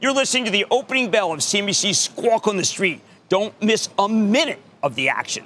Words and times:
You're 0.00 0.12
listening 0.12 0.44
to 0.44 0.52
the 0.52 0.64
opening 0.70 1.10
bell 1.10 1.32
of 1.32 1.40
CNBC's 1.40 1.98
Squawk 1.98 2.46
on 2.46 2.56
the 2.56 2.64
Street. 2.64 3.00
Don't 3.28 3.52
miss 3.60 3.88
a 3.98 4.08
minute 4.08 4.60
of 4.80 4.94
the 4.94 5.08
action. 5.08 5.44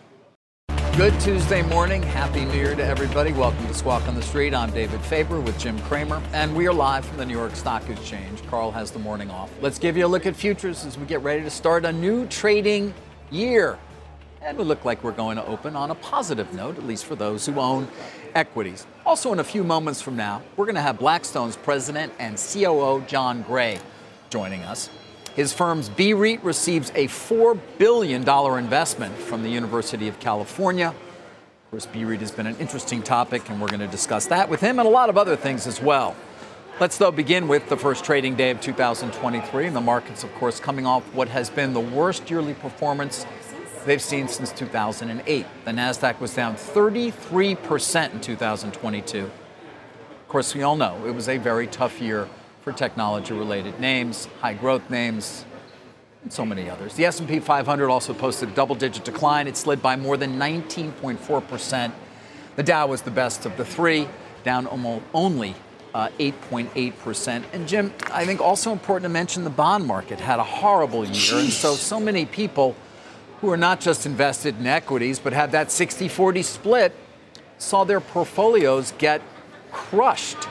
Good 0.94 1.18
Tuesday 1.20 1.62
morning. 1.62 2.02
Happy 2.02 2.44
New 2.44 2.52
Year 2.52 2.74
to 2.74 2.84
everybody. 2.84 3.32
Welcome 3.32 3.66
to 3.66 3.72
Squawk 3.72 4.06
on 4.06 4.14
the 4.14 4.20
Street. 4.20 4.52
I'm 4.52 4.70
David 4.70 5.00
Faber 5.00 5.40
with 5.40 5.58
Jim 5.58 5.78
Cramer, 5.80 6.22
and 6.34 6.54
we 6.54 6.66
are 6.66 6.72
live 6.74 7.06
from 7.06 7.16
the 7.16 7.24
New 7.24 7.32
York 7.32 7.56
Stock 7.56 7.88
Exchange. 7.88 8.44
Carl 8.48 8.70
has 8.70 8.90
the 8.90 8.98
morning 8.98 9.30
off. 9.30 9.50
Let's 9.62 9.78
give 9.78 9.96
you 9.96 10.04
a 10.04 10.06
look 10.06 10.26
at 10.26 10.36
futures 10.36 10.84
as 10.84 10.98
we 10.98 11.06
get 11.06 11.22
ready 11.22 11.42
to 11.42 11.50
start 11.50 11.86
a 11.86 11.92
new 11.92 12.26
trading 12.26 12.92
year. 13.30 13.78
And 14.42 14.58
we 14.58 14.64
look 14.64 14.84
like 14.84 15.02
we're 15.02 15.12
going 15.12 15.36
to 15.36 15.46
open 15.46 15.76
on 15.76 15.90
a 15.90 15.94
positive 15.94 16.52
note, 16.52 16.76
at 16.76 16.84
least 16.84 17.06
for 17.06 17.14
those 17.14 17.46
who 17.46 17.58
own 17.58 17.88
equities. 18.34 18.86
Also, 19.06 19.32
in 19.32 19.38
a 19.38 19.44
few 19.44 19.64
moments 19.64 20.02
from 20.02 20.14
now, 20.14 20.42
we're 20.58 20.66
going 20.66 20.74
to 20.74 20.82
have 20.82 20.98
Blackstone's 20.98 21.56
president 21.56 22.12
and 22.18 22.36
COO, 22.36 23.00
John 23.06 23.40
Gray, 23.40 23.78
joining 24.32 24.62
us. 24.62 24.88
His 25.36 25.52
firm's 25.52 25.90
BREIT 25.90 26.42
receives 26.42 26.90
a 26.94 27.06
$4 27.06 27.60
billion 27.76 28.26
investment 28.58 29.14
from 29.14 29.42
the 29.42 29.50
University 29.50 30.08
of 30.08 30.18
California. 30.20 30.88
Of 30.88 31.70
course, 31.70 31.86
BREIT 31.86 32.20
has 32.20 32.30
been 32.30 32.46
an 32.46 32.56
interesting 32.56 33.02
topic, 33.02 33.50
and 33.50 33.60
we're 33.60 33.68
going 33.68 33.80
to 33.80 33.86
discuss 33.86 34.26
that 34.26 34.48
with 34.48 34.60
him 34.60 34.78
and 34.78 34.88
a 34.88 34.90
lot 34.90 35.10
of 35.10 35.18
other 35.18 35.36
things 35.36 35.66
as 35.66 35.82
well. 35.82 36.16
Let's, 36.80 36.96
though, 36.96 37.10
begin 37.10 37.46
with 37.46 37.68
the 37.68 37.76
first 37.76 38.04
trading 38.04 38.34
day 38.34 38.50
of 38.50 38.60
2023, 38.62 39.66
and 39.66 39.76
the 39.76 39.80
markets, 39.82 40.24
of 40.24 40.34
course, 40.36 40.58
coming 40.58 40.86
off 40.86 41.02
what 41.14 41.28
has 41.28 41.50
been 41.50 41.74
the 41.74 41.80
worst 41.80 42.30
yearly 42.30 42.54
performance 42.54 43.26
they've 43.84 44.00
seen 44.00 44.28
since 44.28 44.50
2008. 44.52 45.46
The 45.66 45.70
NASDAQ 45.70 46.20
was 46.20 46.34
down 46.34 46.56
33% 46.56 48.12
in 48.14 48.20
2022. 48.20 49.18
Of 49.18 49.30
course, 50.28 50.54
we 50.54 50.62
all 50.62 50.76
know 50.76 51.04
it 51.06 51.14
was 51.14 51.28
a 51.28 51.36
very 51.36 51.66
tough 51.66 52.00
year 52.00 52.28
for 52.62 52.72
technology-related 52.72 53.80
names, 53.80 54.26
high-growth 54.40 54.88
names, 54.88 55.44
and 56.22 56.32
so 56.32 56.44
many 56.44 56.70
others. 56.70 56.94
The 56.94 57.04
S&P 57.06 57.40
500 57.40 57.90
also 57.90 58.14
posted 58.14 58.50
a 58.50 58.52
double-digit 58.52 59.04
decline. 59.04 59.48
It 59.48 59.56
slid 59.56 59.82
by 59.82 59.96
more 59.96 60.16
than 60.16 60.38
19.4%. 60.38 61.92
The 62.54 62.62
Dow 62.62 62.86
was 62.86 63.02
the 63.02 63.10
best 63.10 63.46
of 63.46 63.56
the 63.56 63.64
three, 63.64 64.08
down 64.44 64.66
almost 64.66 65.04
only 65.12 65.56
uh, 65.94 66.08
8.8%. 66.18 67.44
And 67.52 67.66
Jim, 67.66 67.92
I 68.10 68.24
think 68.24 68.40
also 68.40 68.72
important 68.72 69.04
to 69.04 69.08
mention 69.08 69.44
the 69.44 69.50
bond 69.50 69.86
market 69.86 70.20
had 70.20 70.38
a 70.38 70.44
horrible 70.44 71.04
year. 71.04 71.38
And 71.38 71.52
so, 71.52 71.74
so 71.74 71.98
many 71.98 72.26
people 72.26 72.76
who 73.40 73.50
are 73.50 73.56
not 73.56 73.80
just 73.80 74.06
invested 74.06 74.58
in 74.58 74.66
equities, 74.66 75.18
but 75.18 75.32
have 75.32 75.52
that 75.52 75.70
60 75.72 76.08
40 76.08 76.42
split, 76.42 76.94
saw 77.58 77.84
their 77.84 78.00
portfolios 78.00 78.92
get 78.98 79.20
crushed 79.72 80.48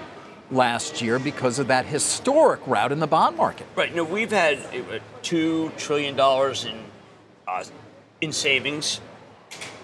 last 0.52 1.02
year 1.02 1.18
because 1.18 1.60
of 1.60 1.68
that 1.68 1.86
historic 1.86 2.60
rout 2.68 2.92
in 2.92 3.00
the 3.00 3.08
bond 3.08 3.38
market. 3.38 3.66
Right. 3.76 3.94
No, 3.96 4.04
we've 4.04 4.32
had 4.32 4.60
uh, 4.60 5.00
two 5.22 5.72
trillion 5.78 6.16
dollars 6.16 6.66
in 6.66 6.84
uh, 7.48 7.64
in 8.20 8.32
savings 8.32 9.02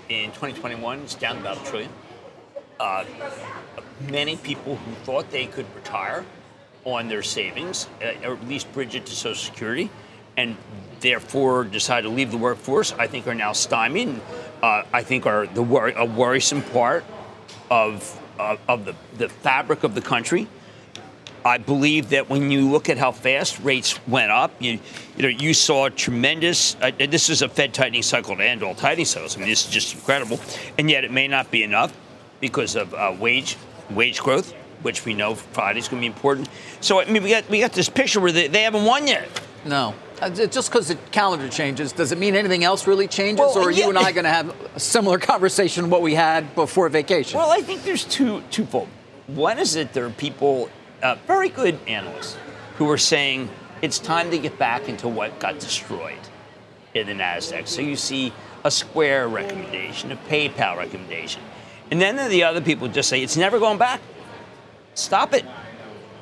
in 0.09 0.27
2021. 0.27 0.99
It's 1.01 1.15
down 1.15 1.37
about 1.37 1.57
a 1.57 1.65
trillion. 1.65 1.91
Uh, 2.79 3.05
many 4.09 4.35
people 4.37 4.75
who 4.75 4.91
thought 5.03 5.31
they 5.31 5.47
could 5.47 5.65
retire 5.75 6.23
on 6.85 7.07
their 7.07 7.23
savings, 7.23 7.87
uh, 8.01 8.27
or 8.27 8.33
at 8.35 8.47
least 8.47 8.71
bridge 8.73 8.95
it 8.95 9.05
to 9.05 9.13
Social 9.13 9.35
Security, 9.35 9.89
and 10.37 10.55
therefore 10.99 11.63
decide 11.63 12.01
to 12.01 12.09
leave 12.09 12.31
the 12.31 12.37
workforce, 12.37 12.93
I 12.93 13.07
think 13.07 13.27
are 13.27 13.35
now 13.35 13.53
stymied. 13.53 14.21
Uh, 14.61 14.83
I 14.93 15.03
think 15.03 15.25
are 15.25 15.47
the 15.47 15.63
wor- 15.63 15.89
a 15.89 16.05
worrisome 16.05 16.61
part 16.61 17.03
of 17.69 18.19
uh, 18.39 18.57
of 18.67 18.85
the, 18.85 18.95
the 19.17 19.29
fabric 19.29 19.83
of 19.83 19.95
the 19.95 20.01
country. 20.01 20.47
I 21.45 21.57
believe 21.57 22.09
that 22.09 22.29
when 22.29 22.51
you 22.51 22.69
look 22.69 22.89
at 22.89 22.97
how 22.97 23.11
fast 23.11 23.59
rates 23.59 23.99
went 24.07 24.31
up, 24.31 24.51
you, 24.59 24.79
you 25.15 25.23
know, 25.23 25.27
you 25.29 25.53
saw 25.53 25.89
tremendous. 25.89 26.75
Uh, 26.81 26.91
this 26.97 27.29
is 27.29 27.41
a 27.41 27.49
Fed 27.49 27.73
tightening 27.73 28.03
cycle 28.03 28.35
to 28.35 28.43
end 28.43 28.63
all 28.63 28.75
tightening 28.75 29.05
cycles. 29.05 29.35
I 29.35 29.39
mean, 29.39 29.49
this 29.49 29.65
is 29.65 29.71
just 29.71 29.93
incredible, 29.95 30.39
and 30.77 30.89
yet 30.89 31.03
it 31.03 31.11
may 31.11 31.27
not 31.27 31.49
be 31.51 31.63
enough 31.63 31.95
because 32.39 32.75
of 32.75 32.93
uh, 32.93 33.15
wage 33.19 33.57
wage 33.91 34.19
growth, 34.19 34.53
which 34.81 35.05
we 35.05 35.13
know 35.13 35.35
Friday 35.35 35.79
is 35.79 35.87
going 35.87 36.01
to 36.01 36.09
be 36.09 36.13
important. 36.13 36.49
So 36.81 37.01
I 37.01 37.05
mean, 37.05 37.23
we 37.23 37.29
got 37.29 37.49
we 37.49 37.59
got 37.59 37.73
this 37.73 37.89
picture 37.89 38.19
where 38.19 38.31
they, 38.31 38.47
they 38.47 38.63
haven't 38.63 38.85
won 38.85 39.07
yet. 39.07 39.27
No. 39.65 39.93
Uh, 40.19 40.29
just 40.31 40.71
because 40.71 40.87
the 40.87 40.95
calendar 41.11 41.47
changes, 41.47 41.91
does 41.91 42.11
it 42.11 42.17
mean 42.17 42.35
anything 42.35 42.63
else 42.63 42.87
really 42.87 43.07
changes, 43.07 43.39
well, 43.39 43.57
or 43.57 43.67
are 43.67 43.71
yeah. 43.71 43.83
you 43.83 43.89
and 43.89 43.99
I 43.99 44.11
going 44.11 44.23
to 44.23 44.31
have 44.31 44.55
a 44.75 44.79
similar 44.79 45.19
conversation 45.19 45.91
what 45.91 46.01
we 46.01 46.15
had 46.15 46.55
before 46.55 46.89
vacation? 46.89 47.37
Well, 47.37 47.51
I 47.51 47.61
think 47.61 47.83
there's 47.83 48.03
two 48.03 48.41
twofold. 48.49 48.87
One 49.27 49.59
is 49.59 49.73
that 49.73 49.93
there 49.93 50.05
are 50.05 50.09
people 50.09 50.69
uh, 51.01 51.15
very 51.27 51.49
good 51.49 51.79
analysts 51.87 52.37
who 52.77 52.89
are 52.89 52.97
saying 52.97 53.49
it's 53.81 53.99
time 53.99 54.31
to 54.31 54.37
get 54.37 54.57
back 54.57 54.89
into 54.89 55.07
what 55.07 55.39
got 55.39 55.59
destroyed 55.59 56.17
in 56.93 57.07
the 57.07 57.13
NASDAQ. 57.13 57.67
So 57.67 57.81
you 57.81 57.95
see 57.95 58.33
a 58.63 58.71
Square 58.71 59.29
recommendation, 59.29 60.11
a 60.11 60.15
PayPal 60.15 60.77
recommendation. 60.77 61.41
And 61.91 62.01
then 62.01 62.29
the 62.29 62.43
other 62.43 62.61
people 62.61 62.87
just 62.87 63.09
say 63.09 63.21
it's 63.21 63.37
never 63.37 63.59
going 63.59 63.77
back. 63.77 64.01
Stop 64.93 65.33
it. 65.33 65.45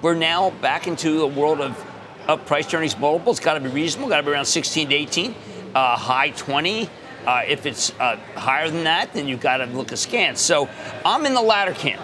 We're 0.02 0.16
now 0.16 0.50
back 0.50 0.88
into 0.88 1.24
a 1.24 1.28
world 1.28 1.62
of, 1.62 1.84
of 2.28 2.46
price 2.46 2.72
earnings 2.74 2.98
multiples. 2.98 3.40
Got 3.40 3.56
to 3.56 3.60
be 3.62 3.70
reasonable. 3.70 4.10
Got 4.10 4.18
to 4.18 4.24
be 4.24 4.32
around 4.32 4.46
16 4.46 4.90
to 4.90 4.96
18, 4.96 5.36
uh, 5.74 5.96
high 5.98 6.32
20. 6.32 6.90
Uh, 7.26 7.42
if 7.48 7.66
it's 7.66 7.92
uh, 8.00 8.18
higher 8.36 8.70
than 8.70 8.84
that, 8.84 9.14
then 9.14 9.28
you've 9.28 9.40
got 9.40 9.58
to 9.58 9.66
look 9.66 9.92
askance. 9.92 10.40
So 10.40 10.70
I'm 11.04 11.26
in 11.26 11.34
the 11.34 11.42
latter 11.42 11.74
camp. 11.74 12.02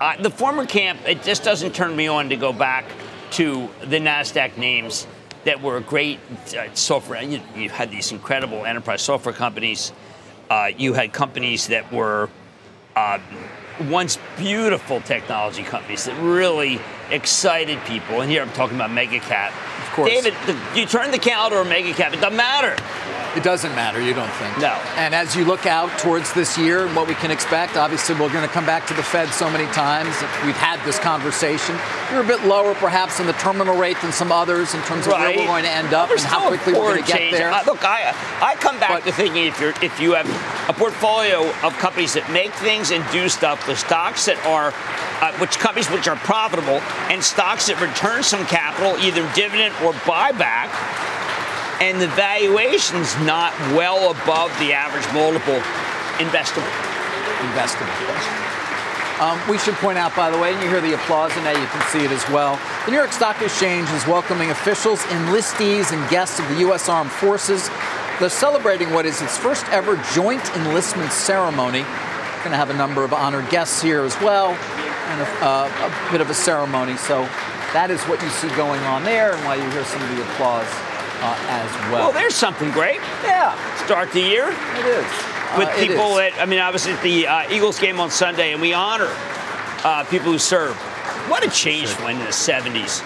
Uh, 0.00 0.20
the 0.22 0.30
former 0.30 0.64
camp, 0.64 1.00
it 1.06 1.22
just 1.24 1.42
doesn't 1.42 1.74
turn 1.74 1.94
me 1.94 2.06
on 2.06 2.28
to 2.28 2.36
go 2.36 2.52
back 2.52 2.84
to 3.32 3.68
the 3.80 3.98
NASDAQ 3.98 4.56
names 4.56 5.06
that 5.44 5.60
were 5.60 5.80
great 5.80 6.20
uh, 6.56 6.72
software. 6.74 7.20
You, 7.22 7.40
you, 7.56 7.68
had 7.68 7.90
these 7.90 8.12
incredible 8.12 8.64
enterprise 8.64 9.02
software 9.02 9.34
companies. 9.34 9.92
Uh, 10.50 10.70
you 10.76 10.92
had 10.92 11.12
companies 11.12 11.66
that 11.68 11.92
were 11.92 12.30
uh, 12.94 13.18
once 13.88 14.18
beautiful 14.36 15.00
technology 15.00 15.64
companies 15.64 16.04
that 16.04 16.20
really 16.22 16.80
excited 17.10 17.80
people. 17.84 18.20
And 18.20 18.30
here 18.30 18.42
I'm 18.42 18.52
talking 18.52 18.76
about 18.76 18.92
mega 18.92 19.18
cap. 19.18 19.52
Of 19.52 19.67
course. 19.98 20.10
David, 20.10 20.34
the, 20.46 20.56
you 20.78 20.86
turn 20.86 21.10
the 21.10 21.18
calendar 21.18 21.58
on 21.58 21.68
mega 21.68 21.92
cap, 21.92 22.12
it 22.12 22.20
doesn't 22.20 22.36
matter. 22.36 22.76
It 23.36 23.44
doesn't 23.44 23.74
matter, 23.74 24.00
you 24.00 24.14
don't 24.14 24.32
think? 24.32 24.58
No. 24.58 24.72
And 24.96 25.14
as 25.14 25.36
you 25.36 25.44
look 25.44 25.66
out 25.66 25.96
towards 25.98 26.32
this 26.32 26.56
year 26.56 26.86
and 26.86 26.96
what 26.96 27.06
we 27.06 27.14
can 27.14 27.30
expect, 27.30 27.76
obviously 27.76 28.14
we're 28.14 28.32
going 28.32 28.46
to 28.46 28.52
come 28.52 28.64
back 28.64 28.86
to 28.86 28.94
the 28.94 29.02
Fed 29.02 29.28
so 29.28 29.50
many 29.50 29.66
times. 29.72 30.08
We've 30.44 30.56
had 30.56 30.82
this 30.84 30.98
conversation. 30.98 31.76
You're 32.10 32.22
a 32.22 32.26
bit 32.26 32.42
lower, 32.44 32.74
perhaps, 32.74 33.20
in 33.20 33.26
the 33.26 33.34
terminal 33.34 33.76
rate 33.76 33.98
than 34.00 34.12
some 34.12 34.32
others 34.32 34.74
in 34.74 34.80
terms 34.82 35.06
of 35.06 35.12
right. 35.12 35.36
where 35.36 35.44
we're 35.44 35.52
going 35.52 35.64
to 35.64 35.70
end 35.70 35.92
up 35.92 36.10
and 36.10 36.18
how 36.20 36.48
quickly 36.48 36.72
we're 36.72 36.96
going 36.96 37.04
to 37.04 37.12
get 37.12 37.30
there. 37.30 37.52
Uh, 37.52 37.62
look, 37.66 37.84
I 37.84 38.14
I 38.40 38.56
come 38.56 38.80
back 38.80 39.04
but, 39.04 39.04
to 39.04 39.12
thinking 39.12 39.44
if 39.44 39.60
you're 39.60 39.74
if 39.82 40.00
you 40.00 40.14
have 40.14 40.26
a 40.68 40.72
portfolio 40.72 41.48
of 41.62 41.76
companies 41.78 42.14
that 42.14 42.30
make 42.32 42.52
things 42.54 42.90
and 42.90 43.04
do 43.12 43.28
stuff, 43.28 43.64
the 43.66 43.76
stocks 43.76 44.24
that 44.24 44.44
are 44.46 44.72
uh, 45.20 45.32
which 45.38 45.58
companies 45.58 45.90
which 45.90 46.08
are 46.08 46.16
profitable 46.16 46.80
and 47.10 47.22
stocks 47.22 47.66
that 47.66 47.80
return 47.80 48.22
some 48.22 48.44
capital, 48.46 48.96
either 49.02 49.28
dividend 49.34 49.74
or 49.84 49.87
buyback 50.04 50.68
and 51.80 52.00
the 52.00 52.08
valuation's 52.08 53.14
not 53.20 53.52
well 53.72 54.10
above 54.10 54.50
the 54.58 54.72
average 54.72 55.06
multiple 55.14 55.62
investable. 56.18 56.66
Investable. 57.54 58.48
Um, 59.20 59.40
we 59.50 59.58
should 59.58 59.74
point 59.74 59.98
out, 59.98 60.14
by 60.14 60.30
the 60.30 60.38
way, 60.38 60.52
and 60.52 60.62
you 60.62 60.68
hear 60.68 60.80
the 60.80 60.94
applause, 60.94 61.32
and 61.34 61.44
now 61.44 61.50
you 61.50 61.66
can 61.66 61.82
see 61.88 62.04
it 62.04 62.12
as 62.12 62.28
well. 62.30 62.58
The 62.84 62.92
New 62.92 62.96
York 62.96 63.12
Stock 63.12 63.40
Exchange 63.42 63.88
is 63.90 64.06
welcoming 64.06 64.50
officials, 64.50 65.00
enlistees, 65.06 65.92
and 65.92 66.08
guests 66.08 66.38
of 66.38 66.48
the 66.48 66.60
U.S. 66.60 66.88
Armed 66.88 67.10
Forces. 67.10 67.68
They're 68.20 68.28
celebrating 68.28 68.92
what 68.92 69.06
is 69.06 69.20
its 69.20 69.36
first 69.36 69.66
ever 69.70 69.96
joint 70.14 70.44
enlistment 70.56 71.10
ceremony. 71.10 71.80
We're 71.82 72.44
going 72.44 72.50
to 72.52 72.56
have 72.56 72.70
a 72.70 72.76
number 72.76 73.02
of 73.02 73.12
honored 73.12 73.48
guests 73.50 73.82
here 73.82 74.04
as 74.04 74.14
well, 74.20 74.50
and 74.50 75.20
a, 75.20 75.44
uh, 75.44 75.90
a 76.08 76.12
bit 76.12 76.20
of 76.20 76.30
a 76.30 76.34
ceremony. 76.34 76.96
So 76.96 77.28
that 77.72 77.90
is 77.90 78.02
what 78.04 78.22
you 78.22 78.28
see 78.30 78.48
going 78.56 78.80
on 78.82 79.04
there, 79.04 79.34
and 79.34 79.44
why 79.44 79.56
you 79.56 79.70
hear 79.70 79.84
some 79.84 80.02
of 80.02 80.08
the 80.16 80.22
applause 80.22 80.66
uh, 81.20 81.36
as 81.48 81.70
well. 81.90 82.08
Well, 82.08 82.12
there's 82.12 82.34
something 82.34 82.70
great. 82.70 83.00
Yeah. 83.24 83.54
Start 83.84 84.12
the 84.12 84.20
year. 84.20 84.48
It 84.48 84.86
is. 84.86 85.06
With 85.56 85.68
uh, 85.68 85.76
people 85.76 86.14
that, 86.16 86.32
I 86.38 86.46
mean, 86.46 86.60
obviously 86.60 86.92
at 86.92 87.02
the 87.02 87.26
uh, 87.26 87.50
Eagles 87.50 87.78
game 87.78 88.00
on 88.00 88.10
Sunday, 88.10 88.52
and 88.52 88.60
we 88.60 88.72
honor 88.72 89.08
uh, 89.84 90.04
people 90.10 90.32
who 90.32 90.38
serve. 90.38 90.76
What 91.28 91.46
a 91.46 91.50
change 91.50 91.88
sure. 91.88 92.10
in 92.10 92.18
the 92.18 92.26
70s, 92.26 93.00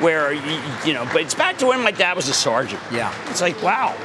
where, 0.00 0.32
you, 0.32 0.60
you 0.84 0.92
know, 0.92 1.04
but 1.12 1.22
it's 1.22 1.34
back 1.34 1.58
to 1.58 1.66
when 1.66 1.82
my 1.82 1.90
dad 1.90 2.16
was 2.16 2.28
a 2.28 2.34
sergeant. 2.34 2.82
Yeah. 2.92 3.14
It's 3.28 3.40
like, 3.40 3.60
wow. 3.62 3.96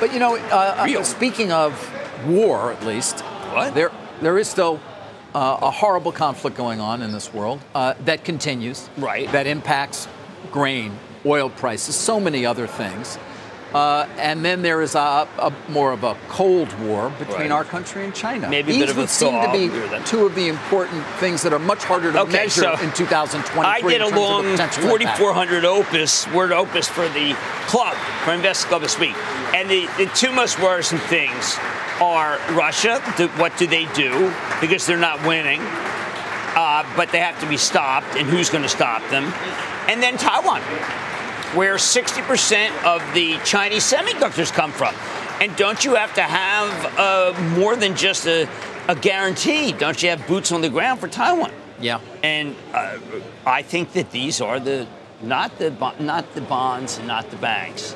But 0.00 0.12
you 0.12 0.20
know, 0.20 0.36
uh, 0.36 0.86
uh, 0.88 1.02
speaking 1.02 1.50
of 1.50 1.72
war, 2.26 2.72
at 2.72 2.84
least, 2.84 3.20
what? 3.20 3.74
there 3.74 3.90
there 4.20 4.38
is 4.38 4.48
still 4.48 4.80
uh, 5.34 5.58
a 5.62 5.70
horrible 5.70 6.12
conflict 6.12 6.56
going 6.56 6.80
on 6.80 7.02
in 7.02 7.12
this 7.12 7.32
world 7.32 7.60
uh, 7.74 7.94
that 8.04 8.24
continues. 8.24 8.88
Right. 8.96 9.30
That 9.32 9.46
impacts 9.46 10.08
grain, 10.50 10.98
oil 11.26 11.50
prices, 11.50 11.94
so 11.94 12.18
many 12.20 12.46
other 12.46 12.66
things. 12.66 13.18
Uh, 13.74 14.08
and 14.16 14.42
then 14.44 14.62
there 14.62 14.80
is 14.80 14.94
a, 14.94 15.28
a, 15.38 15.52
more 15.68 15.92
of 15.92 16.02
a 16.02 16.16
cold 16.28 16.72
war 16.80 17.10
between 17.18 17.38
Right. 17.38 17.50
our 17.50 17.64
country 17.64 18.04
and 18.04 18.14
China. 18.14 18.48
Maybe 18.48 18.70
a 18.70 18.74
These 18.74 18.82
bit 18.82 18.90
of 18.90 18.96
a 18.96 19.00
would 19.02 19.10
seem 19.10 19.32
to 19.42 19.52
be 19.52 19.66
Agree 19.66 19.80
with 19.80 19.90
that. 19.90 20.06
two 20.06 20.24
of 20.24 20.34
the 20.34 20.48
important 20.48 21.04
things 21.20 21.42
that 21.42 21.52
are 21.52 21.58
much 21.58 21.84
harder 21.84 22.10
to 22.12 22.20
Okay, 22.20 22.32
measure 22.44 22.62
so 22.62 22.72
in 22.80 22.90
2023. 22.92 23.60
I 23.62 23.80
did 23.82 24.00
a 24.00 24.04
terms 24.04 24.12
of 24.12 24.14
the 24.14 24.20
long 24.20 24.56
4,400 24.56 25.64
opus, 25.66 26.26
word 26.28 26.52
opus 26.52 26.88
for 26.88 27.08
the 27.10 27.34
club, 27.66 27.94
for 28.24 28.32
Invest 28.32 28.66
Club 28.68 28.80
this 28.82 28.98
week. 28.98 29.14
And 29.54 29.68
the, 29.68 29.86
the 29.98 30.06
two 30.14 30.32
most 30.32 30.58
worrisome 30.60 30.98
things 30.98 31.58
are 32.00 32.38
Russia, 32.52 33.02
the, 33.18 33.28
what 33.36 33.56
do 33.58 33.66
they 33.66 33.84
do? 33.92 34.32
Because 34.62 34.86
they're 34.86 34.96
not 34.96 35.20
winning, 35.26 35.60
uh, 35.60 36.84
but 36.96 37.10
they 37.12 37.18
have 37.20 37.38
to 37.40 37.46
be 37.48 37.56
stopped, 37.58 38.16
and 38.16 38.26
who's 38.26 38.48
going 38.48 38.62
to 38.62 38.68
stop 38.68 39.02
them? 39.10 39.24
And 39.88 40.02
then 40.02 40.16
Taiwan, 40.16 40.62
where 41.54 41.76
60% 41.76 42.84
of 42.84 43.02
the 43.14 43.38
Chinese 43.44 43.90
semiconductors 43.90 44.52
come 44.52 44.70
from. 44.72 44.94
And 45.40 45.54
don't 45.56 45.84
you 45.84 45.94
have 45.94 46.14
to 46.14 46.22
have 46.22 46.98
uh, 46.98 47.40
more 47.56 47.76
than 47.76 47.96
just 47.96 48.26
a, 48.26 48.48
a 48.88 48.94
guarantee? 48.94 49.72
Don't 49.72 50.02
you 50.02 50.10
have 50.10 50.26
boots 50.26 50.50
on 50.52 50.60
the 50.60 50.68
ground 50.68 51.00
for 51.00 51.08
Taiwan? 51.08 51.52
Yeah. 51.80 52.00
And 52.22 52.56
uh, 52.74 52.98
I 53.46 53.62
think 53.62 53.92
that 53.92 54.10
these 54.10 54.40
are 54.40 54.58
the 54.58 54.86
not 55.22 55.58
the 55.58 55.70
not 56.00 56.34
the 56.34 56.40
bonds 56.40 56.98
and 56.98 57.06
not 57.06 57.30
the 57.30 57.36
banks. 57.36 57.94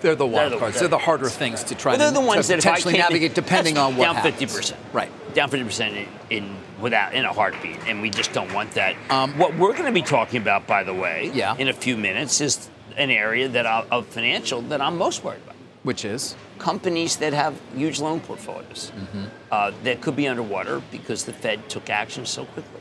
They're 0.00 0.14
the 0.14 0.26
wild 0.26 0.52
the- 0.52 0.58
cards. 0.58 0.74
they're- 0.74 0.80
They're 0.88 0.98
the 0.98 1.04
harder 1.04 1.28
things 1.28 1.62
to 1.64 1.74
try 1.74 1.92
Well, 1.92 1.98
they're 1.98 2.08
to, 2.08 2.14
the 2.14 2.20
ones 2.26 2.46
to 2.46 2.52
that 2.52 2.58
if 2.60 2.66
I 2.66 2.70
potentially 2.70 2.98
navigate 2.98 3.34
depending 3.34 3.76
on 3.76 3.96
what 3.96 4.04
down 4.14 4.16
50%. 4.16 4.74
Right. 4.94 5.10
Down 5.34 5.50
50% 5.50 5.96
in, 5.96 6.08
in 6.30 6.56
without 6.80 7.14
in 7.14 7.24
a 7.24 7.32
heartbeat, 7.32 7.78
and 7.86 8.00
we 8.02 8.10
just 8.10 8.32
don't 8.32 8.52
want 8.54 8.72
that. 8.72 8.94
Um, 9.10 9.36
what 9.38 9.56
we're 9.56 9.72
going 9.72 9.84
to 9.86 9.92
be 9.92 10.02
talking 10.02 10.40
about, 10.40 10.66
by 10.66 10.82
the 10.82 10.94
way, 10.94 11.30
Yeah. 11.34 11.56
in 11.56 11.68
a 11.68 11.72
few 11.72 11.96
minutes, 11.96 12.40
is 12.40 12.68
an 12.96 13.10
area 13.10 13.48
that 13.48 13.66
I, 13.66 13.84
of 13.90 14.06
financial 14.06 14.62
that 14.62 14.80
I'm 14.80 14.96
most 14.98 15.22
worried 15.22 15.42
about. 15.44 15.56
Which 15.82 16.04
is? 16.04 16.34
Companies 16.58 17.16
that 17.16 17.32
have 17.32 17.58
huge 17.74 18.00
loan 18.00 18.20
portfolios 18.20 18.92
Mm-hmm. 18.96 19.24
uh, 19.50 19.72
that 19.84 20.00
could 20.00 20.16
be 20.16 20.26
underwater 20.28 20.82
because 20.90 21.24
the 21.24 21.32
Fed 21.32 21.68
took 21.68 21.88
action 21.90 22.26
so 22.26 22.44
quickly. 22.46 22.80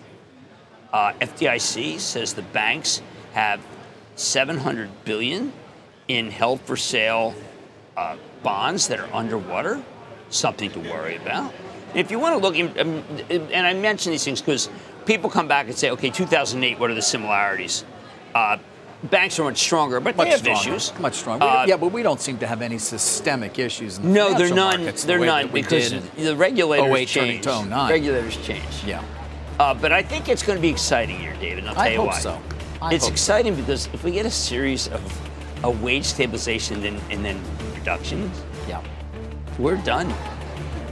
Uh, 0.92 1.14
FDIC 1.22 2.00
says 2.00 2.34
the 2.34 2.42
banks 2.42 3.02
have 3.34 3.62
700 4.16 4.90
billion 5.06 5.54
in 6.08 6.32
held 6.32 6.62
for 6.62 6.76
sale 6.76 7.36
uh, 7.96 8.16
bonds 8.44 8.88
that 8.88 9.00
are 9.00 9.10
underwater. 9.14 9.82
Something 10.32 10.70
to 10.72 10.80
worry 10.80 11.16
about. 11.16 11.54
If 11.96 12.12
you 12.12 12.20
want 12.20 12.36
to 12.36 12.48
look, 12.48 12.56
um, 12.80 13.04
and 13.30 13.68
I 13.68 13.74
mention 13.74 14.12
these 14.12 14.24
things 14.24 14.42
because 14.42 14.70
people 15.06 15.30
come 15.30 15.48
back 15.48 15.68
and 15.68 15.76
say, 15.78 15.90
okay, 15.92 16.10
2008, 16.10 16.80
what 16.80 16.92
are 16.92 16.94
the 16.94 17.02
similarities? 17.02 17.84
Uh, 18.36 18.58
banks 19.06 19.40
are 19.40 19.44
much 19.44 19.58
stronger, 19.58 20.00
but 20.00 20.16
Much 20.16 20.26
they 20.26 20.32
have 20.32 20.40
stronger. 20.40 20.60
issues. 20.76 21.00
Much 21.00 21.16
stronger. 21.16 21.46
Uh, 21.46 21.66
yeah, 21.66 21.78
but 21.78 21.92
we 21.92 22.04
don't 22.04 22.22
seem 22.22 22.38
to 22.40 22.48
have 22.48 22.62
any 22.62 22.78
systemic 22.78 23.58
issues 23.58 23.98
in 23.98 24.04
the 24.04 24.10
no, 24.10 24.38
they're 24.38 24.54
none. 24.54 24.82
markets 24.82 25.04
They're 25.04 25.20
way 25.20 25.26
none 25.28 25.48
because 25.48 25.92
the 26.16 26.36
regulators 26.36 26.86
08 26.96 27.08
turning 27.10 27.32
change. 27.42 27.44
to 27.46 27.66
09. 27.66 27.90
Regulators 27.92 28.38
change. 28.46 28.84
Yeah. 28.86 29.04
Uh, 29.60 29.74
but 29.74 29.92
I 29.92 30.04
think 30.04 30.30
it's 30.30 30.44
going 30.44 30.58
to 30.58 30.62
be 30.62 30.70
exciting 30.70 31.20
here, 31.20 31.34
David. 31.42 31.60
And 31.60 31.70
I'll 31.70 31.76
tell 31.76 31.84
I 31.84 31.88
you 31.90 31.98
hope 31.98 32.08
why. 32.10 32.20
so. 32.20 32.42
I 32.82 32.94
it's 32.94 33.04
hope 33.06 33.10
so. 33.10 33.12
exciting 33.14 33.56
because 33.56 33.88
if 33.94 34.04
we 34.04 34.12
get 34.12 34.26
a 34.26 34.32
series 34.32 34.88
of 34.90 35.02
a 35.64 35.70
wage 35.72 36.06
stabilization 36.06 36.86
and, 36.86 37.02
and 37.12 37.26
then 37.26 37.42
reductions, 37.76 38.42
Yeah. 38.68 38.82
we're 39.58 39.76
done. 39.78 40.14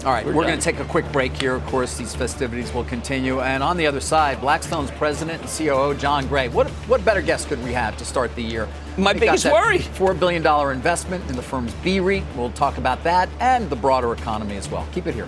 All 0.06 0.14
right, 0.14 0.26
We're 0.26 0.34
we're, 0.34 0.44
going 0.44 0.58
to 0.58 0.64
take 0.64 0.80
a 0.80 0.86
quick 0.86 1.12
break 1.12 1.36
here. 1.36 1.56
Of 1.56 1.66
course, 1.66 1.98
these 1.98 2.16
festivities 2.16 2.74
will 2.74 2.84
continue. 2.86 3.42
And 3.42 3.62
on 3.62 3.78
the 3.78 3.88
other 3.88 4.00
side, 4.00 4.40
Blackstone's 4.40 4.92
president 4.92 5.42
and 5.42 5.50
COO, 5.50 5.96
John 5.96 6.28
Gray. 6.28 6.50
What, 6.50 6.70
what 6.88 7.04
better 7.04 7.22
guest 7.22 7.48
could 7.48 7.62
we 7.64 7.74
have 7.74 7.98
to 7.98 8.06
start 8.06 8.34
the 8.36 8.44
year? 8.44 8.68
My 8.98 9.12
We've 9.12 9.22
got 9.22 9.26
biggest 9.26 9.44
that 9.46 9.54
worry. 9.54 9.80
$4 9.80 10.18
billion 10.20 10.46
investment 10.72 11.30
in 11.30 11.36
the 11.36 11.42
firm's 11.42 11.74
B 11.76 12.00
REIT. 12.00 12.24
We'll 12.36 12.52
talk 12.52 12.78
about 12.78 13.04
that 13.04 13.30
and 13.40 13.70
the 13.70 13.76
broader 13.76 14.14
economy 14.14 14.56
as 14.56 14.70
well. 14.70 14.88
Keep 14.94 15.08
it 15.08 15.16
here. 15.16 15.28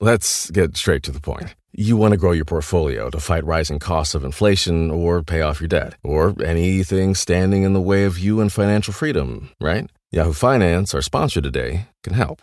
Let's 0.00 0.50
get 0.50 0.76
straight 0.76 1.02
to 1.04 1.12
the 1.12 1.20
point. 1.20 1.54
You 1.72 1.96
want 1.96 2.12
to 2.12 2.18
grow 2.18 2.32
your 2.32 2.44
portfolio 2.44 3.08
to 3.08 3.18
fight 3.18 3.44
rising 3.44 3.78
costs 3.78 4.14
of 4.14 4.24
inflation 4.24 4.90
or 4.90 5.22
pay 5.22 5.40
off 5.40 5.60
your 5.60 5.68
debt 5.68 5.94
or 6.04 6.34
anything 6.44 7.14
standing 7.14 7.62
in 7.62 7.72
the 7.72 7.80
way 7.80 8.04
of 8.04 8.18
you 8.18 8.40
and 8.40 8.52
financial 8.52 8.92
freedom, 8.92 9.50
right? 9.60 9.88
Yahoo 10.10 10.34
Finance, 10.34 10.94
our 10.94 11.00
sponsor 11.00 11.40
today, 11.40 11.86
can 12.02 12.12
help. 12.12 12.42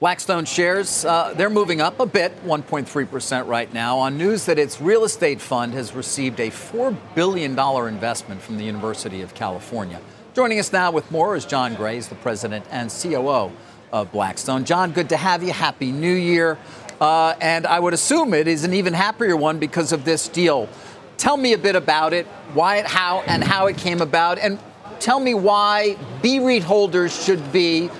Blackstone 0.00 0.46
shares, 0.46 1.04
uh, 1.04 1.34
they're 1.36 1.50
moving 1.50 1.82
up 1.82 2.00
a 2.00 2.06
bit, 2.06 2.32
1.3% 2.46 3.46
right 3.46 3.70
now, 3.74 3.98
on 3.98 4.16
news 4.16 4.46
that 4.46 4.58
its 4.58 4.80
real 4.80 5.04
estate 5.04 5.42
fund 5.42 5.74
has 5.74 5.92
received 5.92 6.40
a 6.40 6.48
$4 6.48 6.96
billion 7.14 7.50
investment 7.50 8.40
from 8.40 8.56
the 8.56 8.64
University 8.64 9.20
of 9.20 9.34
California. 9.34 10.00
Joining 10.32 10.58
us 10.58 10.72
now 10.72 10.90
with 10.90 11.10
more 11.10 11.36
is 11.36 11.44
John 11.44 11.74
Gray, 11.74 12.00
the 12.00 12.14
president 12.14 12.64
and 12.70 12.90
COO 12.90 13.52
of 13.92 14.10
Blackstone. 14.10 14.64
John, 14.64 14.92
good 14.92 15.10
to 15.10 15.18
have 15.18 15.42
you. 15.42 15.52
Happy 15.52 15.92
New 15.92 16.14
Year. 16.14 16.56
Uh, 16.98 17.34
and 17.38 17.66
I 17.66 17.78
would 17.78 17.92
assume 17.92 18.32
it 18.32 18.48
is 18.48 18.64
an 18.64 18.72
even 18.72 18.94
happier 18.94 19.36
one 19.36 19.58
because 19.58 19.92
of 19.92 20.06
this 20.06 20.28
deal. 20.28 20.70
Tell 21.18 21.36
me 21.36 21.52
a 21.52 21.58
bit 21.58 21.76
about 21.76 22.14
it, 22.14 22.24
why 22.54 22.78
it, 22.78 22.86
how, 22.86 23.20
and 23.26 23.44
how 23.44 23.66
it 23.66 23.76
came 23.76 24.00
about, 24.00 24.38
and 24.38 24.58
tell 24.98 25.20
me 25.20 25.34
why 25.34 25.98
B 26.22 26.38
REIT 26.38 26.62
holders 26.62 27.22
should 27.22 27.52
be 27.52 27.90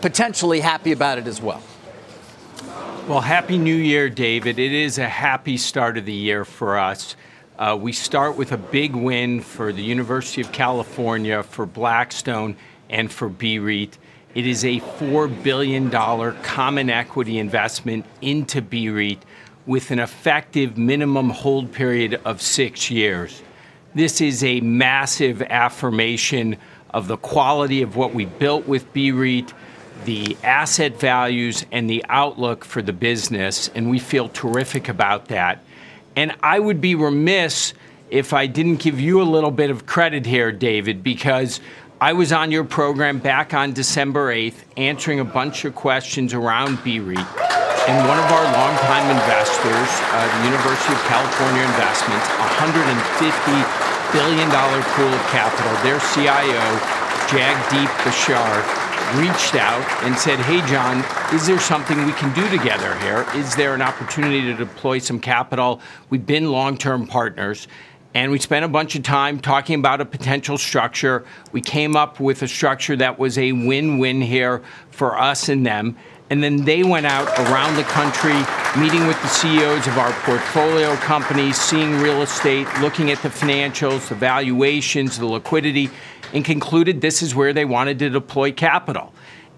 potentially 0.00 0.60
happy 0.60 0.92
about 0.92 1.18
it 1.18 1.26
as 1.26 1.40
well. 1.40 1.62
Well, 3.08 3.20
Happy 3.22 3.56
New 3.56 3.74
Year, 3.74 4.10
David. 4.10 4.58
It 4.58 4.72
is 4.72 4.98
a 4.98 5.08
happy 5.08 5.56
start 5.56 5.96
of 5.96 6.04
the 6.04 6.12
year 6.12 6.44
for 6.44 6.78
us. 6.78 7.16
Uh, 7.58 7.76
we 7.80 7.92
start 7.92 8.36
with 8.36 8.52
a 8.52 8.58
big 8.58 8.94
win 8.94 9.40
for 9.40 9.72
the 9.72 9.82
University 9.82 10.42
of 10.42 10.52
California, 10.52 11.42
for 11.42 11.66
Blackstone, 11.66 12.56
and 12.90 13.10
for 13.10 13.28
BREIT. 13.28 13.96
It 14.34 14.46
is 14.46 14.64
a 14.64 14.78
$4 14.78 15.42
billion 15.42 15.90
common 15.90 16.90
equity 16.90 17.38
investment 17.38 18.04
into 18.20 18.60
BREIT 18.60 19.18
with 19.66 19.90
an 19.90 19.98
effective 19.98 20.78
minimum 20.78 21.30
hold 21.30 21.72
period 21.72 22.20
of 22.24 22.40
six 22.40 22.90
years. 22.90 23.42
This 23.94 24.20
is 24.20 24.44
a 24.44 24.60
massive 24.60 25.42
affirmation 25.42 26.56
of 26.90 27.08
the 27.08 27.16
quality 27.16 27.82
of 27.82 27.96
what 27.96 28.14
we 28.14 28.26
built 28.26 28.68
with 28.68 28.92
BREIT, 28.92 29.52
the 30.08 30.38
asset 30.42 30.98
values, 30.98 31.66
and 31.70 31.90
the 31.90 32.02
outlook 32.08 32.64
for 32.64 32.80
the 32.80 32.94
business, 32.94 33.68
and 33.74 33.90
we 33.90 33.98
feel 33.98 34.30
terrific 34.30 34.88
about 34.88 35.28
that. 35.28 35.62
And 36.16 36.34
I 36.42 36.58
would 36.58 36.80
be 36.80 36.94
remiss 36.94 37.74
if 38.08 38.32
I 38.32 38.46
didn't 38.46 38.76
give 38.76 38.98
you 38.98 39.20
a 39.20 39.28
little 39.28 39.50
bit 39.50 39.68
of 39.68 39.84
credit 39.84 40.24
here, 40.24 40.50
David, 40.50 41.02
because 41.02 41.60
I 42.00 42.14
was 42.14 42.32
on 42.32 42.50
your 42.50 42.64
program 42.64 43.18
back 43.18 43.52
on 43.52 43.74
December 43.74 44.32
8th 44.32 44.64
answering 44.78 45.20
a 45.20 45.26
bunch 45.26 45.66
of 45.66 45.74
questions 45.74 46.32
around 46.32 46.78
BREIT. 46.78 47.28
And 47.84 48.08
one 48.08 48.16
of 48.16 48.32
our 48.32 48.44
longtime 48.56 49.12
investors, 49.12 49.90
uh, 50.08 50.24
the 50.40 50.44
University 50.48 50.94
of 50.94 51.04
California 51.04 51.60
Investments, 51.68 52.24
$150 52.56 54.16
billion 54.16 54.48
pool 54.48 55.12
of 55.12 55.20
capital, 55.28 55.72
their 55.84 56.00
CIO, 56.00 56.64
Jagdeep 57.28 57.92
Bachher, 58.08 58.87
reached 59.16 59.54
out 59.54 59.84
and 60.04 60.16
said, 60.16 60.38
Hey, 60.38 60.60
John, 60.66 61.04
is 61.34 61.46
there 61.46 61.58
something 61.58 62.04
we 62.04 62.12
can 62.12 62.32
do 62.34 62.48
together 62.56 62.94
here? 62.98 63.26
Is 63.34 63.54
there 63.56 63.74
an 63.74 63.82
opportunity 63.82 64.42
to 64.42 64.54
deploy 64.54 64.98
some 64.98 65.20
capital? 65.20 65.80
We've 66.10 66.24
been 66.26 66.50
long 66.50 66.76
term 66.76 67.06
partners. 67.06 67.68
and 68.14 68.32
we 68.32 68.38
spent 68.38 68.64
a 68.64 68.68
bunch 68.68 68.96
of 68.96 69.02
time 69.02 69.38
talking 69.38 69.78
about 69.78 70.00
a 70.00 70.04
potential 70.04 70.58
structure. 70.58 71.24
We 71.52 71.60
came 71.60 71.94
up 71.94 72.20
with 72.20 72.42
a 72.42 72.48
structure 72.48 72.96
that 72.96 73.18
was 73.18 73.38
a 73.38 73.52
win 73.52 73.98
win 73.98 74.20
here 74.20 74.62
for 74.90 75.18
us 75.18 75.48
and 75.48 75.64
them. 75.64 75.96
And 76.30 76.42
then 76.42 76.64
they 76.64 76.82
went 76.82 77.06
out 77.06 77.26
around 77.38 77.76
the 77.76 77.84
country, 77.84 78.36
meeting 78.78 79.06
with 79.06 79.20
the 79.22 79.28
CEOs 79.28 79.86
of 79.86 79.96
our 79.96 80.12
portfolio 80.24 80.94
companies, 80.96 81.56
seeing 81.58 82.00
real 82.00 82.20
estate, 82.20 82.66
looking 82.80 83.10
at 83.10 83.22
the 83.22 83.30
financials, 83.30 84.08
the 84.08 84.14
valuations, 84.14 85.18
the 85.18 85.24
liquidity, 85.26 85.88
and 86.32 86.44
concluded 86.44 87.00
this 87.00 87.22
is 87.22 87.34
where 87.34 87.52
they 87.52 87.64
wanted 87.64 87.98
to 88.00 88.10
deploy 88.10 88.52
capital. 88.52 89.12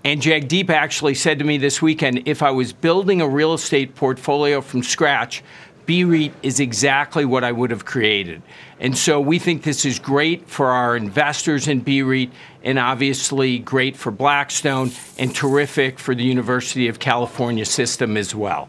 And 0.04 0.22
Jagdeep 0.22 0.70
actually 0.70 1.14
said 1.14 1.38
to 1.40 1.44
me 1.44 1.58
this 1.58 1.82
weekend 1.82 2.26
if 2.26 2.42
I 2.42 2.50
was 2.50 2.72
building 2.72 3.20
a 3.20 3.28
real 3.28 3.52
estate 3.52 3.94
portfolio 3.94 4.60
from 4.60 4.82
scratch, 4.82 5.42
BREIT 5.86 6.32
is 6.42 6.60
exactly 6.60 7.24
what 7.24 7.42
I 7.42 7.52
would 7.52 7.70
have 7.70 7.84
created. 7.84 8.42
And 8.78 8.96
so 8.96 9.20
we 9.20 9.38
think 9.38 9.62
this 9.62 9.84
is 9.84 9.98
great 9.98 10.48
for 10.48 10.68
our 10.68 10.96
investors 10.96 11.68
in 11.68 11.80
BREIT 11.80 12.30
and 12.62 12.78
obviously 12.78 13.58
great 13.58 13.96
for 13.96 14.10
Blackstone 14.10 14.92
and 15.18 15.34
terrific 15.34 15.98
for 15.98 16.14
the 16.14 16.22
University 16.22 16.88
of 16.88 16.98
California 16.98 17.64
system 17.64 18.16
as 18.16 18.34
well. 18.34 18.68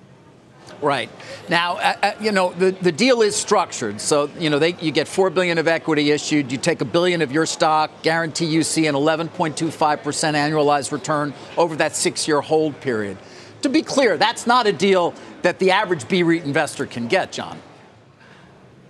Right. 0.82 1.10
Now, 1.48 1.78
uh, 1.78 1.96
uh, 2.02 2.12
you 2.20 2.32
know, 2.32 2.54
the, 2.54 2.72
the 2.72 2.92
deal 2.92 3.22
is 3.22 3.36
structured. 3.36 4.02
So, 4.02 4.32
you 4.40 4.50
know, 4.50 4.58
they, 4.58 4.74
you 4.82 4.92
get 4.92 5.08
4 5.08 5.30
billion 5.30 5.60
of 5.60 5.68
equity 5.68 6.10
issued, 6.10 6.52
you 6.52 6.58
take 6.58 6.82
a 6.82 6.86
billion 6.86 7.22
of 7.22 7.32
your 7.32 7.46
stock, 7.46 7.92
guarantee 8.02 8.48
you 8.48 8.64
see 8.64 8.88
an 8.88 8.96
11.25% 8.96 9.78
annualized 9.78 10.92
return 10.92 11.36
over 11.56 11.76
that 11.76 11.92
6-year 11.92 12.42
hold 12.42 12.80
period. 12.82 13.18
To 13.62 13.70
be 13.70 13.84
clear, 13.84 14.18
that's 14.18 14.48
not 14.48 14.66
a 14.66 14.74
deal 14.74 15.14
that 15.44 15.60
the 15.60 15.70
average 15.72 16.08
BREIT 16.08 16.44
investor 16.46 16.88
can 16.88 17.08
get, 17.08 17.32
John. 17.32 17.60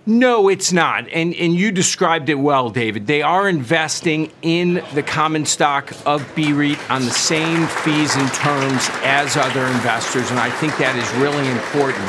No, 0.04 0.48
it's 0.48 0.72
not. 0.72 1.08
And, 1.10 1.32
and 1.34 1.54
you 1.54 1.70
described 1.70 2.28
it 2.28 2.34
well, 2.34 2.70
David. 2.70 3.06
They 3.06 3.22
are 3.22 3.48
investing 3.48 4.32
in 4.42 4.82
the 4.94 5.02
common 5.02 5.46
stock 5.46 5.92
of 6.04 6.22
BREIT 6.34 6.90
on 6.90 7.04
the 7.04 7.12
same 7.12 7.68
fees 7.68 8.16
and 8.16 8.28
terms 8.32 8.88
as 9.04 9.36
other 9.36 9.64
investors. 9.64 10.28
And 10.32 10.40
I 10.40 10.50
think 10.50 10.76
that 10.78 10.96
is 10.96 11.08
really 11.22 11.48
important. 11.48 12.08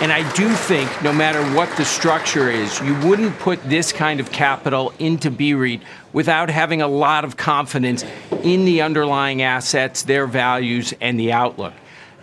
And 0.00 0.12
I 0.12 0.30
do 0.34 0.48
think 0.48 0.90
no 1.02 1.12
matter 1.12 1.42
what 1.56 1.76
the 1.76 1.84
structure 1.84 2.50
is, 2.50 2.80
you 2.80 2.94
wouldn't 3.00 3.36
put 3.40 3.60
this 3.64 3.92
kind 3.92 4.20
of 4.20 4.30
capital 4.30 4.92
into 5.00 5.28
BREIT 5.28 5.80
without 6.12 6.50
having 6.50 6.82
a 6.82 6.88
lot 6.88 7.24
of 7.24 7.36
confidence 7.36 8.04
in 8.44 8.64
the 8.64 8.82
underlying 8.82 9.42
assets, 9.42 10.04
their 10.04 10.28
values, 10.28 10.94
and 11.00 11.18
the 11.18 11.32
outlook. 11.32 11.72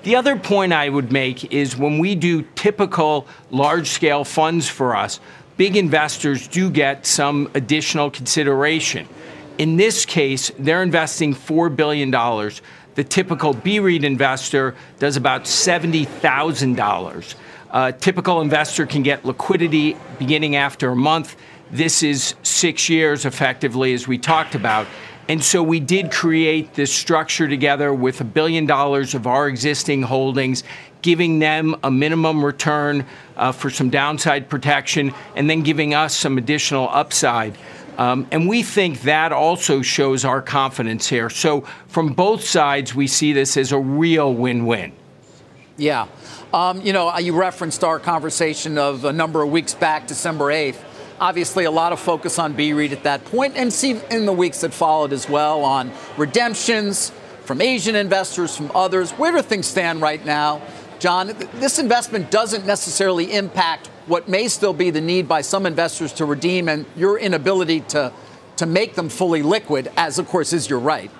The 0.03 0.15
other 0.15 0.35
point 0.35 0.73
I 0.73 0.89
would 0.89 1.11
make 1.11 1.53
is 1.53 1.77
when 1.77 1.99
we 1.99 2.15
do 2.15 2.41
typical 2.55 3.27
large 3.51 3.87
scale 3.87 4.23
funds 4.23 4.67
for 4.67 4.95
us, 4.95 5.19
big 5.57 5.77
investors 5.77 6.47
do 6.47 6.71
get 6.71 7.05
some 7.05 7.51
additional 7.53 8.09
consideration. 8.09 9.07
In 9.59 9.77
this 9.77 10.05
case, 10.05 10.51
they're 10.57 10.81
investing 10.81 11.35
$4 11.35 11.75
billion. 11.75 12.09
The 12.09 13.03
typical 13.03 13.53
BREIT 13.53 14.03
investor 14.03 14.75
does 14.97 15.17
about 15.17 15.43
$70,000. 15.43 17.35
A 17.69 17.73
uh, 17.73 17.91
typical 17.91 18.41
investor 18.41 18.87
can 18.87 19.03
get 19.03 19.23
liquidity 19.23 19.95
beginning 20.17 20.55
after 20.55 20.89
a 20.89 20.95
month. 20.95 21.35
This 21.69 22.01
is 22.01 22.33
six 22.43 22.89
years 22.89 23.23
effectively, 23.23 23.93
as 23.93 24.07
we 24.07 24.17
talked 24.17 24.55
about. 24.55 24.87
And 25.31 25.41
so 25.41 25.63
we 25.63 25.79
did 25.79 26.11
create 26.11 26.73
this 26.73 26.93
structure 26.93 27.47
together 27.47 27.93
with 27.93 28.19
a 28.19 28.25
billion 28.25 28.65
dollars 28.65 29.15
of 29.15 29.27
our 29.27 29.47
existing 29.47 30.01
holdings, 30.01 30.65
giving 31.01 31.39
them 31.39 31.73
a 31.83 31.89
minimum 31.89 32.43
return 32.43 33.05
uh, 33.37 33.53
for 33.53 33.69
some 33.69 33.89
downside 33.89 34.49
protection, 34.49 35.13
and 35.37 35.49
then 35.49 35.61
giving 35.61 35.93
us 35.93 36.13
some 36.13 36.37
additional 36.37 36.89
upside. 36.89 37.57
Um, 37.97 38.27
and 38.29 38.49
we 38.49 38.61
think 38.61 39.03
that 39.03 39.31
also 39.31 39.81
shows 39.81 40.25
our 40.25 40.41
confidence 40.41 41.07
here. 41.07 41.29
So, 41.29 41.61
from 41.87 42.11
both 42.11 42.43
sides, 42.43 42.93
we 42.93 43.07
see 43.07 43.31
this 43.31 43.55
as 43.55 43.71
a 43.71 43.79
real 43.79 44.33
win 44.33 44.65
win. 44.65 44.91
Yeah. 45.77 46.07
Um, 46.53 46.81
you 46.81 46.91
know, 46.91 47.17
you 47.19 47.37
referenced 47.39 47.85
our 47.85 47.99
conversation 47.99 48.77
of 48.77 49.05
a 49.05 49.13
number 49.13 49.41
of 49.41 49.49
weeks 49.49 49.75
back, 49.75 50.07
December 50.07 50.51
8th. 50.51 50.90
Obviously, 51.21 51.65
a 51.65 51.71
lot 51.71 51.93
of 51.93 51.99
focus 51.99 52.39
on 52.39 52.53
BREIT 52.53 52.91
at 52.91 53.03
that 53.03 53.23
point, 53.25 53.55
and 53.55 53.71
see 53.71 54.01
in 54.09 54.25
the 54.25 54.33
weeks 54.33 54.61
that 54.61 54.73
followed 54.73 55.13
as 55.13 55.29
well 55.29 55.63
on 55.63 55.91
redemptions 56.17 57.11
from 57.45 57.61
Asian 57.61 57.95
investors, 57.95 58.57
from 58.57 58.71
others. 58.73 59.11
Where 59.11 59.31
do 59.31 59.43
things 59.43 59.67
stand 59.67 60.01
right 60.01 60.25
now? 60.25 60.63
John, 60.97 61.27
this 61.55 61.77
investment 61.77 62.31
doesn't 62.31 62.65
necessarily 62.65 63.33
impact 63.33 63.87
what 64.07 64.27
may 64.27 64.47
still 64.47 64.73
be 64.73 64.89
the 64.89 64.99
need 64.99 65.27
by 65.27 65.41
some 65.41 65.67
investors 65.67 66.11
to 66.13 66.25
redeem 66.25 66.67
and 66.67 66.87
your 66.95 67.19
inability 67.19 67.81
to, 67.81 68.11
to 68.55 68.65
make 68.65 68.95
them 68.95 69.07
fully 69.07 69.43
liquid, 69.43 69.91
as 69.97 70.17
of 70.17 70.27
course 70.27 70.53
is 70.53 70.69
your 70.69 70.79
right. 70.79 71.11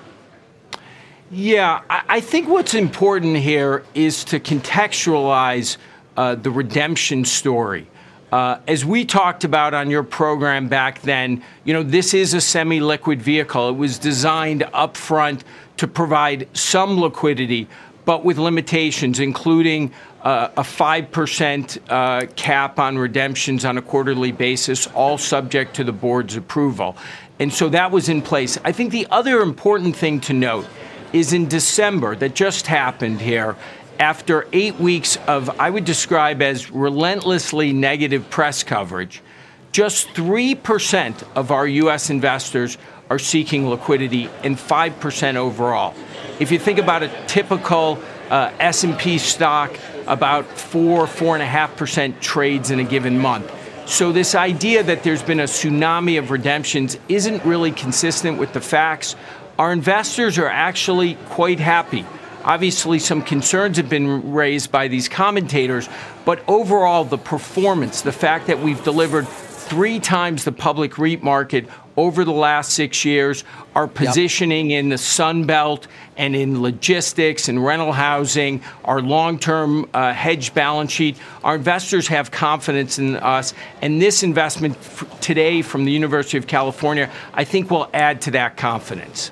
Yeah, 1.30 1.82
I 1.90 2.22
think 2.22 2.50
what's 2.50 2.74
important 2.74 3.38
here 3.38 3.86
is 3.94 4.24
to 4.26 4.40
contextualize 4.40 5.78
uh, 6.18 6.36
the 6.36 6.50
redemption 6.50 7.24
story. 7.24 7.88
Uh, 8.32 8.60
as 8.66 8.86
we 8.86 9.04
talked 9.04 9.44
about 9.44 9.74
on 9.74 9.90
your 9.90 10.04
program 10.04 10.70
back 10.70 11.02
then, 11.02 11.44
you 11.66 11.74
know, 11.74 11.84
this 11.84 12.14
is 12.14 12.34
a 12.34 12.40
semi 12.40 12.80
liquid 12.80 13.22
vehicle. 13.22 13.70
It 13.70 13.76
was 13.76 14.00
designed 14.00 14.62
upfront 14.74 15.42
to 15.78 15.88
provide 15.88 16.48
some 16.56 17.00
liquidity, 17.00 17.68
but 18.06 18.24
with 18.24 18.38
limitations, 18.38 19.20
including 19.20 19.92
uh, 20.22 20.50
a 20.56 20.62
5% 20.62 21.80
uh, 21.90 22.28
cap 22.36 22.80
on 22.80 22.98
redemptions 22.98 23.66
on 23.66 23.78
a 23.78 23.82
quarterly 23.82 24.32
basis, 24.32 24.88
all 24.88 25.18
subject 25.18 25.76
to 25.76 25.84
the 25.84 25.92
board's 25.92 26.38
approval. 26.38 26.96
And 27.40 27.52
so 27.52 27.68
that 27.70 27.92
was 27.92 28.08
in 28.08 28.22
place. 28.22 28.58
I 28.64 28.72
think 28.72 28.92
the 28.92 29.08
other 29.12 29.42
important 29.42 29.96
thing 29.96 30.22
to 30.22 30.34
note 30.34 30.68
is 31.12 31.34
in 31.34 31.48
December 31.48 32.16
that 32.16 32.36
just 32.36 32.68
happened 32.68 33.20
here 33.20 33.58
after 34.02 34.48
eight 34.52 34.80
weeks 34.80 35.16
of, 35.28 35.60
I 35.60 35.70
would 35.70 35.86
describe 35.86 36.42
as 36.42 36.72
relentlessly 36.72 37.72
negative 37.72 38.32
press 38.32 38.64
coverage, 38.64 39.22
just 39.72 40.08
3% 40.10 41.24
of 41.36 41.52
our 41.52 41.68
U.S. 41.68 42.10
investors 42.10 42.80
are 43.12 43.20
seeking 43.20 43.70
liquidity 43.70 44.28
and 44.44 44.58
5% 44.58 45.36
overall. 45.36 45.94
If 46.40 46.52
you 46.52 46.58
think 46.58 46.80
about 46.80 47.04
a 47.04 47.26
typical 47.28 48.00
uh, 48.32 48.52
S&P 48.60 49.20
stock, 49.20 49.78
about 50.08 50.46
4, 50.48 51.06
4.5% 51.06 52.20
trades 52.20 52.72
in 52.72 52.80
a 52.80 52.84
given 52.84 53.20
month. 53.20 53.54
So 53.88 54.12
this 54.12 54.34
idea 54.34 54.82
that 54.82 55.04
there's 55.04 55.22
been 55.22 55.42
a 55.42 55.46
tsunami 55.46 56.18
of 56.18 56.32
redemptions 56.32 56.98
isn't 57.08 57.46
really 57.46 57.72
consistent 57.72 58.40
with 58.40 58.54
the 58.54 58.62
facts. 58.62 59.16
Our 59.60 59.72
investors 59.72 60.40
are 60.40 60.48
actually 60.48 61.16
quite 61.30 61.60
happy 61.60 62.04
Obviously, 62.44 63.00
some 63.00 63.22
concerns 63.22 63.78
have 63.78 63.90
been 63.90 64.32
raised 64.32 64.72
by 64.72 64.88
these 64.88 65.08
commentators, 65.08 65.88
but 66.26 66.44
overall, 66.48 67.04
the 67.04 67.18
performance, 67.18 68.02
the 68.02 68.12
fact 68.12 68.48
that 68.48 68.60
we've 68.60 68.84
delivered 68.84 69.28
three 69.28 70.00
times 70.00 70.44
the 70.44 70.52
public 70.52 70.98
REIT 70.98 71.24
market 71.24 71.66
over 71.96 72.26
the 72.26 72.32
last 72.32 72.74
six 72.74 73.06
years, 73.06 73.44
our 73.76 73.88
positioning 73.88 74.72
yep. 74.72 74.80
in 74.80 74.90
the 74.90 74.98
Sun 74.98 75.46
Belt 75.46 75.88
and 76.18 76.36
in 76.36 76.62
logistics 76.62 77.48
and 77.48 77.64
rental 77.64 77.92
housing, 77.92 78.62
our 78.84 79.02
long 79.02 79.40
term 79.40 79.90
uh, 79.94 80.14
hedge 80.14 80.54
balance 80.54 80.92
sheet. 80.92 81.18
Our 81.44 81.56
investors 81.56 82.08
have 82.08 82.32
confidence 82.32 83.00
in 83.00 83.16
us. 83.16 83.54
And 83.82 84.02
this 84.02 84.24
investment 84.24 84.78
f- 84.78 85.20
today 85.22 85.62
from 85.62 85.86
the 85.86 85.92
University 85.92 86.38
of 86.38 86.48
California, 86.48 87.10
I 87.34 87.44
think, 87.44 87.72
will 87.72 87.90
add 87.94 88.22
to 88.22 88.32
that 88.32 88.58
confidence. 88.58 89.32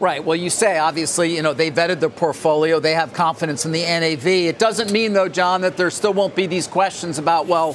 Right. 0.00 0.24
Well, 0.24 0.36
you 0.36 0.48
say 0.48 0.78
obviously, 0.78 1.34
you 1.34 1.42
know, 1.42 1.54
they 1.54 1.72
vetted 1.72 1.98
their 1.98 2.08
portfolio, 2.08 2.78
they 2.78 2.94
have 2.94 3.12
confidence 3.12 3.66
in 3.66 3.72
the 3.72 3.82
NAV. 3.82 4.26
It 4.26 4.60
doesn't 4.60 4.92
mean, 4.92 5.12
though, 5.12 5.28
John, 5.28 5.62
that 5.62 5.76
there 5.76 5.90
still 5.90 6.14
won't 6.14 6.36
be 6.36 6.46
these 6.46 6.68
questions 6.68 7.18
about, 7.18 7.46
well, 7.48 7.72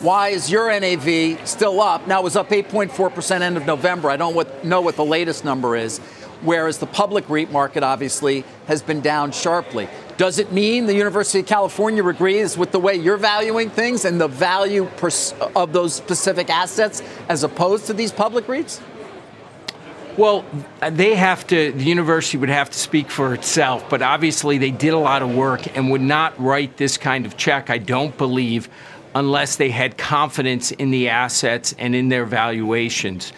why 0.00 0.30
is 0.30 0.50
your 0.50 0.68
NAV 0.68 1.46
still 1.46 1.80
up? 1.80 2.08
Now, 2.08 2.20
it 2.20 2.24
was 2.24 2.34
up 2.34 2.48
8.4% 2.48 3.40
end 3.42 3.56
of 3.56 3.64
November. 3.64 4.10
I 4.10 4.16
don't 4.16 4.34
know 4.64 4.80
what 4.80 4.96
the 4.96 5.04
latest 5.04 5.44
number 5.44 5.76
is, 5.76 5.98
whereas 6.40 6.78
the 6.78 6.86
public 6.86 7.28
REIT 7.30 7.52
market 7.52 7.84
obviously 7.84 8.42
has 8.66 8.82
been 8.82 9.00
down 9.00 9.30
sharply. 9.30 9.88
Does 10.16 10.40
it 10.40 10.50
mean 10.50 10.86
the 10.86 10.96
University 10.96 11.38
of 11.38 11.46
California 11.46 12.04
agrees 12.04 12.58
with 12.58 12.72
the 12.72 12.80
way 12.80 12.96
you're 12.96 13.16
valuing 13.16 13.70
things 13.70 14.04
and 14.04 14.20
the 14.20 14.26
value 14.26 14.88
of 15.54 15.72
those 15.72 15.94
specific 15.94 16.50
assets 16.50 17.04
as 17.28 17.44
opposed 17.44 17.86
to 17.86 17.92
these 17.92 18.10
public 18.10 18.48
REITs? 18.48 18.80
Well, 20.18 20.44
they 20.90 21.14
have 21.14 21.46
to, 21.46 21.72
the 21.72 21.84
university 21.84 22.36
would 22.36 22.50
have 22.50 22.68
to 22.68 22.78
speak 22.78 23.10
for 23.10 23.32
itself, 23.32 23.88
but 23.88 24.02
obviously 24.02 24.58
they 24.58 24.70
did 24.70 24.92
a 24.92 24.98
lot 24.98 25.22
of 25.22 25.34
work 25.34 25.74
and 25.74 25.90
would 25.90 26.02
not 26.02 26.38
write 26.38 26.76
this 26.76 26.98
kind 26.98 27.24
of 27.24 27.38
check, 27.38 27.70
I 27.70 27.78
don't 27.78 28.16
believe, 28.18 28.68
unless 29.14 29.56
they 29.56 29.70
had 29.70 29.96
confidence 29.96 30.70
in 30.70 30.90
the 30.90 31.08
assets 31.08 31.74
and 31.78 31.94
in 31.94 32.10
their 32.10 32.26
valuations. 32.26 33.32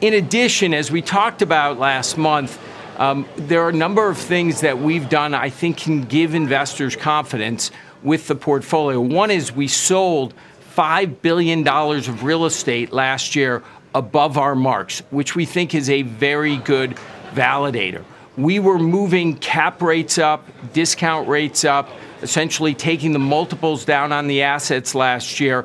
In 0.00 0.14
addition, 0.14 0.72
as 0.72 0.90
we 0.90 1.02
talked 1.02 1.42
about 1.42 1.78
last 1.78 2.16
month, 2.16 2.58
um, 2.96 3.26
there 3.36 3.62
are 3.62 3.68
a 3.68 3.74
number 3.74 4.08
of 4.08 4.16
things 4.16 4.62
that 4.62 4.78
we've 4.78 5.10
done 5.10 5.34
I 5.34 5.50
think 5.50 5.76
can 5.76 6.04
give 6.04 6.34
investors 6.34 6.96
confidence 6.96 7.70
with 8.02 8.28
the 8.28 8.34
portfolio. 8.34 8.98
One 8.98 9.30
is 9.30 9.52
we 9.52 9.68
sold 9.68 10.32
$5 10.74 11.20
billion 11.20 11.66
of 11.68 12.24
real 12.24 12.46
estate 12.46 12.92
last 12.92 13.36
year 13.36 13.62
above 13.94 14.36
our 14.36 14.54
marks, 14.54 15.00
which 15.10 15.34
we 15.34 15.44
think 15.44 15.74
is 15.74 15.88
a 15.88 16.02
very 16.02 16.56
good 16.58 16.96
validator. 17.32 18.04
We 18.36 18.58
were 18.58 18.78
moving 18.78 19.36
cap 19.36 19.80
rates 19.80 20.18
up, 20.18 20.46
discount 20.72 21.28
rates 21.28 21.64
up, 21.64 21.88
essentially 22.20 22.74
taking 22.74 23.12
the 23.12 23.18
multiples 23.20 23.84
down 23.84 24.12
on 24.12 24.26
the 24.26 24.42
assets 24.42 24.94
last 24.94 25.38
year 25.38 25.64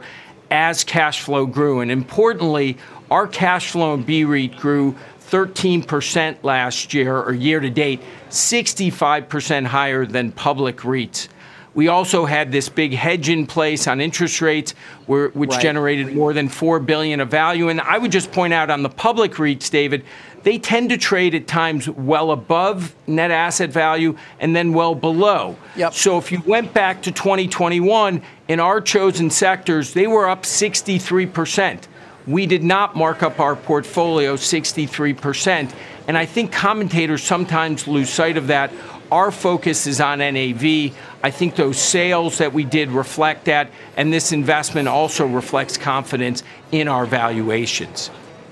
as 0.52 0.84
cash 0.84 1.22
flow 1.22 1.46
grew. 1.46 1.80
And 1.80 1.92
importantly, 1.92 2.78
our 3.10 3.28
cash 3.28 3.72
flow 3.72 3.96
in 3.96 4.04
BREIT 4.04 4.58
grew 4.58 4.96
13% 5.30 6.44
last 6.44 6.94
year 6.94 7.18
or 7.18 7.34
year 7.34 7.60
to 7.60 7.70
date, 7.70 8.02
65% 8.30 9.66
higher 9.66 10.06
than 10.06 10.32
public 10.32 10.78
REITs. 10.78 11.28
We 11.74 11.88
also 11.88 12.26
had 12.26 12.52
this 12.52 12.68
big 12.68 12.94
hedge 12.94 13.30
in 13.30 13.46
place 13.46 13.88
on 13.88 14.02
interest 14.02 14.42
rates, 14.42 14.74
where, 15.06 15.30
which 15.30 15.52
right. 15.52 15.62
generated 15.62 16.16
more 16.16 16.34
than 16.34 16.50
four 16.50 16.80
billion 16.80 17.20
of 17.20 17.30
value. 17.30 17.70
And 17.70 17.80
I 17.82 17.98
would 17.98 18.12
just 18.12 18.32
point 18.32 18.54
out 18.54 18.70
on 18.70 18.84
the 18.84 18.90
public 18.90 19.34
REITs, 19.34 19.70
David, 19.70 20.04
they 20.44 20.58
tend 20.58 20.90
to 20.90 20.98
trade 20.98 21.36
at 21.36 21.48
times 21.48 21.90
well 21.90 22.32
above 22.32 22.96
net 23.08 23.30
asset 23.30 23.70
value 23.70 24.18
and 24.40 24.56
then 24.56 24.74
well 24.74 24.96
below. 24.96 25.58
Yep. 25.76 25.94
So 25.94 26.18
if 26.18 26.32
you 26.32 26.42
went 26.46 26.74
back 26.74 27.04
to 27.04 27.12
2021 27.12 28.22
in 28.48 28.60
our 28.60 28.82
chosen 28.82 29.30
sectors, 29.30 29.94
they 29.94 30.08
were 30.08 30.28
up 30.28 30.46
63 30.46 31.26
percent 31.28 31.88
we 32.30 32.46
did 32.46 32.64
not 32.64 32.96
mark 32.96 33.24
up 33.24 33.40
our 33.40 33.56
portfolio 33.56 34.36
63%. 34.36 35.74
And 36.08 36.18
I 36.18 36.26
think 36.26 36.52
commentators 36.52 37.24
sometimes 37.24 37.88
lose 37.88 38.10
sight 38.10 38.38
of 38.38 38.48
that. 38.48 38.72
Our 39.12 39.32
focus 39.32 39.88
is 39.88 40.00
on 40.00 40.20
NAV. 40.20 40.96
I 41.24 41.32
think 41.32 41.56
those 41.56 41.78
sales 41.78 42.38
that 42.38 42.54
we 42.54 42.64
did 42.64 42.90
reflect 42.90 43.46
that, 43.46 43.72
and 43.98 44.14
this 44.14 44.32
investment 44.32 44.88
also 44.88 45.26
reflects 45.26 45.78
confidence 45.78 46.44
in 46.72 46.88
our 46.88 47.06
valuations. 47.06 48.12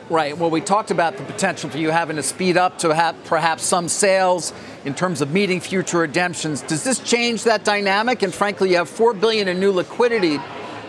Right. 0.10 0.38
Well, 0.38 0.50
we 0.50 0.62
talked 0.62 0.90
about 0.90 1.18
the 1.18 1.24
potential 1.24 1.70
for 1.70 1.78
you 1.78 1.90
having 1.90 2.16
to 2.16 2.24
speed 2.24 2.56
up 2.56 2.80
to 2.80 2.96
have 2.96 3.22
perhaps 3.26 3.64
some 3.64 3.90
sales 3.90 4.54
in 4.86 4.94
terms 4.94 5.22
of 5.22 5.32
meeting 5.32 5.60
future 5.60 6.00
redemptions. 6.00 6.62
Does 6.62 6.84
this 6.84 7.00
change 7.00 7.44
that 7.44 7.66
dynamic? 7.66 8.24
And 8.24 8.34
frankly, 8.34 8.70
you 8.70 8.78
have 8.78 8.90
four 8.90 9.14
billion 9.14 9.50
in 9.50 9.60
new 9.60 9.72
liquidity 9.72 10.40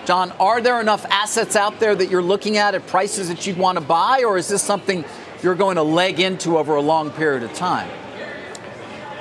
John, 0.09 0.33
are 0.41 0.63
there 0.63 0.81
enough 0.81 1.05
assets 1.11 1.55
out 1.55 1.81
there 1.81 1.95
that 1.95 2.09
you're 2.09 2.23
looking 2.23 2.57
at 2.57 2.75
at 2.75 2.87
prices 2.87 3.29
that 3.29 3.47
you'd 3.47 3.59
want 3.59 3.77
to 3.77 3.85
buy, 3.85 4.23
or 4.25 4.39
is 4.39 4.49
this 4.49 4.63
something 4.63 5.05
you're 5.43 5.55
going 5.55 5.77
to 5.77 5.83
leg 5.83 6.19
into 6.19 6.57
over 6.57 6.77
a 6.77 6.81
long 6.81 7.11
period 7.11 7.43
of 7.43 7.53
time? 7.53 7.91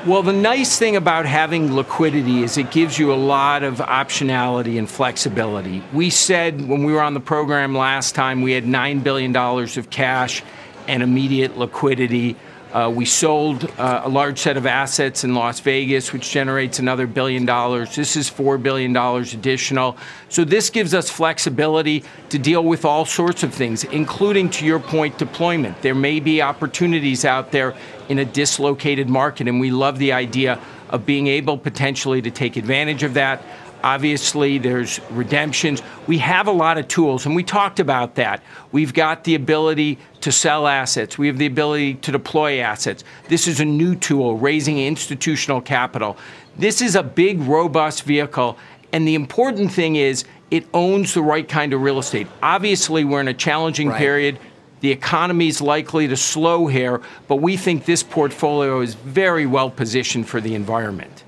Well, 0.05 0.21
the 0.21 0.31
nice 0.31 0.77
thing 0.77 0.95
about 0.95 1.25
having 1.25 1.75
liquidity 1.75 2.43
is 2.43 2.57
it 2.57 2.71
gives 2.71 2.99
you 2.99 3.11
a 3.11 3.15
lot 3.15 3.63
of 3.63 3.77
optionality 3.77 4.77
and 4.77 4.89
flexibility. 4.89 5.83
We 5.91 6.11
said 6.11 6.67
when 6.67 6.83
we 6.83 6.93
were 6.93 7.01
on 7.01 7.13
the 7.15 7.19
program 7.19 7.75
last 7.75 8.13
time, 8.13 8.41
we 8.41 8.51
had 8.53 8.63
$9 8.63 9.03
billion 9.03 9.35
of 9.35 9.89
cash 9.89 10.43
and 10.87 11.01
immediate 11.01 11.57
liquidity. 11.57 12.35
Uh, 12.73 12.91
we 12.93 13.05
sold 13.05 13.63
uh, 13.77 14.01
a 14.03 14.09
large 14.09 14.39
set 14.39 14.57
of 14.57 14.65
assets 14.65 15.23
in 15.23 15.33
Las 15.33 15.61
Vegas, 15.61 16.11
which 16.11 16.29
generates 16.31 16.79
another 16.79 17.07
billion 17.07 17.45
dollars. 17.45 17.95
This 17.95 18.17
is 18.17 18.29
$4 18.29 18.61
billion 18.61 18.95
additional. 18.95 19.95
So, 20.27 20.43
this 20.43 20.69
gives 20.69 20.93
us 20.93 21.09
flexibility 21.09 22.03
to 22.29 22.37
deal 22.37 22.63
with 22.63 22.83
all 22.83 23.05
sorts 23.05 23.43
of 23.43 23.53
things, 23.53 23.85
including, 23.85 24.49
to 24.51 24.65
your 24.65 24.79
point, 24.79 25.17
deployment. 25.17 25.81
There 25.81 25.95
may 25.95 26.19
be 26.19 26.41
opportunities 26.41 27.23
out 27.23 27.51
there 27.51 27.73
in 28.09 28.19
a 28.19 28.25
dislocated 28.25 29.07
market, 29.07 29.47
and 29.47 29.61
we 29.61 29.71
love 29.71 29.97
the 29.97 30.11
idea 30.11 30.59
of 30.89 31.05
being 31.05 31.27
able 31.27 31.57
potentially 31.57 32.21
to 32.21 32.31
take 32.31 32.57
advantage 32.57 33.03
of 33.03 33.13
that. 33.13 33.41
Obviously, 33.83 34.57
there's 34.57 34.99
redemptions. 35.11 35.81
We 36.07 36.17
have 36.17 36.47
a 36.47 36.51
lot 36.51 36.77
of 36.77 36.87
tools, 36.87 37.25
and 37.25 37.35
we 37.35 37.43
talked 37.43 37.79
about 37.79 38.15
that. 38.15 38.43
We've 38.71 38.93
got 38.93 39.23
the 39.23 39.35
ability 39.35 39.99
to 40.21 40.31
sell 40.31 40.67
assets, 40.67 41.17
we 41.17 41.27
have 41.27 41.37
the 41.37 41.45
ability 41.45 41.95
to 41.95 42.11
deploy 42.11 42.59
assets. 42.59 43.03
This 43.29 43.47
is 43.47 43.59
a 43.59 43.65
new 43.65 43.95
tool, 43.95 44.37
raising 44.37 44.79
institutional 44.79 45.61
capital. 45.61 46.17
This 46.57 46.81
is 46.81 46.95
a 46.95 47.03
big, 47.03 47.39
robust 47.41 48.03
vehicle, 48.03 48.57
and 48.91 49.07
the 49.07 49.15
important 49.15 49.71
thing 49.71 49.95
is 49.95 50.25
it 50.49 50.65
owns 50.73 51.13
the 51.13 51.21
right 51.21 51.47
kind 51.47 51.73
of 51.73 51.81
real 51.81 51.99
estate. 51.99 52.27
Obviously, 52.41 53.03
we're 53.03 53.21
in 53.21 53.27
a 53.27 53.33
challenging 53.33 53.89
right. 53.89 53.97
period. 53.97 54.39
The 54.79 54.91
economy 54.91 55.47
is 55.47 55.61
likely 55.61 56.07
to 56.07 56.17
slow 56.17 56.67
here, 56.67 57.01
but 57.27 57.37
we 57.37 57.57
think 57.57 57.85
this 57.85 58.03
portfolio 58.03 58.81
is 58.81 58.93
very 58.93 59.45
well 59.45 59.69
positioned 59.69 60.27
for 60.27 60.39
the 60.39 60.55
environment. 60.55 61.23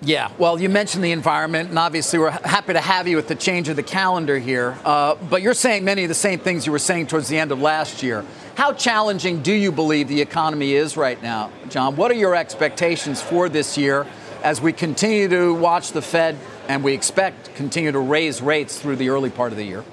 Yeah, 0.00 0.30
well, 0.38 0.60
you 0.60 0.68
mentioned 0.68 1.02
the 1.02 1.10
environment, 1.10 1.70
and 1.70 1.78
obviously 1.78 2.20
we're 2.20 2.30
happy 2.30 2.72
to 2.72 2.80
have 2.80 3.08
you 3.08 3.16
with 3.16 3.26
the 3.26 3.34
change 3.34 3.68
of 3.68 3.74
the 3.74 3.82
calendar 3.82 4.38
here. 4.38 4.78
Uh, 4.84 5.16
but 5.16 5.42
you're 5.42 5.54
saying 5.54 5.84
many 5.84 6.04
of 6.04 6.08
the 6.08 6.14
same 6.14 6.38
things 6.38 6.66
you 6.66 6.72
were 6.72 6.78
saying 6.78 7.08
towards 7.08 7.26
the 7.26 7.36
end 7.36 7.50
of 7.50 7.60
last 7.60 8.00
year. 8.00 8.24
How 8.54 8.72
challenging 8.72 9.42
do 9.42 9.52
you 9.52 9.72
believe 9.72 10.06
the 10.06 10.20
economy 10.20 10.74
is 10.74 10.96
right 10.96 11.20
now, 11.20 11.50
John? 11.68 11.96
What 11.96 12.12
are 12.12 12.14
your 12.14 12.36
expectations 12.36 13.20
for 13.20 13.48
this 13.48 13.76
year 13.76 14.06
as 14.44 14.60
we 14.60 14.72
continue 14.72 15.28
to 15.28 15.52
watch 15.54 15.90
the 15.90 16.02
Fed 16.02 16.36
and 16.68 16.84
we 16.84 16.92
expect 16.92 17.54
continue 17.56 17.90
to 17.90 17.98
raise 17.98 18.40
rates 18.40 18.78
through 18.78 18.96
the 18.96 19.08
early 19.08 19.30
part 19.30 19.50
of 19.50 19.58
the 19.58 19.64
year? 19.64 19.84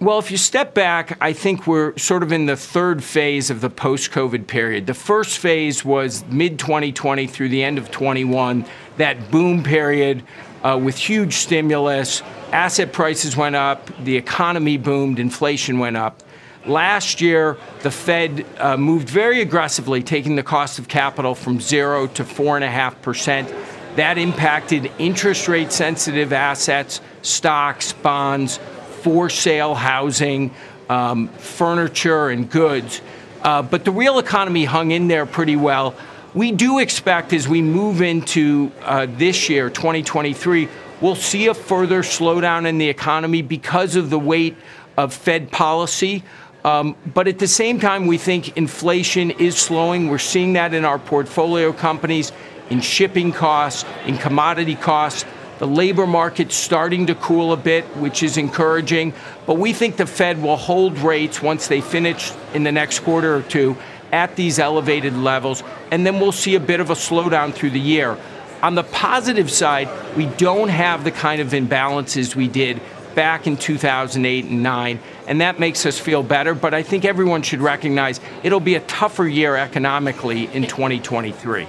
Well, 0.00 0.20
if 0.20 0.30
you 0.30 0.36
step 0.36 0.74
back, 0.74 1.18
I 1.20 1.32
think 1.32 1.66
we're 1.66 1.96
sort 1.98 2.22
of 2.22 2.30
in 2.30 2.46
the 2.46 2.54
third 2.54 3.02
phase 3.02 3.50
of 3.50 3.60
the 3.60 3.68
post 3.68 4.12
COVID 4.12 4.46
period. 4.46 4.86
The 4.86 4.94
first 4.94 5.38
phase 5.38 5.84
was 5.84 6.24
mid 6.26 6.60
2020 6.60 7.26
through 7.26 7.48
the 7.48 7.64
end 7.64 7.78
of 7.78 7.90
21, 7.90 8.64
that 8.98 9.32
boom 9.32 9.64
period 9.64 10.22
uh, 10.62 10.78
with 10.80 10.96
huge 10.96 11.34
stimulus. 11.34 12.22
Asset 12.52 12.92
prices 12.92 13.36
went 13.36 13.56
up, 13.56 13.90
the 14.04 14.16
economy 14.16 14.76
boomed, 14.76 15.18
inflation 15.18 15.80
went 15.80 15.96
up. 15.96 16.22
Last 16.64 17.20
year, 17.20 17.56
the 17.82 17.90
Fed 17.90 18.46
uh, 18.58 18.76
moved 18.76 19.08
very 19.08 19.40
aggressively, 19.40 20.04
taking 20.04 20.36
the 20.36 20.44
cost 20.44 20.78
of 20.78 20.86
capital 20.86 21.34
from 21.34 21.60
zero 21.60 22.06
to 22.06 22.24
four 22.24 22.54
and 22.54 22.64
a 22.64 22.70
half 22.70 23.02
percent. 23.02 23.52
That 23.96 24.16
impacted 24.16 24.92
interest 25.00 25.48
rate 25.48 25.72
sensitive 25.72 26.32
assets, 26.32 27.00
stocks, 27.22 27.92
bonds, 27.94 28.60
for 29.02 29.30
sale 29.30 29.74
housing, 29.74 30.52
um, 30.88 31.28
furniture, 31.28 32.28
and 32.28 32.50
goods. 32.50 33.00
Uh, 33.42 33.62
but 33.62 33.84
the 33.84 33.90
real 33.90 34.18
economy 34.18 34.64
hung 34.64 34.90
in 34.90 35.08
there 35.08 35.26
pretty 35.26 35.56
well. 35.56 35.94
We 36.34 36.52
do 36.52 36.78
expect 36.78 37.32
as 37.32 37.48
we 37.48 37.62
move 37.62 38.02
into 38.02 38.70
uh, 38.82 39.06
this 39.08 39.48
year, 39.48 39.70
2023, 39.70 40.68
we'll 41.00 41.14
see 41.14 41.46
a 41.46 41.54
further 41.54 42.02
slowdown 42.02 42.66
in 42.66 42.78
the 42.78 42.88
economy 42.88 43.42
because 43.42 43.96
of 43.96 44.10
the 44.10 44.18
weight 44.18 44.56
of 44.96 45.14
Fed 45.14 45.50
policy. 45.50 46.22
Um, 46.64 46.96
but 47.14 47.28
at 47.28 47.38
the 47.38 47.46
same 47.46 47.80
time, 47.80 48.06
we 48.06 48.18
think 48.18 48.56
inflation 48.56 49.30
is 49.30 49.56
slowing. 49.56 50.08
We're 50.08 50.18
seeing 50.18 50.54
that 50.54 50.74
in 50.74 50.84
our 50.84 50.98
portfolio 50.98 51.72
companies, 51.72 52.32
in 52.68 52.80
shipping 52.80 53.32
costs, 53.32 53.84
in 54.06 54.18
commodity 54.18 54.74
costs. 54.74 55.24
The 55.58 55.66
labor 55.66 56.06
market's 56.06 56.54
starting 56.54 57.06
to 57.06 57.16
cool 57.16 57.52
a 57.52 57.56
bit, 57.56 57.84
which 57.96 58.22
is 58.22 58.36
encouraging, 58.36 59.12
but 59.44 59.54
we 59.54 59.72
think 59.72 59.96
the 59.96 60.06
Fed 60.06 60.40
will 60.40 60.56
hold 60.56 60.98
rates 60.98 61.42
once 61.42 61.66
they 61.66 61.80
finish 61.80 62.30
in 62.54 62.62
the 62.62 62.70
next 62.70 63.00
quarter 63.00 63.34
or 63.34 63.42
two 63.42 63.76
at 64.12 64.36
these 64.36 64.60
elevated 64.60 65.14
levels, 65.16 65.64
and 65.90 66.06
then 66.06 66.20
we'll 66.20 66.30
see 66.30 66.54
a 66.54 66.60
bit 66.60 66.78
of 66.78 66.90
a 66.90 66.94
slowdown 66.94 67.52
through 67.52 67.70
the 67.70 67.80
year. 67.80 68.16
On 68.62 68.76
the 68.76 68.84
positive 68.84 69.50
side, 69.50 69.88
we 70.16 70.26
don't 70.26 70.68
have 70.68 71.02
the 71.02 71.10
kind 71.10 71.40
of 71.40 71.48
imbalances 71.48 72.36
we 72.36 72.46
did 72.46 72.80
back 73.16 73.48
in 73.48 73.56
2008 73.56 74.44
and 74.44 74.62
9, 74.62 75.00
and 75.26 75.40
that 75.40 75.58
makes 75.58 75.84
us 75.86 75.98
feel 75.98 76.22
better. 76.22 76.54
But 76.54 76.72
I 76.72 76.84
think 76.84 77.04
everyone 77.04 77.42
should 77.42 77.60
recognize 77.60 78.20
it'll 78.44 78.60
be 78.60 78.76
a 78.76 78.80
tougher 78.80 79.26
year 79.26 79.56
economically 79.56 80.46
in 80.54 80.68
2023. 80.68 81.66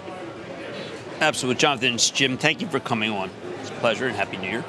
Absolutely. 1.22 1.60
Jonathan, 1.60 1.98
Jim, 1.98 2.38
thank 2.38 2.62
you 2.62 2.68
for 2.68 2.80
coming 2.80 3.12
on 3.12 3.32
pleasure 3.80 4.08
and 4.08 4.16
Happy 4.16 4.38
New 4.38 4.50
Year. 4.50 4.66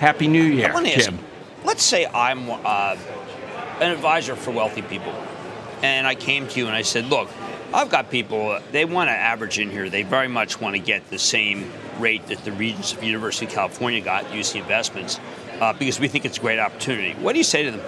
Happy 0.00 0.28
New 0.28 0.42
Year. 0.42 0.72
Ask, 0.72 1.12
let's 1.64 1.82
say 1.82 2.06
I'm 2.06 2.48
uh, 2.50 2.96
an 3.80 3.92
advisor 3.92 4.36
for 4.36 4.50
wealthy 4.50 4.82
people, 4.82 5.14
and 5.82 6.06
I 6.06 6.14
came 6.14 6.46
to 6.48 6.58
you 6.58 6.66
and 6.66 6.74
I 6.74 6.82
said, 6.82 7.06
look, 7.06 7.28
I've 7.74 7.90
got 7.90 8.10
people, 8.10 8.58
they 8.72 8.84
want 8.84 9.08
to 9.08 9.12
average 9.12 9.58
in 9.58 9.70
here. 9.70 9.90
They 9.90 10.02
very 10.02 10.28
much 10.28 10.60
want 10.60 10.76
to 10.76 10.80
get 10.80 11.10
the 11.10 11.18
same 11.18 11.70
rate 11.98 12.26
that 12.28 12.44
the 12.44 12.52
Regents 12.52 12.92
of 12.92 13.02
University 13.02 13.46
of 13.46 13.52
California 13.52 14.00
got, 14.00 14.24
UC 14.26 14.60
Investments, 14.60 15.18
uh, 15.60 15.72
because 15.72 15.98
we 15.98 16.08
think 16.08 16.24
it's 16.24 16.38
a 16.38 16.40
great 16.40 16.58
opportunity. 16.58 17.12
What 17.14 17.32
do 17.32 17.38
you 17.38 17.44
say 17.44 17.64
to 17.64 17.72
them? 17.72 17.80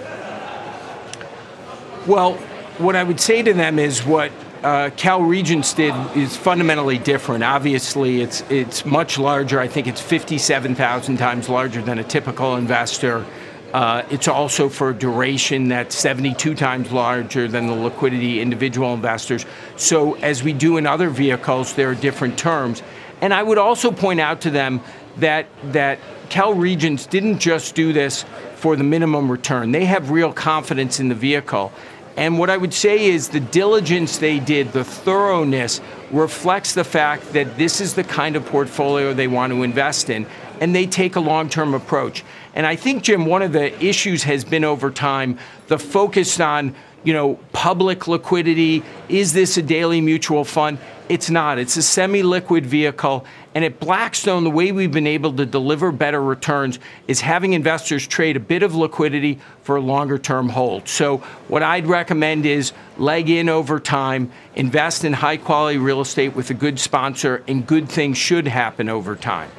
Well, 2.05 2.33
what 2.77 2.95
I 2.95 3.03
would 3.03 3.19
say 3.19 3.41
to 3.41 3.53
them 3.53 3.79
is 3.79 4.05
what 4.05 4.31
uh, 4.63 4.89
Cal 4.97 5.21
Regents 5.21 5.73
did 5.73 5.93
is 6.15 6.35
fundamentally 6.35 6.97
different. 6.97 7.43
Obviously, 7.43 8.21
it's 8.21 8.41
it's 8.49 8.85
much 8.85 9.17
larger. 9.17 9.59
I 9.59 9.67
think 9.67 9.87
it's 9.87 10.01
57,000 10.01 11.17
times 11.17 11.49
larger 11.49 11.81
than 11.81 11.99
a 11.99 12.03
typical 12.03 12.55
investor. 12.55 13.25
Uh, 13.73 14.03
it's 14.09 14.27
also 14.27 14.67
for 14.67 14.89
a 14.89 14.93
duration 14.93 15.67
that's 15.67 15.95
72 15.95 16.55
times 16.55 16.91
larger 16.91 17.47
than 17.47 17.67
the 17.67 17.73
liquidity 17.73 18.41
individual 18.41 18.93
investors. 18.93 19.45
So, 19.75 20.15
as 20.15 20.43
we 20.43 20.53
do 20.53 20.77
in 20.77 20.87
other 20.87 21.09
vehicles, 21.09 21.73
there 21.73 21.91
are 21.91 21.95
different 21.95 22.37
terms. 22.37 22.81
And 23.21 23.33
I 23.33 23.43
would 23.43 23.57
also 23.57 23.91
point 23.91 24.19
out 24.19 24.41
to 24.41 24.49
them 24.49 24.81
that 25.17 25.47
that 25.71 25.99
Cal 26.29 26.53
Regents 26.53 27.05
didn't 27.05 27.39
just 27.39 27.75
do 27.75 27.93
this 27.93 28.25
for 28.55 28.75
the 28.75 28.83
minimum 28.83 29.31
return. 29.31 29.71
They 29.71 29.85
have 29.85 30.09
real 30.09 30.33
confidence 30.33 30.99
in 30.99 31.09
the 31.09 31.15
vehicle. 31.15 31.71
And 32.17 32.37
what 32.37 32.49
I 32.49 32.57
would 32.57 32.73
say 32.73 33.05
is 33.05 33.29
the 33.29 33.39
diligence 33.39 34.17
they 34.17 34.39
did, 34.39 34.73
the 34.73 34.83
thoroughness, 34.83 35.81
reflects 36.11 36.73
the 36.73 36.83
fact 36.83 37.33
that 37.33 37.57
this 37.57 37.79
is 37.79 37.93
the 37.93 38.03
kind 38.03 38.35
of 38.35 38.45
portfolio 38.45 39.13
they 39.13 39.27
want 39.27 39.53
to 39.53 39.63
invest 39.63 40.09
in, 40.09 40.25
and 40.59 40.75
they 40.75 40.85
take 40.85 41.15
a 41.15 41.19
long 41.19 41.49
term 41.49 41.73
approach. 41.73 42.23
And 42.53 42.65
I 42.65 42.75
think, 42.75 43.03
Jim, 43.03 43.25
one 43.25 43.41
of 43.41 43.53
the 43.53 43.81
issues 43.83 44.23
has 44.23 44.43
been 44.43 44.63
over 44.63 44.91
time 44.91 45.39
the 45.67 45.79
focus 45.79 46.39
on 46.39 46.75
you 47.03 47.13
know, 47.13 47.35
public 47.53 48.07
liquidity. 48.07 48.83
Is 49.07 49.33
this 49.33 49.57
a 49.57 49.61
daily 49.61 50.01
mutual 50.01 50.43
fund? 50.43 50.79
It's 51.07 51.29
not. 51.29 51.57
It's 51.57 51.77
a 51.77 51.81
semi 51.81 52.23
liquid 52.23 52.65
vehicle. 52.65 53.25
And 53.55 53.65
at 53.65 53.79
Blackstone, 53.79 54.43
the 54.43 54.51
way 54.51 54.71
we've 54.71 54.91
been 54.91 55.07
able 55.07 55.33
to 55.33 55.45
deliver 55.45 55.91
better 55.91 56.21
returns 56.21 56.77
is 57.07 57.21
having 57.21 57.53
investors 57.53 58.05
trade 58.05 58.37
a 58.37 58.39
bit 58.39 58.61
of 58.61 58.75
liquidity 58.75 59.39
for 59.63 59.75
a 59.75 59.81
longer 59.81 60.19
term 60.19 60.49
hold. 60.49 60.87
So, 60.87 61.17
what 61.47 61.63
I'd 61.63 61.87
recommend 61.87 62.45
is 62.45 62.73
leg 62.97 63.29
in 63.29 63.49
over 63.49 63.79
time, 63.79 64.31
invest 64.55 65.03
in 65.03 65.13
high 65.13 65.37
quality 65.37 65.79
real 65.79 66.01
estate 66.01 66.35
with 66.35 66.51
a 66.51 66.53
good 66.53 66.79
sponsor, 66.79 67.43
and 67.47 67.65
good 67.65 67.89
things 67.89 68.17
should 68.17 68.47
happen 68.47 68.87
over 68.87 69.15
time. 69.15 69.49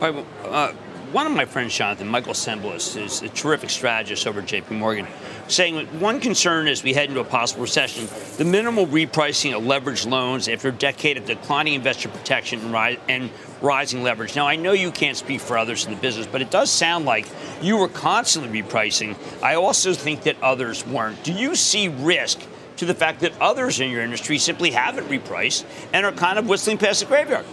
All 0.00 0.12
right. 0.12 0.26
Uh, 0.44 0.72
one 1.14 1.28
of 1.28 1.32
my 1.32 1.44
friends, 1.44 1.72
Jonathan, 1.72 2.08
Michael 2.08 2.32
Cembalest, 2.32 3.00
is 3.00 3.22
a 3.22 3.28
terrific 3.28 3.70
strategist 3.70 4.26
over 4.26 4.40
at 4.40 4.46
JP 4.46 4.72
Morgan 4.72 5.06
saying 5.46 5.86
one 6.00 6.18
concern 6.18 6.66
as 6.66 6.82
we 6.82 6.92
head 6.92 7.08
into 7.08 7.20
a 7.20 7.24
possible 7.24 7.62
recession, 7.62 8.08
the 8.36 8.44
minimal 8.44 8.84
repricing 8.84 9.56
of 9.56 9.62
leveraged 9.62 10.10
loans 10.10 10.48
after 10.48 10.70
a 10.70 10.72
decade 10.72 11.16
of 11.16 11.24
declining 11.24 11.74
investor 11.74 12.08
protection 12.08 12.58
and, 12.58 12.72
ri- 12.72 12.98
and 13.08 13.30
rising 13.62 14.02
leverage. 14.02 14.34
Now, 14.34 14.48
I 14.48 14.56
know 14.56 14.72
you 14.72 14.90
can't 14.90 15.16
speak 15.16 15.40
for 15.40 15.56
others 15.56 15.84
in 15.84 15.92
the 15.94 16.00
business, 16.00 16.26
but 16.26 16.42
it 16.42 16.50
does 16.50 16.68
sound 16.68 17.04
like 17.04 17.28
you 17.62 17.76
were 17.76 17.88
constantly 17.88 18.60
repricing. 18.60 19.16
I 19.40 19.54
also 19.54 19.92
think 19.92 20.24
that 20.24 20.42
others 20.42 20.84
weren't. 20.84 21.22
Do 21.22 21.32
you 21.32 21.54
see 21.54 21.90
risk 21.90 22.40
to 22.78 22.86
the 22.86 22.94
fact 22.94 23.20
that 23.20 23.40
others 23.40 23.78
in 23.78 23.88
your 23.88 24.02
industry 24.02 24.36
simply 24.38 24.72
haven't 24.72 25.06
repriced 25.06 25.64
and 25.92 26.04
are 26.04 26.10
kind 26.10 26.40
of 26.40 26.48
whistling 26.48 26.78
past 26.78 26.98
the 26.98 27.06
graveyard? 27.06 27.46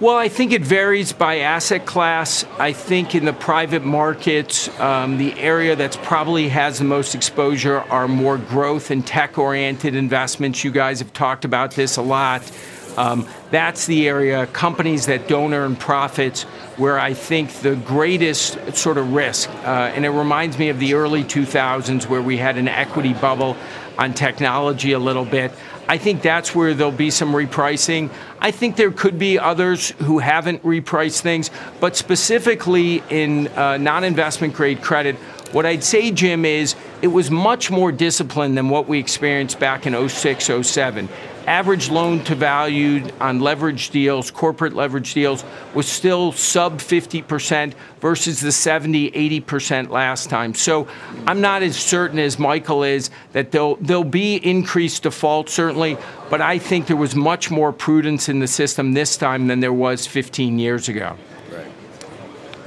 Well, 0.00 0.16
I 0.16 0.30
think 0.30 0.52
it 0.52 0.62
varies 0.62 1.12
by 1.12 1.40
asset 1.40 1.84
class. 1.84 2.46
I 2.58 2.72
think 2.72 3.14
in 3.14 3.26
the 3.26 3.34
private 3.34 3.84
markets, 3.84 4.66
um, 4.80 5.18
the 5.18 5.38
area 5.38 5.76
that's 5.76 5.98
probably 5.98 6.48
has 6.48 6.78
the 6.78 6.86
most 6.86 7.14
exposure 7.14 7.80
are 7.80 8.08
more 8.08 8.38
growth 8.38 8.90
and 8.90 9.06
tech 9.06 9.36
oriented 9.36 9.94
investments. 9.94 10.64
You 10.64 10.70
guys 10.70 11.00
have 11.00 11.12
talked 11.12 11.44
about 11.44 11.72
this 11.72 11.98
a 11.98 12.02
lot. 12.02 12.50
Um, 12.96 13.28
that's 13.50 13.84
the 13.84 14.08
area, 14.08 14.46
companies 14.46 15.04
that 15.04 15.28
don't 15.28 15.52
earn 15.52 15.76
profits, 15.76 16.44
where 16.78 16.98
I 16.98 17.12
think 17.12 17.52
the 17.60 17.76
greatest 17.76 18.74
sort 18.74 18.96
of 18.96 19.12
risk. 19.12 19.50
Uh, 19.50 19.92
and 19.94 20.06
it 20.06 20.10
reminds 20.10 20.58
me 20.58 20.70
of 20.70 20.78
the 20.80 20.94
early 20.94 21.24
2000s 21.24 22.08
where 22.08 22.22
we 22.22 22.38
had 22.38 22.56
an 22.56 22.68
equity 22.68 23.12
bubble 23.12 23.54
on 23.98 24.14
technology 24.14 24.92
a 24.92 24.98
little 24.98 25.26
bit. 25.26 25.52
I 25.90 25.98
think 25.98 26.22
that's 26.22 26.54
where 26.54 26.72
there'll 26.72 26.92
be 26.92 27.10
some 27.10 27.32
repricing. 27.32 28.10
I 28.38 28.52
think 28.52 28.76
there 28.76 28.92
could 28.92 29.18
be 29.18 29.40
others 29.40 29.90
who 29.98 30.20
haven't 30.20 30.62
repriced 30.62 31.22
things, 31.22 31.50
but 31.80 31.96
specifically 31.96 33.02
in 33.10 33.48
uh, 33.48 33.76
non 33.76 34.04
investment 34.04 34.54
grade 34.54 34.82
credit, 34.82 35.16
what 35.50 35.66
I'd 35.66 35.82
say, 35.82 36.12
Jim, 36.12 36.44
is 36.44 36.76
it 37.02 37.08
was 37.08 37.28
much 37.28 37.72
more 37.72 37.90
disciplined 37.90 38.56
than 38.56 38.68
what 38.68 38.86
we 38.86 39.00
experienced 39.00 39.58
back 39.58 39.84
in 39.84 40.08
06, 40.08 40.48
07 40.62 41.08
average 41.46 41.90
loan 41.90 42.22
to 42.24 42.34
value 42.34 43.06
on 43.20 43.40
leverage 43.40 43.90
deals, 43.90 44.30
corporate 44.30 44.74
leverage 44.74 45.14
deals, 45.14 45.44
was 45.74 45.86
still 45.86 46.32
sub 46.32 46.78
50% 46.78 47.74
versus 48.00 48.40
the 48.40 48.52
70, 48.52 49.10
80% 49.40 49.90
last 49.90 50.30
time. 50.30 50.54
So 50.54 50.88
I'm 51.26 51.40
not 51.40 51.62
as 51.62 51.76
certain 51.76 52.18
as 52.18 52.38
Michael 52.38 52.82
is 52.82 53.10
that 53.32 53.50
there'll, 53.50 53.76
there'll 53.76 54.04
be 54.04 54.36
increased 54.36 55.02
default, 55.04 55.48
certainly, 55.48 55.96
but 56.28 56.40
I 56.40 56.58
think 56.58 56.86
there 56.86 56.96
was 56.96 57.14
much 57.14 57.50
more 57.50 57.72
prudence 57.72 58.28
in 58.28 58.40
the 58.40 58.48
system 58.48 58.92
this 58.92 59.16
time 59.16 59.46
than 59.46 59.60
there 59.60 59.72
was 59.72 60.06
15 60.06 60.58
years 60.58 60.88
ago. 60.88 61.16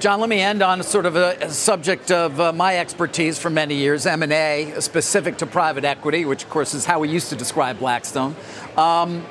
John, 0.03 0.19
let 0.19 0.27
me 0.27 0.41
end 0.41 0.61
on 0.61 0.83
sort 0.83 1.05
of 1.05 1.15
a, 1.15 1.49
subject 1.49 2.11
of 2.11 2.37
uh, 2.37 2.51
my 2.51 2.77
expertise 2.77 3.39
for 3.39 3.49
many 3.49 3.75
years, 3.75 4.05
M&A, 4.05 4.73
specific 4.79 5.37
to 5.37 5.45
private 5.45 5.85
equity, 5.85 6.25
which 6.25 6.43
of 6.43 6.49
course 6.49 6.73
is 6.73 6.83
how 6.83 6.99
we 6.99 7.07
used 7.07 7.29
to 7.29 7.37
describe 7.37 7.79
Blackstone. 7.79 8.35
Um, 8.75 9.25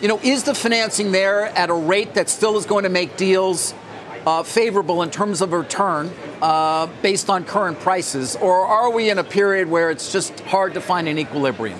you 0.00 0.08
know, 0.08 0.18
is 0.20 0.44
the 0.44 0.54
financing 0.54 1.12
there 1.12 1.48
at 1.48 1.68
a 1.68 1.74
rate 1.74 2.14
that 2.14 2.30
still 2.30 2.56
is 2.56 2.64
going 2.64 2.84
to 2.84 2.88
make 2.88 3.18
deals 3.18 3.74
uh, 4.24 4.42
favorable 4.42 5.02
in 5.02 5.10
terms 5.10 5.42
of 5.42 5.52
return 5.52 6.10
uh, 6.40 6.86
based 7.02 7.28
on 7.28 7.44
current 7.44 7.78
prices, 7.80 8.36
or 8.36 8.64
are 8.64 8.90
we 8.90 9.10
in 9.10 9.18
a 9.18 9.24
period 9.24 9.68
where 9.68 9.90
it's 9.90 10.10
just 10.10 10.40
hard 10.40 10.72
to 10.72 10.80
find 10.80 11.08
an 11.08 11.18
equilibrium? 11.18 11.78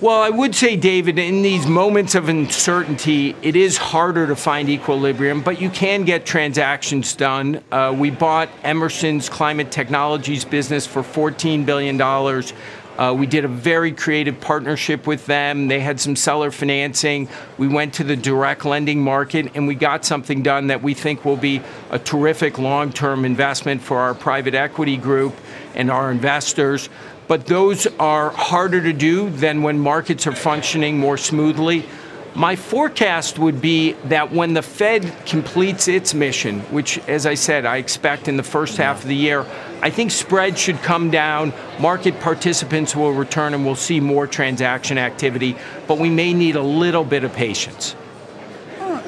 Well, 0.00 0.22
I 0.22 0.30
would 0.30 0.54
say, 0.54 0.76
David, 0.76 1.18
in 1.18 1.42
these 1.42 1.66
moments 1.66 2.14
of 2.14 2.30
uncertainty, 2.30 3.36
it 3.42 3.54
is 3.54 3.76
harder 3.76 4.26
to 4.28 4.34
find 4.34 4.70
equilibrium, 4.70 5.42
but 5.42 5.60
you 5.60 5.68
can 5.68 6.04
get 6.04 6.24
transactions 6.24 7.14
done. 7.14 7.62
Uh, 7.70 7.94
we 7.94 8.08
bought 8.08 8.48
Emerson's 8.64 9.28
climate 9.28 9.70
technologies 9.70 10.42
business 10.42 10.86
for 10.86 11.02
$14 11.02 11.66
billion. 11.66 12.00
Uh, 12.00 13.12
we 13.12 13.26
did 13.26 13.44
a 13.44 13.48
very 13.48 13.92
creative 13.92 14.40
partnership 14.40 15.06
with 15.06 15.26
them. 15.26 15.68
They 15.68 15.80
had 15.80 16.00
some 16.00 16.16
seller 16.16 16.50
financing. 16.50 17.28
We 17.58 17.68
went 17.68 17.92
to 17.94 18.04
the 18.04 18.16
direct 18.16 18.64
lending 18.64 19.02
market 19.02 19.52
and 19.54 19.66
we 19.66 19.74
got 19.74 20.06
something 20.06 20.42
done 20.42 20.68
that 20.68 20.82
we 20.82 20.94
think 20.94 21.26
will 21.26 21.36
be 21.36 21.60
a 21.90 21.98
terrific 21.98 22.58
long 22.58 22.90
term 22.90 23.26
investment 23.26 23.82
for 23.82 23.98
our 23.98 24.14
private 24.14 24.54
equity 24.54 24.96
group 24.96 25.34
and 25.74 25.90
our 25.90 26.10
investors 26.10 26.88
but 27.30 27.46
those 27.46 27.86
are 28.00 28.30
harder 28.30 28.80
to 28.82 28.92
do 28.92 29.30
than 29.30 29.62
when 29.62 29.78
markets 29.78 30.26
are 30.26 30.34
functioning 30.34 30.98
more 30.98 31.16
smoothly. 31.16 31.86
My 32.34 32.56
forecast 32.56 33.38
would 33.38 33.60
be 33.60 33.92
that 34.06 34.32
when 34.32 34.54
the 34.54 34.62
Fed 34.62 35.14
completes 35.26 35.86
its 35.86 36.12
mission, 36.12 36.58
which, 36.72 36.98
as 37.06 37.26
I 37.26 37.34
said, 37.34 37.66
I 37.66 37.76
expect 37.76 38.26
in 38.26 38.36
the 38.36 38.42
first 38.42 38.78
half 38.78 39.02
of 39.02 39.08
the 39.08 39.14
year, 39.14 39.46
I 39.80 39.90
think 39.90 40.10
spreads 40.10 40.58
should 40.58 40.78
come 40.78 41.08
down, 41.08 41.52
market 41.78 42.18
participants 42.18 42.96
will 42.96 43.12
return, 43.12 43.54
and 43.54 43.64
we'll 43.64 43.76
see 43.76 44.00
more 44.00 44.26
transaction 44.26 44.98
activity, 44.98 45.56
but 45.86 45.98
we 45.98 46.10
may 46.10 46.34
need 46.34 46.56
a 46.56 46.62
little 46.62 47.04
bit 47.04 47.22
of 47.22 47.32
patience. 47.32 47.94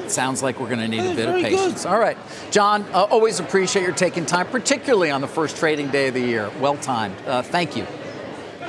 Sounds 0.07 0.41
like 0.41 0.61
we're 0.61 0.69
going 0.69 0.79
to 0.79 0.87
need 0.87 1.11
a 1.11 1.13
bit 1.13 1.27
of 1.27 1.41
patience. 1.41 1.83
Good. 1.83 1.89
All 1.89 1.99
right. 1.99 2.17
John, 2.51 2.83
uh, 2.93 3.03
always 3.03 3.41
appreciate 3.41 3.83
your 3.83 3.93
taking 3.93 4.25
time, 4.25 4.47
particularly 4.47 5.11
on 5.11 5.19
the 5.19 5.27
first 5.27 5.57
trading 5.57 5.89
day 5.89 6.07
of 6.07 6.13
the 6.13 6.21
year. 6.21 6.49
Well 6.61 6.77
timed. 6.77 7.15
Uh, 7.25 7.41
thank 7.41 7.75
you. 7.75 7.85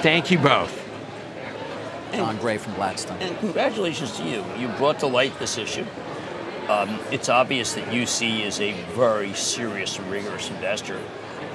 Thank 0.02 0.30
you 0.30 0.38
both. 0.38 0.80
John 2.12 2.36
Gray 2.38 2.58
from 2.58 2.74
Blackstone. 2.74 3.18
And 3.20 3.36
congratulations 3.38 4.16
to 4.18 4.24
you. 4.24 4.44
You 4.58 4.68
brought 4.76 5.00
to 5.00 5.06
light 5.06 5.38
this 5.38 5.58
issue. 5.58 5.84
Um, 6.68 6.98
it's 7.10 7.28
obvious 7.28 7.74
that 7.74 7.84
UC 7.88 8.44
is 8.44 8.60
a 8.60 8.72
very 8.94 9.34
serious 9.34 9.98
and 9.98 10.10
rigorous 10.10 10.50
investor. 10.50 10.98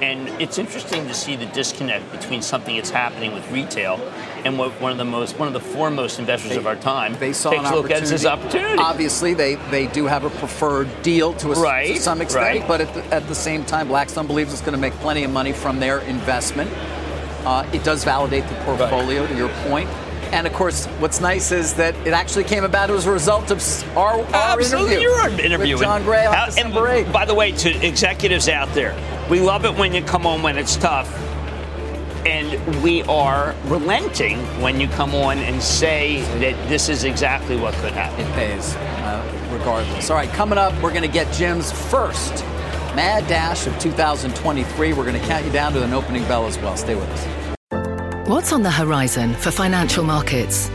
And 0.00 0.28
it's 0.40 0.56
interesting 0.56 1.06
to 1.08 1.14
see 1.14 1.36
the 1.36 1.46
disconnect 1.46 2.10
between 2.10 2.40
something 2.40 2.76
that's 2.76 2.88
happening 2.88 3.34
with 3.34 3.50
retail 3.50 3.96
and 4.44 4.58
what 4.58 4.72
one 4.80 4.92
of 4.92 4.98
the 4.98 5.04
most, 5.04 5.38
one 5.38 5.46
of 5.46 5.52
the 5.52 5.60
foremost 5.60 6.18
investors 6.18 6.52
they, 6.52 6.56
of 6.56 6.66
our 6.66 6.76
time 6.76 7.14
they 7.18 7.34
saw 7.34 7.50
takes 7.50 7.68
a 7.68 7.74
look 7.74 7.90
at 7.90 8.04
this 8.04 8.24
opportunity. 8.24 8.78
Obviously, 8.78 9.34
they, 9.34 9.56
they 9.70 9.88
do 9.88 10.06
have 10.06 10.24
a 10.24 10.30
preferred 10.30 10.88
deal 11.02 11.34
to, 11.34 11.52
a, 11.52 11.60
right, 11.60 11.96
to 11.96 12.00
some 12.00 12.22
extent, 12.22 12.60
right. 12.60 12.68
but 12.68 12.80
at 12.80 12.94
the, 12.94 13.04
at 13.14 13.28
the 13.28 13.34
same 13.34 13.62
time, 13.64 13.88
Blackstone 13.88 14.26
believes 14.26 14.52
it's 14.52 14.62
going 14.62 14.72
to 14.72 14.78
make 14.78 14.94
plenty 14.94 15.22
of 15.22 15.30
money 15.30 15.52
from 15.52 15.80
their 15.80 15.98
investment. 16.00 16.70
Uh, 17.44 17.68
it 17.72 17.82
does 17.84 18.04
validate 18.04 18.46
the 18.48 18.54
portfolio, 18.66 19.22
right. 19.22 19.30
to 19.30 19.36
your 19.36 19.48
point. 19.64 19.88
And 20.32 20.46
of 20.46 20.52
course, 20.52 20.86
what's 21.00 21.20
nice 21.20 21.50
is 21.50 21.74
that 21.74 21.94
it 22.06 22.12
actually 22.12 22.44
came 22.44 22.62
about 22.62 22.90
as 22.90 23.06
a 23.06 23.10
result 23.10 23.50
of 23.50 23.60
our, 23.96 24.20
our 24.20 24.60
Absolutely, 24.60 24.94
interview. 24.94 25.08
Your 25.08 25.28
interview 25.40 25.74
with 25.74 25.82
John 25.82 26.04
Gray 26.04 26.24
on 26.24 26.46
December 26.46 26.86
and 26.86 27.06
8th. 27.06 27.12
By 27.12 27.24
the 27.24 27.34
way, 27.34 27.50
to 27.52 27.86
executives 27.86 28.48
out 28.48 28.72
there, 28.72 28.94
we 29.28 29.40
love 29.40 29.64
it 29.64 29.74
when 29.74 29.92
you 29.92 30.02
come 30.02 30.26
on 30.26 30.42
when 30.42 30.56
it's 30.56 30.76
tough. 30.76 31.08
And 32.26 32.82
we 32.82 33.02
are 33.04 33.56
relenting 33.64 34.38
when 34.60 34.78
you 34.78 34.86
come 34.88 35.14
on 35.14 35.38
and 35.38 35.60
say 35.60 36.20
that 36.38 36.68
this 36.68 36.88
is 36.88 37.04
exactly 37.04 37.56
what 37.56 37.74
could 37.74 37.92
happen. 37.92 38.20
It 38.20 38.32
pays, 38.34 38.76
uh, 38.76 39.48
regardless. 39.50 40.10
All 40.10 40.16
right, 40.16 40.28
coming 40.28 40.58
up, 40.58 40.74
we're 40.82 40.90
going 40.90 41.02
to 41.02 41.08
get 41.08 41.32
Jim's 41.32 41.72
first 41.72 42.44
Mad 42.94 43.26
Dash 43.28 43.66
of 43.66 43.78
2023. 43.78 44.92
We're 44.92 45.04
going 45.04 45.20
to 45.20 45.26
count 45.26 45.44
you 45.44 45.52
down 45.52 45.72
to 45.74 45.82
an 45.82 45.92
opening 45.92 46.24
bell 46.24 46.46
as 46.46 46.58
well. 46.58 46.76
Stay 46.76 46.94
with 46.94 47.08
us. 47.10 48.28
What's 48.28 48.52
on 48.52 48.62
the 48.62 48.70
horizon 48.70 49.34
for 49.34 49.50
financial 49.50 50.04
markets? 50.04 50.70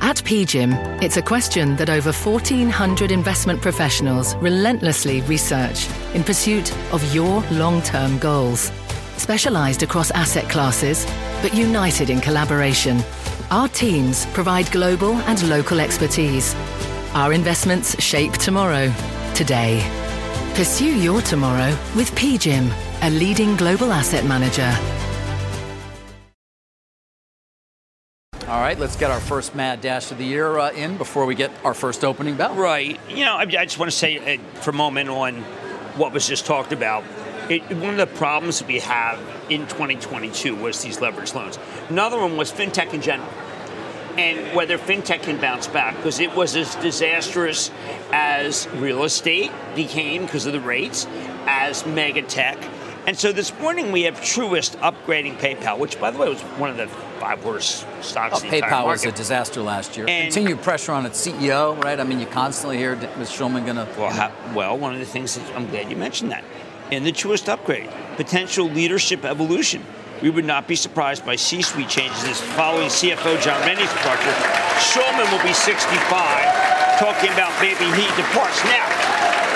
At 0.00 0.16
PGIM, 0.18 1.02
it's 1.02 1.16
a 1.16 1.22
question 1.22 1.76
that 1.76 1.88
over 1.88 2.12
1,400 2.12 3.10
investment 3.10 3.62
professionals 3.62 4.34
relentlessly 4.36 5.22
research 5.22 5.88
in 6.14 6.22
pursuit 6.22 6.72
of 6.92 7.14
your 7.14 7.42
long 7.50 7.82
term 7.82 8.18
goals. 8.18 8.70
Specialized 9.16 9.82
across 9.82 10.10
asset 10.10 10.48
classes, 10.50 11.06
but 11.40 11.54
united 11.54 12.10
in 12.10 12.20
collaboration, 12.20 13.02
our 13.50 13.68
teams 13.68 14.26
provide 14.26 14.70
global 14.72 15.14
and 15.28 15.48
local 15.48 15.80
expertise 15.80 16.54
Our 17.14 17.32
investments 17.32 18.02
shape 18.02 18.32
tomorrow, 18.32 18.92
today. 19.34 20.03
Pursue 20.54 20.96
your 20.96 21.20
tomorrow 21.20 21.76
with 21.96 22.12
PGIM, 22.12 22.70
a 23.02 23.10
leading 23.10 23.56
global 23.56 23.92
asset 23.92 24.24
manager. 24.24 24.72
All 28.46 28.60
right, 28.60 28.78
let's 28.78 28.94
get 28.94 29.10
our 29.10 29.18
first 29.18 29.56
mad 29.56 29.80
dash 29.80 30.12
of 30.12 30.18
the 30.18 30.24
year 30.24 30.56
uh, 30.56 30.70
in 30.70 30.96
before 30.96 31.26
we 31.26 31.34
get 31.34 31.50
our 31.64 31.74
first 31.74 32.04
opening 32.04 32.36
bell. 32.36 32.54
Right. 32.54 33.00
You 33.08 33.24
know, 33.24 33.34
I, 33.34 33.40
I 33.40 33.64
just 33.64 33.80
want 33.80 33.90
to 33.90 33.96
say 33.96 34.36
uh, 34.36 34.38
for 34.60 34.70
a 34.70 34.74
moment 34.74 35.08
on 35.08 35.42
what 35.96 36.12
was 36.12 36.28
just 36.28 36.46
talked 36.46 36.72
about. 36.72 37.02
It, 37.50 37.62
one 37.78 37.90
of 37.90 37.96
the 37.96 38.06
problems 38.06 38.62
we 38.62 38.78
have 38.78 39.18
in 39.50 39.62
2022 39.62 40.54
was 40.54 40.80
these 40.84 40.98
leveraged 40.98 41.34
loans. 41.34 41.58
Another 41.88 42.16
one 42.16 42.36
was 42.36 42.52
fintech 42.52 42.94
in 42.94 43.02
general 43.02 43.28
and 44.18 44.54
whether 44.54 44.78
fintech 44.78 45.22
can 45.22 45.40
bounce 45.40 45.66
back 45.66 45.96
because 45.96 46.20
it 46.20 46.34
was 46.34 46.56
as 46.56 46.74
disastrous 46.76 47.70
as 48.12 48.68
real 48.74 49.04
estate 49.04 49.50
became 49.74 50.24
because 50.24 50.46
of 50.46 50.52
the 50.52 50.60
rates, 50.60 51.06
as 51.46 51.84
mega 51.86 52.22
tech. 52.22 52.58
And 53.06 53.18
so 53.18 53.32
this 53.32 53.52
morning 53.60 53.92
we 53.92 54.02
have 54.02 54.14
Truist 54.20 54.76
upgrading 54.78 55.36
PayPal, 55.36 55.78
which 55.78 56.00
by 56.00 56.10
the 56.10 56.18
way 56.18 56.28
was 56.28 56.40
one 56.40 56.70
of 56.70 56.76
the 56.78 56.86
five 57.20 57.44
worst 57.44 57.86
stocks. 58.00 58.42
Oh, 58.42 58.46
PayPal 58.46 58.86
was 58.86 59.04
a 59.04 59.12
disaster 59.12 59.60
last 59.60 59.96
year. 59.96 60.06
And 60.08 60.32
Continued 60.32 60.62
pressure 60.62 60.92
on 60.92 61.04
its 61.04 61.26
CEO, 61.26 61.82
right? 61.84 62.00
I 62.00 62.04
mean, 62.04 62.18
you 62.18 62.26
constantly 62.26 62.78
hear 62.78 62.96
Ms. 62.96 63.30
Schulman 63.30 63.64
going 63.66 63.76
to. 63.76 63.88
Well, 63.98 64.32
well, 64.54 64.78
one 64.78 64.94
of 64.94 65.00
the 65.00 65.06
things 65.06 65.34
that 65.34 65.56
I'm 65.56 65.66
glad 65.68 65.90
you 65.90 65.96
mentioned 65.96 66.32
that 66.32 66.44
in 66.90 67.04
the 67.04 67.12
Truist 67.12 67.48
upgrade, 67.48 67.90
potential 68.16 68.66
leadership 68.66 69.24
evolution 69.24 69.84
we 70.24 70.30
would 70.30 70.48
not 70.48 70.64
be 70.64 70.72
surprised 70.72 71.26
by 71.28 71.36
C-suite 71.36 71.92
changes 71.92 72.40
following 72.54 72.88
CFO 72.88 73.36
John 73.44 73.60
Rainey's 73.66 73.92
departure. 73.92 74.32
Schulman 74.80 75.28
will 75.28 75.44
be 75.44 75.52
65, 75.52 75.92
talking 76.96 77.28
about 77.36 77.52
maybe 77.60 77.84
he 77.92 78.08
departs. 78.16 78.56
Now, 78.64 78.88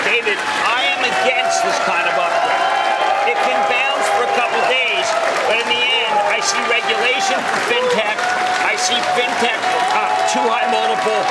David, 0.05 0.37
I 0.37 0.93
am 0.93 1.01
against 1.01 1.65
this 1.65 1.73
kind 1.89 2.05
of 2.05 2.13
upgrade. 2.13 3.33
It 3.33 3.39
can 3.49 3.59
bounce 3.65 4.05
for 4.13 4.29
a 4.29 4.33
couple 4.37 4.61
days, 4.69 5.07
but 5.49 5.57
in 5.57 5.67
the 5.73 5.81
end, 6.05 6.15
I 6.27 6.37
see 6.37 6.61
regulation 6.69 7.41
for 7.41 7.59
fintech. 7.71 8.17
I 8.61 8.77
see 8.77 8.99
fintech 9.17 9.57
uh, 9.97 10.05
too 10.29 10.45
high 10.45 10.69
multiple, 10.69 11.23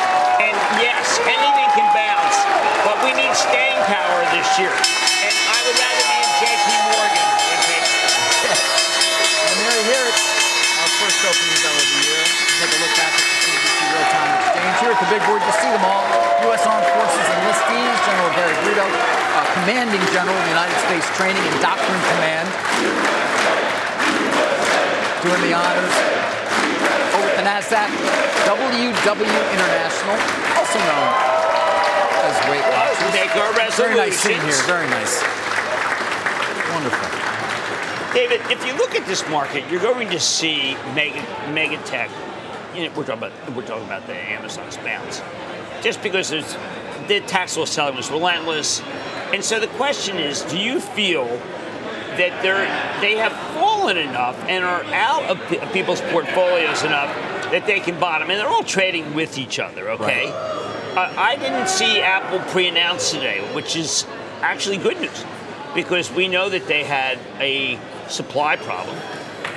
and 0.43 0.57
yes, 0.83 1.21
anything 1.23 1.69
can 1.79 1.89
bounce, 1.95 2.37
but 2.83 2.97
we 3.07 3.15
need 3.15 3.31
staying 3.39 3.79
power 3.87 4.19
this 4.35 4.51
year. 4.59 5.28
And 5.69 5.77
I 5.77 5.77
would 5.77 5.81
rather 5.85 6.05
be 6.09 6.17
in 6.17 6.31
JP 6.41 6.69
Morgan 6.97 7.29
hear 9.89 10.05
it. 10.05 10.19
Our 10.85 10.91
first 11.01 11.19
opening 11.25 11.59
bell 11.65 11.73
of 11.73 11.89
the 11.89 12.01
year. 12.05 12.23
Take 12.61 12.73
a 12.77 12.81
look 12.85 12.95
back 13.01 13.13
at 13.17 13.25
the 13.25 13.35
CNBC 13.41 13.79
real-time 13.89 14.31
exchange. 14.37 14.75
Here 14.85 14.93
at 14.93 15.01
the 15.01 15.11
big 15.11 15.23
board, 15.25 15.41
you 15.43 15.55
see 15.59 15.71
them 15.73 15.85
all. 15.89 16.05
U.S. 16.49 16.63
Armed 16.69 16.89
Forces 16.93 17.27
enlistees, 17.35 17.97
General 18.05 18.31
Gary 18.37 18.57
Brito, 18.63 18.87
uh, 18.87 19.45
Commanding 19.59 20.05
General 20.13 20.37
of 20.37 20.45
the 20.45 20.55
United 20.55 20.79
States 20.87 21.07
Training 21.17 21.41
and 21.41 21.57
Doctrine 21.65 22.03
Command, 22.15 22.47
doing 25.25 25.43
the 25.49 25.55
honors. 25.57 25.97
Over 27.17 27.29
at 27.33 27.37
the 27.41 27.47
NASDAQ, 27.49 27.91
WW 28.47 29.43
International, 29.57 30.17
also 30.55 30.79
known 30.79 31.09
as 32.29 32.35
Weight 32.47 32.67
Watchers. 32.71 33.11
Make 33.17 33.35
our 33.41 33.51
resolutions. 33.57 33.81
Very 33.81 33.97
nice 33.97 34.17
scene 34.21 34.43
here, 34.47 34.63
very 34.69 34.87
nice. 34.93 35.48
Wonderful. 36.79 38.15
David, 38.15 38.41
if 38.53 38.65
you 38.65 38.73
look 38.75 38.95
at 38.95 39.05
this 39.05 39.29
market, 39.31 39.69
you're 39.69 39.83
going 39.83 40.09
to 40.11 40.21
see 40.21 40.75
mega, 40.95 41.21
mega 41.53 41.77
tech. 41.79 42.09
You 42.73 42.85
know, 42.85 42.95
we're 42.97 43.05
talking 43.05 43.15
about 43.15 43.57
we're 43.57 43.67
talking 43.67 43.85
about 43.85 44.07
the 44.07 44.15
Amazon's 44.15 44.77
bounce, 44.77 45.21
just 45.83 46.01
because 46.05 46.29
there's 46.29 46.57
the 47.09 47.19
taxable 47.27 47.67
selling 47.67 47.97
was 47.97 48.13
relentless, 48.13 48.81
and 49.33 49.43
so 49.43 49.59
the 49.59 49.67
question 49.67 50.19
is, 50.19 50.43
do 50.43 50.57
you 50.57 50.79
feel 50.79 51.27
that 51.27 52.41
they're 52.45 53.01
they 53.01 53.17
have 53.17 53.33
fallen 53.55 53.97
enough 53.97 54.39
and 54.49 54.65
are 54.65 54.85
out 54.95 55.25
of 55.25 55.73
people's 55.73 56.01
portfolios 56.13 56.85
enough 56.85 57.13
that 57.51 57.67
they 57.67 57.81
can 57.81 57.99
bottom, 57.99 58.31
and 58.31 58.39
they're 58.39 58.47
all 58.47 58.63
trading 58.63 59.15
with 59.15 59.37
each 59.37 59.59
other. 59.59 59.91
Okay, 59.91 60.27
right. 60.27 60.97
uh, 60.97 61.13
I 61.17 61.35
didn't 61.35 61.69
see 61.69 62.03
Apple 62.03 62.39
pre-announce 62.53 63.11
today, 63.11 63.41
which 63.53 63.75
is 63.75 64.07
actually 64.43 64.77
good 64.77 65.01
news 65.01 65.25
because 65.79 66.11
we 66.11 66.27
know 66.27 66.49
that 66.49 66.67
they 66.67 66.83
had 66.83 67.21
a 67.39 67.79
supply 68.09 68.57
problem. 68.57 68.97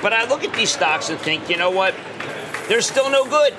But 0.00 0.12
I 0.12 0.28
look 0.28 0.44
at 0.44 0.54
these 0.54 0.70
stocks 0.70 1.10
and 1.10 1.18
think, 1.18 1.50
you 1.50 1.56
know 1.56 1.70
what? 1.70 1.96
They're 2.68 2.80
still 2.80 3.10
no 3.10 3.24
good 3.24 3.52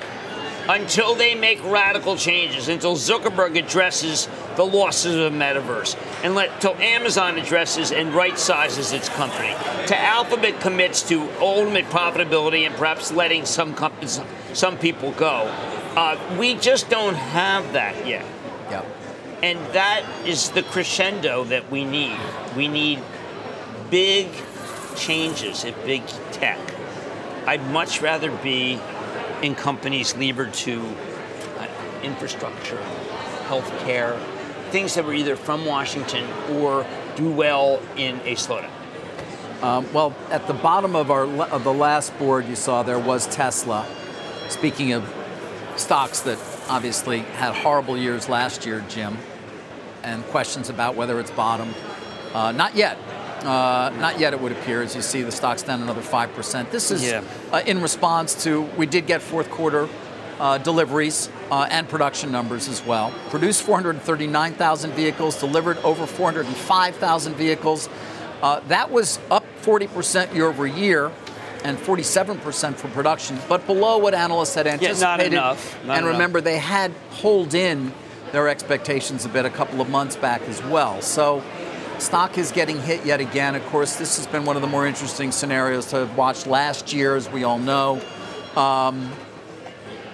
until 0.70 1.14
they 1.14 1.36
make 1.36 1.62
radical 1.66 2.16
changes, 2.16 2.70
until 2.70 2.96
Zuckerberg 2.96 3.58
addresses 3.58 4.30
the 4.56 4.66
losses 4.66 5.14
of 5.14 5.34
the 5.34 5.38
metaverse, 5.38 5.98
and 6.24 6.36
let 6.36 6.64
Amazon 6.80 7.38
addresses 7.38 7.92
and 7.92 8.14
right 8.14 8.40
sizes 8.40 8.94
its 8.94 9.10
company, 9.10 9.54
to 9.88 10.00
Alphabet 10.00 10.62
commits 10.62 11.02
to 11.10 11.30
ultimate 11.42 11.84
profitability 11.88 12.66
and 12.66 12.74
perhaps 12.76 13.12
letting 13.12 13.46
some 13.46 13.76
companies, 13.76 14.22
some 14.54 14.78
people 14.78 15.12
go. 15.12 15.54
Uh, 15.98 16.18
we 16.40 16.56
just 16.56 16.90
don't 16.90 17.16
have 17.16 17.74
that 17.74 18.08
yet. 18.08 18.26
Yep. 18.70 19.03
And 19.44 19.60
that 19.74 20.06
is 20.26 20.52
the 20.52 20.64
crescendo 20.64 21.44
that 21.44 21.70
we 21.70 21.84
need. 21.84 22.18
We 22.56 22.70
need 22.70 23.02
big 23.90 24.30
changes 24.96 25.66
at 25.66 25.76
big 25.86 26.08
tech. 26.32 26.58
I'd 27.46 27.70
much 27.72 28.02
rather 28.02 28.32
be 28.38 28.80
in 29.42 29.56
companies 29.56 30.16
levered 30.16 30.54
to 30.54 30.82
uh, 31.60 31.68
infrastructure, 32.04 32.78
healthcare, 33.48 34.18
things 34.72 34.96
that 34.96 35.04
were 35.04 35.14
either 35.14 35.36
from 35.36 35.66
Washington 35.66 36.26
or 36.50 36.88
do 37.18 37.30
well 37.30 37.82
in 37.98 38.22
a 38.22 38.36
slowdown. 38.36 38.72
Um, 39.62 39.92
well, 39.92 40.16
at 40.32 40.48
the 40.48 40.54
bottom 40.54 40.96
of 40.96 41.12
our 41.12 41.26
of 41.26 41.66
the 41.66 41.74
last 41.74 42.18
board 42.18 42.48
you 42.48 42.56
saw 42.56 42.82
there 42.82 42.98
was 42.98 43.28
Tesla. 43.28 43.86
Speaking 44.48 44.94
of 44.94 45.04
stocks 45.76 46.22
that 46.22 46.40
obviously 46.70 47.20
had 47.20 47.54
horrible 47.56 47.98
years 47.98 48.30
last 48.30 48.66
year, 48.66 48.86
Jim, 48.88 49.18
and 50.04 50.24
questions 50.28 50.70
about 50.70 50.96
whether 50.96 51.20
it's 51.20 51.32
bottom. 51.32 51.74
Uh, 52.34 52.52
not 52.52 52.76
yet. 52.76 52.98
Uh, 53.44 53.92
not 54.00 54.20
yet, 54.20 54.34
it 54.34 54.40
would 54.40 54.52
appear. 54.52 54.82
As 54.82 54.96
you 54.96 55.02
see, 55.02 55.22
the 55.22 55.32
stock's 55.32 55.64
down 55.64 55.82
another 55.82 56.02
5%. 56.02 56.72
This 56.72 56.92
is 56.92 57.04
yeah. 57.04 57.24
uh, 57.52 57.62
in 57.66 57.82
response 57.82 58.44
to, 58.44 58.62
we 58.78 58.86
did 58.86 59.06
get 59.06 59.22
fourth 59.22 59.50
quarter 59.50 59.90
uh, 60.40 60.58
deliveries 60.58 61.30
uh, 61.52 61.68
and 61.70 61.88
production 61.88 62.32
numbers 62.32 62.68
as 62.68 62.84
well. 62.86 63.14
Produced 63.30 63.64
439,000 63.64 64.92
vehicles, 64.92 65.40
delivered 65.40 65.78
over 65.80 66.06
405,000 66.06 67.36
vehicles. 67.36 67.90
Uh, 68.42 68.60
that 68.68 68.92
was 68.92 69.20
up 69.30 69.46
40% 69.62 70.34
year 70.34 70.48
over 70.48 70.66
year 70.66 71.12
and 71.64 71.78
47% 71.78 72.76
for 72.76 72.90
production, 72.90 73.40
but 73.48 73.66
below 73.66 73.98
what 73.98 74.14
analysts 74.14 74.56
had 74.56 74.68
anticipated. 74.68 75.00
Yeah, 75.00 75.16
not 75.16 75.22
enough. 75.22 75.86
Not 75.86 75.98
and 75.98 76.08
remember, 76.08 76.42
they 76.42 76.58
had 76.58 76.92
pulled 77.12 77.54
in 77.54 77.94
their 78.34 78.50
expectations 78.50 79.26
a 79.26 79.30
bit 79.30 79.46
a 79.46 79.50
couple 79.50 79.80
of 79.80 79.90
months 79.90 80.16
back 80.16 80.42
as 80.50 80.62
well. 80.64 81.02
So 81.02 81.44
Stock 82.00 82.38
is 82.40 82.52
getting 82.52 82.82
hit 82.82 83.06
yet 83.06 83.22
again. 83.22 83.54
Of 83.54 83.64
course, 83.68 83.96
this 83.96 84.18
has 84.18 84.26
been 84.26 84.44
one 84.44 84.56
of 84.56 84.64
the 84.64 84.68
more 84.68 84.88
interesting 84.88 85.32
scenarios 85.32 85.86
to 85.92 85.98
have 85.98 86.18
watched 86.18 86.48
last 86.48 86.92
year, 86.92 87.16
as 87.16 87.30
we 87.30 87.44
all 87.44 87.60
know. 87.60 88.02
Um, 88.58 89.12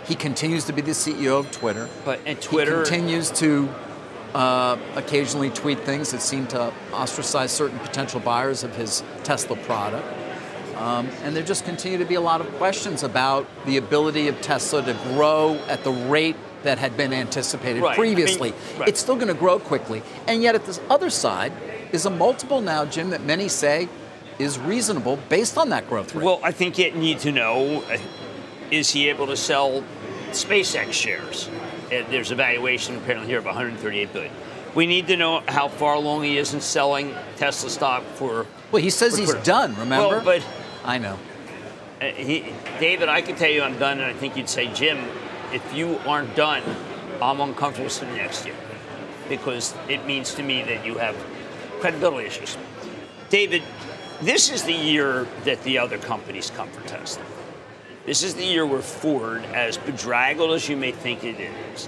he 0.06 0.16
continues 0.16 0.66
to 0.66 0.74
be 0.74 0.82
the 0.82 0.92
CEO 0.92 1.40
of 1.40 1.50
Twitter. 1.52 1.88
But 2.04 2.20
and 2.26 2.40
Twitter 2.42 2.84
he 2.84 2.90
continues 2.90 3.32
to 3.32 3.70
uh, 4.34 4.78
occasionally 4.96 5.50
tweet 5.50 5.80
things 5.80 6.12
that 6.12 6.22
seem 6.22 6.46
to 6.48 6.74
ostracize 6.92 7.54
certain 7.54 7.80
potential 7.80 8.20
buyers 8.20 8.66
of 8.66 8.76
his 8.76 9.02
Tesla 9.24 9.56
product. 9.56 10.06
Um, 10.76 11.08
and 11.24 11.34
there 11.36 11.44
just 11.44 11.64
continue 11.64 11.98
to 11.98 12.06
be 12.06 12.16
a 12.16 12.22
lot 12.22 12.42
of 12.42 12.48
questions 12.56 13.02
about 13.04 13.48
the 13.66 13.78
ability 13.78 14.28
of 14.28 14.42
Tesla 14.42 14.84
to 14.84 14.94
grow 15.14 15.56
at 15.70 15.86
the 15.86 15.92
rate 15.92 16.36
that 16.64 16.78
had 16.78 16.98
been 16.98 17.14
anticipated 17.14 17.82
right. 17.82 17.98
previously. 17.98 18.50
I 18.50 18.52
mean, 18.52 18.80
right. 18.80 18.90
It's 18.90 19.00
still 19.00 19.16
going 19.16 19.28
to 19.28 19.34
grow 19.34 19.60
quickly. 19.60 20.02
And 20.28 20.44
yet, 20.44 20.56
at 20.56 20.66
this 20.66 20.80
other 20.90 21.10
side, 21.10 21.54
is 21.92 22.06
a 22.06 22.10
multiple 22.10 22.62
now, 22.62 22.86
Jim, 22.86 23.10
that 23.12 23.24
many 23.24 23.48
say 23.48 23.88
is 24.38 24.58
reasonable 24.60 25.18
based 25.30 25.58
on 25.58 25.70
that 25.70 25.88
growth 25.88 26.16
rate. 26.16 26.24
Well, 26.24 26.40
I 26.44 26.52
think 26.52 26.78
you 26.78 26.92
need 26.92 27.20
to 27.20 27.32
know 27.32 27.84
uh, 27.84 27.98
is 28.72 28.90
he 28.90 29.10
able 29.10 29.28
to 29.28 29.38
sell 29.38 29.84
SpaceX 30.32 30.94
shares? 30.94 31.50
There's 31.90 32.32
a 32.32 32.36
valuation 32.36 32.96
apparently 32.98 33.28
here 33.28 33.40
of 33.40 33.46
138 33.46 34.14
billion. 34.14 34.32
We 34.76 34.86
need 34.86 35.08
to 35.08 35.18
know 35.18 35.42
how 35.48 35.68
far 35.68 35.96
along 35.96 36.24
he 36.24 36.38
is 36.38 36.54
in 36.54 36.62
selling 36.62 37.16
Tesla 37.38 37.70
stock 37.70 38.04
for. 38.04 38.46
Well, 38.72 38.82
he 38.82 38.92
says 38.92 39.18
he's 39.18 39.34
done. 39.36 39.76
Remember? 39.76 40.18
Well, 40.18 40.24
but 40.24 40.46
I 40.86 41.00
know. 41.00 41.18
Uh, 42.00 42.06
he, 42.12 42.54
David, 42.80 43.10
I 43.10 43.22
can 43.22 43.36
tell 43.36 43.50
you 43.50 43.64
I'm 43.64 43.78
done, 43.80 44.00
and 44.00 44.06
I 44.06 44.14
think 44.14 44.38
you'd 44.38 44.48
say, 44.48 44.72
Jim, 44.74 45.00
if 45.54 45.74
you 45.74 45.98
aren't 46.06 46.36
done, 46.36 46.64
I'm 47.22 47.40
uncomfortable 47.42 47.90
sitting 47.90 48.16
next 48.16 48.42
to 48.44 48.50
you 48.50 48.56
because 49.28 49.76
it 49.88 50.06
means 50.06 50.34
to 50.36 50.44
me 50.44 50.64
that 50.64 50.86
you 50.86 50.98
have 50.98 51.16
credibility 51.80 52.28
issues. 52.28 52.58
David, 53.30 53.64
this 54.22 54.50
is 54.50 54.64
the 54.64 54.74
year 54.74 55.28
that 55.46 55.64
the 55.64 55.78
other 55.78 55.98
companies 55.98 56.52
come 56.52 56.70
for 56.70 56.86
Tesla. 56.88 57.24
This 58.06 58.24
is 58.24 58.36
the 58.36 58.44
year 58.44 58.66
where 58.66 58.82
Ford, 58.82 59.44
as 59.54 59.78
bedraggled 59.78 60.52
as 60.52 60.68
you 60.68 60.76
may 60.76 60.92
think 60.92 61.24
it 61.24 61.40
is, 61.40 61.88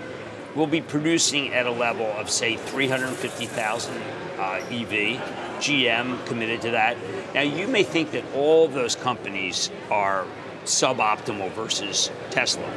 will 0.56 0.68
be 0.68 0.82
producing 0.82 1.54
at 1.54 1.66
a 1.66 1.72
level 1.72 2.06
of, 2.06 2.30
say, 2.30 2.58
350,000 2.58 3.94
uh, 4.38 4.44
EV. 4.70 5.20
GM 5.62 6.26
committed 6.26 6.62
to 6.62 6.72
that. 6.72 6.98
Now, 7.34 7.42
you 7.42 7.68
may 7.68 7.84
think 7.84 8.12
that 8.12 8.24
all 8.36 8.68
those 8.68 8.96
companies 8.96 9.70
are 9.90 10.26
suboptimal 10.66 11.52
versus 11.52 12.12
Tesla, 12.30 12.70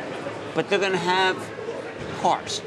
but 0.55 0.69
they're 0.71 0.79
going 0.79 0.93
to 0.93 0.99
have 0.99 1.37
cars. 2.21 2.63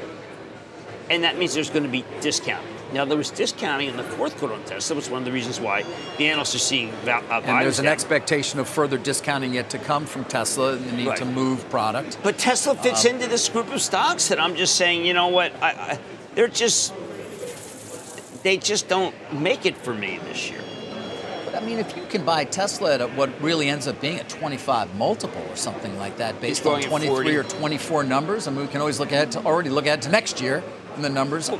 And 1.10 1.24
that 1.24 1.38
means 1.38 1.54
there's 1.54 1.70
going 1.70 1.84
to 1.84 1.88
be 1.88 2.04
discounting. 2.20 2.74
Now, 2.92 3.04
there 3.04 3.18
was 3.18 3.30
discounting 3.30 3.88
in 3.88 3.96
the 3.98 4.02
fourth 4.02 4.38
quarter 4.38 4.54
on 4.54 4.62
Tesla. 4.64 4.94
That 4.94 5.00
was 5.00 5.10
one 5.10 5.20
of 5.20 5.24
the 5.26 5.32
reasons 5.32 5.60
why 5.60 5.84
the 6.16 6.28
analysts 6.28 6.54
are 6.54 6.58
seeing 6.58 6.90
uh, 7.06 7.20
And 7.30 7.62
there's 7.62 7.78
an 7.78 7.84
down. 7.84 7.92
expectation 7.92 8.60
of 8.60 8.68
further 8.68 8.96
discounting 8.96 9.52
yet 9.52 9.68
to 9.70 9.78
come 9.78 10.06
from 10.06 10.24
Tesla 10.24 10.72
and 10.72 10.84
the 10.86 10.92
need 10.92 11.06
Right. 11.08 11.18
to 11.18 11.26
move 11.26 11.68
product. 11.68 12.16
But 12.22 12.38
Tesla 12.38 12.74
fits 12.74 13.04
into 13.04 13.26
this 13.26 13.48
group 13.50 13.70
of 13.74 13.82
stocks 13.82 14.28
that 14.28 14.40
I'm 14.40 14.54
just 14.56 14.76
saying, 14.76 15.04
you 15.04 15.12
know 15.12 15.28
what? 15.28 15.52
I, 15.62 15.68
I, 15.70 15.98
they're 16.34 16.48
just, 16.48 16.94
they 18.42 18.56
just 18.56 18.88
don't 18.88 19.14
make 19.32 19.66
it 19.66 19.76
for 19.76 19.92
me 19.92 20.18
this 20.24 20.50
year. 20.50 20.60
But 21.50 21.62
I 21.62 21.64
mean, 21.64 21.78
if 21.78 21.96
you 21.96 22.04
can 22.04 22.26
buy 22.26 22.44
Tesla 22.44 22.98
at 22.98 23.16
what 23.16 23.30
really 23.40 23.70
ends 23.70 23.88
up 23.88 24.00
being 24.02 24.20
a 24.20 24.24
25 24.24 24.94
multiple 24.96 25.42
or 25.48 25.56
something 25.56 25.96
like 25.98 26.18
that, 26.18 26.38
based 26.42 26.66
on 26.66 26.82
23 26.82 27.36
or 27.36 27.42
24 27.42 28.04
numbers, 28.04 28.46
I 28.46 28.50
mean, 28.50 28.60
we 28.60 28.66
can 28.66 28.80
always 28.80 29.00
look 29.00 29.12
ahead 29.12 29.32
to 29.32 29.44
already 29.44 29.70
look 29.70 29.86
ahead 29.86 30.02
to 30.02 30.10
next 30.10 30.42
year 30.42 30.62
and 30.94 31.02
the 31.02 31.08
numbers. 31.08 31.50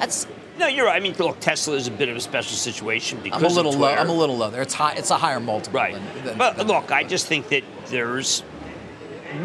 That's 0.00 0.26
No, 0.58 0.66
you're 0.66 0.86
right. 0.86 0.96
I 0.96 1.00
mean, 1.00 1.14
look, 1.18 1.38
Tesla 1.38 1.76
is 1.76 1.86
a 1.86 1.92
bit 1.92 2.08
of 2.08 2.16
a 2.16 2.20
special 2.20 2.56
situation 2.56 3.20
because 3.22 3.40
I'm 3.40 3.48
a 3.48 3.54
little 3.54 3.72
low. 3.72 3.88
I'm 3.88 4.08
a 4.08 4.12
little 4.12 4.36
low 4.36 4.50
there. 4.50 4.62
It's 4.62 4.74
high. 4.74 4.94
It's 4.94 5.12
a 5.12 5.16
higher 5.16 5.38
multiple. 5.38 5.78
Right. 5.78 5.94
Than, 5.94 6.24
than, 6.24 6.38
but 6.38 6.56
than- 6.56 6.66
look, 6.66 6.90
I 6.90 7.04
just 7.04 7.28
think 7.28 7.48
that 7.50 7.62
there's, 7.86 8.42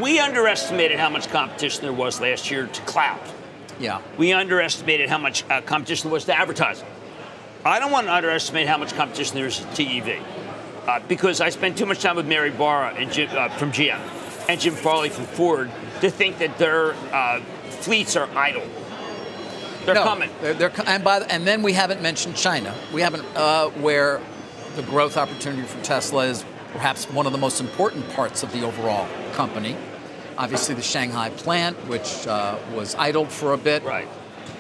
we 0.01 0.19
underestimated 0.19 0.99
how 0.99 1.09
much 1.09 1.29
competition 1.29 1.83
there 1.83 1.93
was 1.93 2.19
last 2.19 2.49
year 2.49 2.65
to 2.65 2.81
cloud. 2.83 3.19
yeah. 3.79 4.01
We 4.17 4.33
underestimated 4.33 5.09
how 5.09 5.19
much 5.19 5.43
uh, 5.47 5.61
competition 5.61 6.09
there 6.09 6.13
was 6.13 6.25
to 6.25 6.35
advertising. 6.35 6.87
I 7.63 7.79
don't 7.79 7.91
want 7.91 8.07
to 8.07 8.13
underestimate 8.13 8.67
how 8.67 8.77
much 8.77 8.93
competition 8.93 9.35
there 9.35 9.45
is 9.45 9.61
at 9.61 9.79
EV. 9.79 10.23
Uh, 10.87 10.99
because 11.07 11.41
I 11.41 11.49
spent 11.49 11.77
too 11.77 11.85
much 11.85 12.01
time 12.01 12.15
with 12.15 12.27
Mary 12.27 12.49
Barra 12.49 12.93
and 12.95 13.11
Jim, 13.11 13.29
uh, 13.31 13.49
from 13.49 13.71
GM 13.71 13.99
and 14.49 14.59
Jim 14.59 14.73
Farley 14.73 15.09
from 15.09 15.25
Ford 15.25 15.71
to 16.01 16.09
think 16.09 16.39
that 16.39 16.57
their 16.57 16.93
uh, 17.13 17.39
fleets 17.69 18.15
are 18.15 18.27
idle. 18.35 18.63
They're 19.85 19.95
no, 19.95 20.03
coming. 20.03 20.29
They're, 20.41 20.53
they're 20.53 20.71
and 20.85 21.03
by 21.03 21.19
the, 21.19 21.31
and 21.31 21.45
then 21.45 21.61
we 21.61 21.73
haven't 21.73 22.01
mentioned 22.01 22.35
China. 22.35 22.73
We 22.93 23.01
haven't 23.01 23.25
uh, 23.35 23.69
where 23.69 24.21
the 24.75 24.83
growth 24.83 25.17
opportunity 25.17 25.63
for 25.63 25.83
Tesla 25.83 26.25
is 26.25 26.45
perhaps 26.71 27.09
one 27.09 27.25
of 27.25 27.31
the 27.31 27.37
most 27.37 27.59
important 27.59 28.07
parts 28.11 28.43
of 28.43 28.51
the 28.51 28.63
overall 28.63 29.07
company. 29.33 29.75
Obviously, 30.37 30.75
the 30.75 30.81
Shanghai 30.81 31.29
plant, 31.29 31.77
which 31.87 32.25
uh, 32.27 32.57
was 32.73 32.95
idled 32.95 33.29
for 33.29 33.53
a 33.53 33.57
bit, 33.57 33.83
Right. 33.83 34.07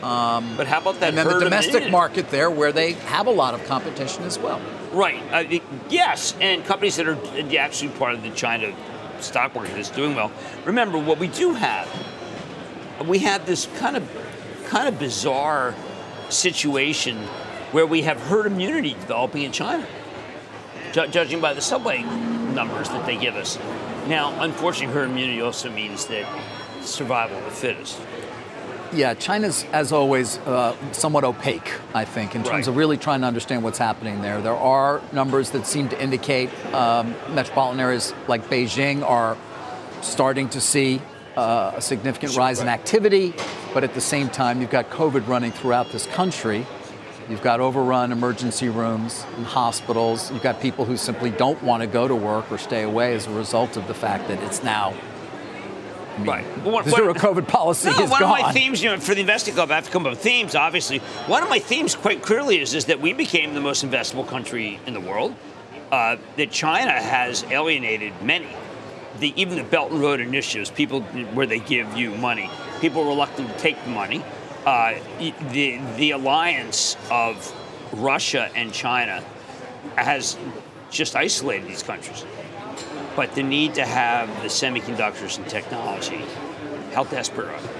But 0.01 0.67
how 0.67 0.79
about 0.79 0.99
that? 0.99 1.09
and 1.09 1.17
then 1.17 1.27
the 1.27 1.39
domestic 1.39 1.89
market 1.91 2.29
there, 2.29 2.49
where 2.49 2.71
they 2.71 2.93
have 2.93 3.27
a 3.27 3.31
lot 3.31 3.53
of 3.53 3.63
competition 3.65 4.23
as 4.23 4.37
well. 4.39 4.59
Right. 4.91 5.21
Uh, 5.31 5.43
it- 5.49 5.63
yes, 5.89 6.35
and 6.41 6.65
companies 6.65 6.95
that 6.97 7.07
are 7.07 7.17
actually 7.57 7.89
part 7.97 8.13
of 8.15 8.23
the 8.23 8.31
China 8.31 8.73
stock 9.19 9.53
market 9.55 9.75
that's 9.75 9.89
doing 9.91 10.15
well. 10.15 10.31
Remember, 10.65 10.97
what 10.97 11.19
we 11.19 11.27
do 11.27 11.53
have, 11.53 11.87
we 13.07 13.19
have 13.19 13.45
this 13.45 13.67
kind 13.77 13.95
of 13.95 14.03
kind 14.67 14.87
of 14.87 14.97
bizarre 14.97 15.75
situation 16.29 17.17
where 17.71 17.85
we 17.85 18.01
have 18.03 18.19
herd 18.21 18.45
immunity 18.47 18.93
developing 18.93 19.43
in 19.43 19.51
China, 19.51 19.85
ju- 20.93 21.07
judging 21.07 21.39
by 21.41 21.53
the 21.53 21.61
subway 21.61 22.01
numbers 22.01 22.89
that 22.89 23.05
they 23.05 23.17
give 23.17 23.35
us. 23.35 23.59
Now, 24.07 24.33
unfortunately, 24.41 24.93
herd 24.93 25.09
immunity 25.09 25.41
also 25.41 25.69
means 25.69 26.05
that 26.07 26.25
survival 26.81 27.37
of 27.37 27.45
the 27.45 27.51
fittest. 27.51 27.99
Yeah, 28.93 29.13
China's, 29.13 29.65
as 29.71 29.93
always, 29.93 30.37
uh, 30.39 30.75
somewhat 30.91 31.23
opaque, 31.23 31.71
I 31.93 32.03
think, 32.03 32.35
in 32.35 32.43
terms 32.43 32.51
Right. 32.51 32.67
of 32.67 32.75
really 32.75 32.97
trying 32.97 33.21
to 33.21 33.27
understand 33.27 33.63
what's 33.63 33.77
happening 33.77 34.21
there. 34.21 34.41
There 34.41 34.55
are 34.55 34.99
numbers 35.13 35.51
that 35.51 35.65
seem 35.65 35.87
to 35.89 36.01
indicate 36.01 36.49
um, 36.73 37.15
metropolitan 37.33 37.79
areas 37.79 38.13
like 38.27 38.49
Beijing 38.49 39.01
are 39.09 39.37
starting 40.01 40.49
to 40.49 40.59
see 40.59 41.01
uh, 41.37 41.71
a 41.77 41.81
significant 41.81 42.35
rise 42.35 42.59
in 42.59 42.67
activity, 42.67 43.33
but 43.73 43.85
at 43.85 43.93
the 43.93 44.01
same 44.01 44.27
time, 44.27 44.59
you've 44.59 44.69
got 44.69 44.89
COVID 44.89 45.25
running 45.27 45.51
throughout 45.53 45.89
this 45.93 46.05
country. 46.07 46.65
You've 47.29 47.41
got 47.41 47.61
overrun 47.61 48.11
emergency 48.11 48.67
rooms 48.67 49.25
and 49.37 49.45
hospitals. 49.45 50.29
You've 50.33 50.43
got 50.43 50.59
people 50.59 50.83
who 50.83 50.97
simply 50.97 51.29
don't 51.29 51.61
want 51.63 51.79
to 51.79 51.87
go 51.87 52.09
to 52.09 52.15
work 52.15 52.51
or 52.51 52.57
stay 52.57 52.83
away 52.83 53.13
as 53.15 53.27
a 53.27 53.31
result 53.31 53.77
of 53.77 53.87
the 53.87 53.93
fact 53.93 54.27
that 54.27 54.43
it's 54.43 54.63
now 54.63 54.93
Right. 56.19 56.45
Well, 56.63 56.71
what- 56.73 56.85
zero 56.85 57.07
what- 57.13 57.17
COVID 57.17 57.47
policy 57.47 57.89
No, 57.89 58.03
is 58.03 58.09
one 58.11 58.19
gone. 58.19 58.39
of 58.39 58.45
my 58.45 58.51
themes, 58.51 58.83
you 58.83 58.89
know, 58.89 58.99
for 58.99 59.15
the 59.15 59.21
investing 59.21 59.53
club, 59.53 59.71
I 59.71 59.75
have 59.75 59.85
to 59.85 59.91
come 59.91 60.05
up 60.05 60.11
with 60.11 60.21
themes. 60.21 60.55
Obviously, 60.55 60.99
one 61.27 61.41
of 61.41 61.49
my 61.49 61.59
themes, 61.59 61.95
quite 61.95 62.21
clearly, 62.21 62.59
is 62.59 62.73
is 62.73 62.85
that 62.85 62.99
we 62.99 63.13
became 63.13 63.53
the 63.53 63.61
most 63.61 63.85
investable 63.85 64.27
country 64.27 64.79
in 64.85 64.93
the 64.93 64.99
world. 64.99 65.33
Uh, 65.91 66.15
that 66.37 66.51
China 66.51 66.91
has 66.91 67.43
alienated 67.49 68.13
many. 68.21 68.47
The, 69.19 69.33
even 69.41 69.57
the 69.57 69.63
Belt 69.63 69.91
and 69.91 69.99
Road 70.01 70.21
initiatives, 70.21 70.69
people 70.69 71.01
where 71.33 71.45
they 71.45 71.59
give 71.59 71.97
you 71.97 72.11
money, 72.11 72.49
people 72.79 73.01
are 73.03 73.07
reluctant 73.07 73.49
to 73.51 73.57
take 73.59 73.81
the 73.83 73.89
money. 73.89 74.23
Uh, 74.65 74.93
the 75.51 75.79
the 75.97 76.11
alliance 76.11 76.95
of 77.09 77.53
Russia 77.93 78.49
and 78.55 78.71
China 78.71 79.21
has 79.95 80.37
just 80.91 81.15
isolated 81.15 81.67
these 81.67 81.83
countries. 81.83 82.23
But 83.15 83.35
the 83.35 83.43
need 83.43 83.75
to 83.75 83.85
have 83.85 84.29
the 84.41 84.47
semiconductors 84.47 85.37
and 85.37 85.47
technology, 85.47 86.23
are 87.49 87.59
they? 87.59 87.77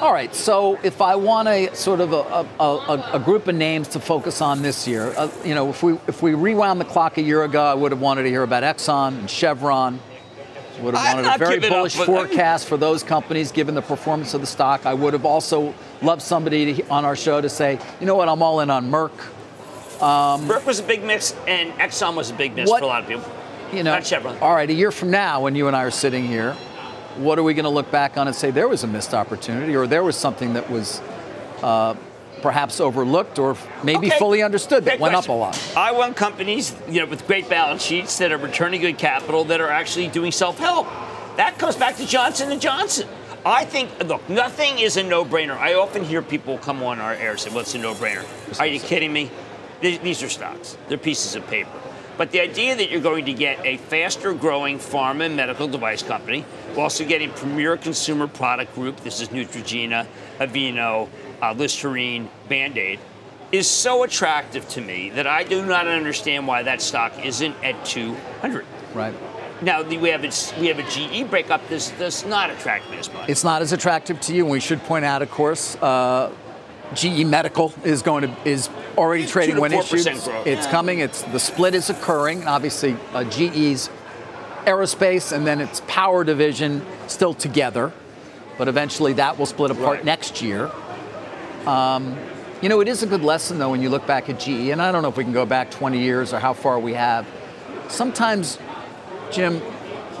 All 0.00 0.12
right, 0.12 0.34
so 0.34 0.78
if 0.82 1.00
I 1.00 1.16
want 1.16 1.48
a 1.48 1.74
sort 1.74 2.00
of 2.00 2.12
a, 2.12 2.16
a, 2.16 2.46
a, 2.64 3.10
a 3.14 3.18
group 3.18 3.48
of 3.48 3.54
names 3.54 3.88
to 3.88 4.00
focus 4.00 4.42
on 4.42 4.60
this 4.60 4.86
year, 4.86 5.14
uh, 5.16 5.30
you 5.42 5.54
know, 5.54 5.70
if 5.70 5.82
we 5.82 5.94
if 6.06 6.20
we 6.22 6.34
rewound 6.34 6.78
the 6.80 6.84
clock 6.84 7.16
a 7.16 7.22
year 7.22 7.44
ago, 7.44 7.64
I 7.64 7.72
would 7.72 7.92
have 7.92 8.00
wanted 8.00 8.24
to 8.24 8.28
hear 8.28 8.42
about 8.42 8.62
Exxon 8.62 9.18
and 9.18 9.30
Chevron. 9.30 9.98
Would 10.82 10.94
have 10.94 11.14
wanted 11.24 11.34
a 11.34 11.38
very 11.38 11.64
up, 11.64 11.70
bullish 11.70 11.96
but- 11.96 12.04
forecast 12.04 12.68
for 12.68 12.76
those 12.76 13.02
companies, 13.02 13.50
given 13.52 13.74
the 13.74 13.80
performance 13.80 14.34
of 14.34 14.42
the 14.42 14.46
stock. 14.46 14.84
I 14.84 14.92
would 14.92 15.14
have 15.14 15.24
also 15.24 15.72
loved 16.02 16.20
somebody 16.20 16.74
to, 16.74 16.88
on 16.88 17.06
our 17.06 17.16
show 17.16 17.40
to 17.40 17.48
say, 17.48 17.78
you 17.98 18.06
know 18.06 18.16
what, 18.16 18.28
I'm 18.28 18.42
all 18.42 18.60
in 18.60 18.68
on 18.68 18.90
Merck. 18.90 19.12
Merck 19.98 20.66
was 20.66 20.78
a 20.78 20.82
big 20.82 21.02
miss, 21.02 21.34
and 21.48 21.72
Exxon 21.78 22.14
was 22.14 22.30
a 22.30 22.34
big 22.34 22.54
miss 22.54 22.68
What- 22.68 22.80
for 22.80 22.84
a 22.84 22.88
lot 22.88 23.02
of 23.04 23.08
people. 23.08 23.24
You 23.72 23.82
know, 23.82 23.92
Not 23.94 24.06
Chevron. 24.06 24.36
all 24.38 24.54
right, 24.54 24.68
a 24.68 24.72
year 24.74 24.90
from 24.92 25.10
now, 25.10 25.40
when 25.42 25.54
you 25.56 25.66
and 25.66 25.76
I 25.76 25.82
are 25.84 25.90
sitting 25.90 26.26
here, 26.26 26.52
what 27.16 27.38
are 27.38 27.42
we 27.42 27.54
going 27.54 27.64
to 27.64 27.70
look 27.70 27.90
back 27.90 28.16
on 28.16 28.26
and 28.26 28.36
say 28.36 28.50
there 28.50 28.68
was 28.68 28.84
a 28.84 28.86
missed 28.86 29.14
opportunity, 29.14 29.74
or 29.76 29.86
there 29.86 30.02
was 30.04 30.16
something 30.16 30.52
that 30.54 30.70
was 30.70 31.00
uh, 31.62 31.94
perhaps 32.42 32.80
overlooked, 32.80 33.38
or 33.38 33.56
maybe 33.82 34.06
Okay. 34.08 34.18
fully 34.18 34.42
understood 34.42 34.84
that 34.84 34.92
Great 34.98 35.00
went 35.00 35.14
question. 35.14 35.30
up 35.32 35.36
a 35.36 35.40
lot? 35.40 35.72
I 35.76 35.92
want 35.92 36.16
companies, 36.16 36.74
you 36.88 37.00
know, 37.00 37.06
with 37.06 37.26
great 37.26 37.48
balance 37.48 37.82
sheets 37.82 38.18
that 38.18 38.30
are 38.32 38.38
returning 38.38 38.80
good 38.82 38.98
capital 38.98 39.44
that 39.44 39.60
are 39.60 39.70
actually 39.70 40.08
doing 40.08 40.30
self-help. 40.32 40.86
That 41.36 41.58
comes 41.58 41.76
back 41.76 41.96
to 41.96 42.06
Johnson 42.06 42.52
and 42.52 42.60
Johnson. 42.60 43.08
I 43.44 43.64
think, 43.64 43.90
look, 44.04 44.28
nothing 44.28 44.78
is 44.78 44.96
a 44.96 45.02
no-brainer. 45.02 45.56
I 45.56 45.74
often 45.74 46.04
hear 46.04 46.20
people 46.20 46.58
come 46.58 46.82
on 46.82 46.98
our 47.00 47.12
air 47.14 47.32
and 47.32 47.40
say, 47.40 47.50
"Well, 47.50 47.60
it's 47.60 47.74
a 47.74 47.78
no-brainer." 47.78 48.24
Are 48.58 48.66
you 48.66 48.80
kidding 48.80 49.12
me? 49.12 49.30
These 49.80 50.22
are 50.22 50.28
stocks. 50.28 50.76
They're 50.88 50.98
pieces 50.98 51.34
of 51.36 51.46
paper. 51.46 51.70
But 52.16 52.30
the 52.30 52.40
idea 52.40 52.74
that 52.76 52.90
you're 52.90 53.00
going 53.00 53.26
to 53.26 53.34
get 53.34 53.64
a 53.64 53.76
faster-growing 53.76 54.78
pharma 54.78 55.26
and 55.26 55.36
medical 55.36 55.68
device 55.68 56.02
company, 56.02 56.42
while 56.74 56.84
also 56.84 57.04
getting 57.04 57.30
premier 57.30 57.76
consumer 57.76 58.26
product 58.26 58.74
group. 58.74 59.00
This 59.00 59.20
is 59.20 59.28
Neutrogena, 59.28 60.06
Aveeno, 60.38 61.08
uh, 61.42 61.52
Listerine, 61.52 62.30
Band-Aid 62.48 62.98
is 63.52 63.68
so 63.68 64.02
attractive 64.02 64.68
to 64.68 64.80
me 64.80 65.10
that 65.10 65.26
I 65.26 65.44
do 65.44 65.64
not 65.64 65.86
understand 65.86 66.46
why 66.46 66.62
that 66.64 66.82
stock 66.82 67.12
isn't 67.24 67.54
at 67.62 67.84
200. 67.84 68.64
Right. 68.92 69.14
Now 69.62 69.82
we 69.82 70.10
have 70.10 70.24
a, 70.24 70.60
we 70.60 70.66
have 70.66 70.78
a 70.78 70.82
GE 70.82 71.30
breakup. 71.30 71.66
This 71.68 71.90
does 71.92 72.26
not 72.26 72.50
attract 72.50 72.90
me 72.90 72.98
as 72.98 73.12
much. 73.12 73.28
It's 73.28 73.44
not 73.44 73.62
as 73.62 73.72
attractive 73.72 74.20
to 74.22 74.34
you. 74.34 74.42
And 74.42 74.50
we 74.50 74.60
should 74.60 74.82
point 74.82 75.04
out, 75.04 75.22
of 75.22 75.30
course, 75.30 75.76
uh, 75.76 76.30
GE 76.94 77.24
Medical 77.24 77.72
is 77.84 78.02
going 78.02 78.22
to 78.22 78.30
is 78.48 78.68
already 78.96 79.26
trading 79.26 79.58
when 79.60 79.72
4% 79.72 79.94
issued. 79.94 80.22
growth. 80.24 80.46
It's 80.46 80.66
Yeah. 80.66 80.70
coming. 80.70 80.98
It's 81.00 81.22
the 81.22 81.38
split 81.40 81.74
is 81.74 81.90
occurring. 81.90 82.46
Obviously, 82.46 82.96
uh, 83.14 83.24
GE's 83.24 83.90
aerospace 84.66 85.32
and 85.32 85.46
then 85.46 85.60
its 85.60 85.82
power 85.86 86.24
division 86.24 86.82
still 87.06 87.34
together, 87.34 87.92
but 88.58 88.68
eventually 88.68 89.12
that 89.14 89.38
will 89.38 89.46
split 89.46 89.70
apart 89.70 89.96
Right. 89.98 90.04
next 90.04 90.42
year. 90.42 90.70
Um, 91.66 92.16
you 92.60 92.68
know, 92.68 92.80
it 92.80 92.88
is 92.88 93.02
a 93.02 93.06
good 93.06 93.22
lesson 93.22 93.58
though 93.58 93.70
when 93.70 93.82
you 93.82 93.90
look 93.90 94.06
back 94.06 94.28
at 94.28 94.38
GE, 94.40 94.70
and 94.70 94.80
I 94.80 94.90
don't 94.92 95.02
know 95.02 95.08
if 95.08 95.16
we 95.16 95.24
can 95.24 95.32
go 95.32 95.44
back 95.46 95.70
20 95.70 95.98
years 95.98 96.32
or 96.32 96.38
how 96.38 96.52
far 96.52 96.78
we 96.78 96.94
have. 96.94 97.26
Sometimes, 97.88 98.58
Jim, 99.30 99.60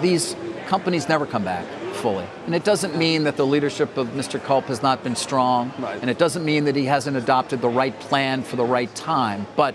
these 0.00 0.36
companies 0.68 1.08
never 1.08 1.26
come 1.26 1.44
back 1.44 1.64
fully. 1.96 2.26
And 2.46 2.54
it 2.54 2.64
doesn't 2.64 2.96
mean 2.96 3.24
that 3.24 3.36
the 3.36 3.46
leadership 3.46 3.96
of 3.96 4.08
Mr. 4.08 4.42
Culp 4.42 4.66
has 4.66 4.82
not 4.82 5.02
been 5.02 5.16
strong. 5.16 5.72
Right. 5.78 5.98
And 6.00 6.10
it 6.10 6.18
doesn't 6.18 6.44
mean 6.44 6.64
that 6.64 6.76
he 6.76 6.84
hasn't 6.84 7.16
adopted 7.16 7.60
the 7.60 7.68
right 7.68 7.98
plan 7.98 8.42
for 8.42 8.56
the 8.56 8.64
right 8.64 8.94
time. 8.94 9.46
But 9.56 9.74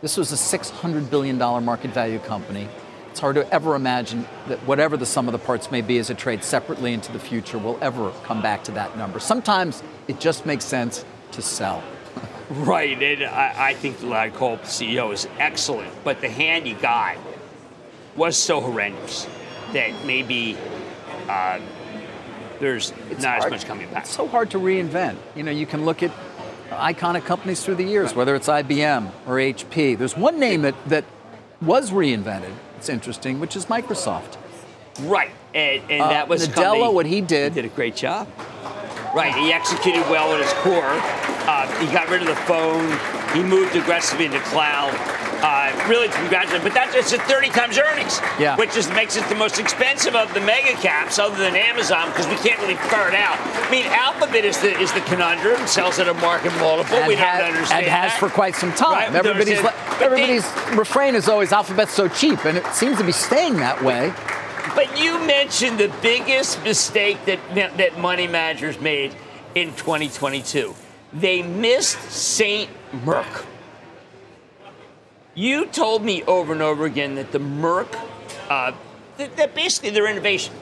this 0.00 0.16
was 0.16 0.32
a 0.32 0.58
$600 0.58 1.10
billion 1.10 1.38
market 1.38 1.90
value 1.90 2.18
company. 2.20 2.68
It's 3.10 3.20
hard 3.20 3.34
to 3.34 3.52
ever 3.52 3.74
imagine 3.74 4.26
that 4.46 4.58
whatever 4.60 4.96
the 4.96 5.06
sum 5.06 5.26
of 5.26 5.32
the 5.32 5.38
parts 5.38 5.72
may 5.72 5.80
be 5.80 5.98
as 5.98 6.08
it 6.08 6.18
trades 6.18 6.46
separately 6.46 6.92
into 6.92 7.10
the 7.10 7.18
future 7.18 7.58
will 7.58 7.78
ever 7.80 8.12
come 8.22 8.40
back 8.40 8.62
to 8.64 8.72
that 8.72 8.96
number. 8.96 9.18
Sometimes 9.18 9.82
it 10.06 10.20
just 10.20 10.46
makes 10.46 10.64
sense 10.64 11.04
to 11.32 11.42
sell. 11.42 11.82
Right, 12.50 13.02
and 13.02 13.24
I, 13.24 13.54
I 13.58 13.74
think 13.74 13.98
the 13.98 14.06
Larry 14.06 14.30
Culp 14.30 14.62
CEO 14.62 15.12
is 15.12 15.28
excellent, 15.38 15.92
but 16.02 16.22
the 16.22 16.30
hand 16.30 16.66
he 16.66 16.72
got 16.72 17.18
was 18.16 18.38
so 18.38 18.62
horrendous 18.62 19.28
that 19.74 19.92
maybe 20.06 20.56
uh, 21.28 21.60
there's 22.60 22.92
It's 23.10 23.22
not 23.22 23.38
hard- 23.38 23.52
as 23.52 23.60
much 23.62 23.66
coming 23.68 23.88
back. 23.90 24.04
It's 24.04 24.14
so 24.14 24.26
hard 24.26 24.50
to 24.50 24.58
reinvent. 24.58 25.16
You 25.36 25.42
know, 25.44 25.50
you 25.52 25.66
can 25.66 25.84
look 25.84 26.02
at 26.02 26.10
iconic 26.70 27.24
companies 27.24 27.64
through 27.64 27.76
the 27.76 27.84
years, 27.84 28.14
whether 28.14 28.34
it's 28.34 28.48
IBM 28.48 29.10
or 29.26 29.36
HP. 29.38 29.96
There's 29.96 30.16
one 30.16 30.38
name 30.40 30.62
that, 30.62 30.74
that 30.88 31.04
was 31.62 31.90
reinvented. 31.92 32.52
It's 32.76 32.88
interesting, 32.88 33.40
which 33.40 33.56
is 33.56 33.66
Microsoft. 33.66 34.36
Right, 35.02 35.30
and, 35.54 35.82
and 35.90 36.02
Uh, 36.02 36.08
that 36.08 36.28
was 36.28 36.48
Nadella, 36.48 36.92
what 36.92 37.06
he 37.06 37.20
did- 37.20 37.52
He 37.54 37.62
did 37.62 37.70
a 37.70 37.74
great 37.74 37.94
job. 37.96 38.28
Right, 39.14 39.34
he 39.34 39.52
executed 39.52 40.02
well 40.10 40.32
at 40.34 40.40
his 40.40 40.52
core. 40.54 40.82
Uh, 41.48 41.66
he 41.80 41.86
got 41.92 42.10
rid 42.10 42.20
of 42.20 42.26
the 42.28 42.36
phone. 42.36 42.84
He 43.34 43.42
moved 43.42 43.74
aggressively 43.74 44.26
into 44.26 44.38
cloud. 44.40 44.92
Uh, 45.40 45.70
really, 45.88 46.08
to 46.08 46.14
congratulate, 46.14 46.62
but 46.64 46.74
that's 46.74 46.94
it's 46.96 47.12
at 47.12 47.20
30 47.28 47.50
times 47.50 47.78
earnings, 47.78 48.20
Yeah. 48.40 48.56
which 48.56 48.76
is 48.76 48.88
makes 48.90 49.16
it 49.16 49.28
the 49.28 49.36
most 49.36 49.58
expensive 49.60 50.16
of 50.16 50.34
the 50.34 50.40
mega 50.40 50.72
caps, 50.74 51.18
other 51.20 51.36
than 51.36 51.54
Amazon, 51.54 52.08
because 52.10 52.26
we 52.26 52.34
can't 52.36 52.60
really 52.60 52.74
figure 52.74 53.06
it 53.08 53.14
out. 53.14 53.38
I 53.38 53.70
mean, 53.70 53.86
Alphabet 53.86 54.44
is 54.44 54.58
the 54.58 54.76
is 54.80 54.92
the 54.92 55.00
conundrum, 55.02 55.64
sells 55.68 55.98
at 56.00 56.08
a 56.08 56.14
market 56.14 56.52
multiple. 56.58 56.98
we 57.06 57.14
don't 57.14 57.24
understand 57.44 57.84
and 57.84 57.92
has 57.92 58.10
that. 58.12 58.18
for 58.18 58.28
quite 58.28 58.56
some 58.56 58.72
time. 58.72 59.12
Right, 59.12 59.24
everybody's 59.24 59.58
le- 59.62 59.62
But 59.62 59.98
they- 60.00 60.04
everybody's 60.06 60.44
refrain 60.76 61.14
is 61.14 61.28
always 61.28 61.52
alphabet's 61.52 61.92
so 61.92 62.08
cheap, 62.08 62.44
and 62.44 62.58
it 62.58 62.66
seems 62.74 62.98
to 62.98 63.04
be 63.04 63.12
staying 63.12 63.58
that 63.58 63.80
way. 63.82 64.12
But 64.74 64.98
you 64.98 65.18
mentioned 65.20 65.78
the 65.78 65.90
biggest 66.02 66.62
mistake 66.64 67.24
that 67.26 67.38
that 67.76 67.98
money 67.98 68.26
managers 68.26 68.80
made 68.80 69.14
in 69.54 69.72
2022. 69.74 70.74
They 71.12 71.42
missed 71.42 72.10
Saint 72.10 72.70
Merck. 73.04 73.44
You 75.38 75.66
told 75.66 76.04
me 76.04 76.24
over 76.24 76.52
and 76.52 76.60
over 76.62 76.84
again 76.84 77.14
that 77.14 77.30
the 77.30 77.38
Merck, 77.38 77.86
uh, 78.50 78.72
that, 79.18 79.36
that 79.36 79.54
basically 79.54 79.90
their 79.90 80.08
innovation, 80.10 80.52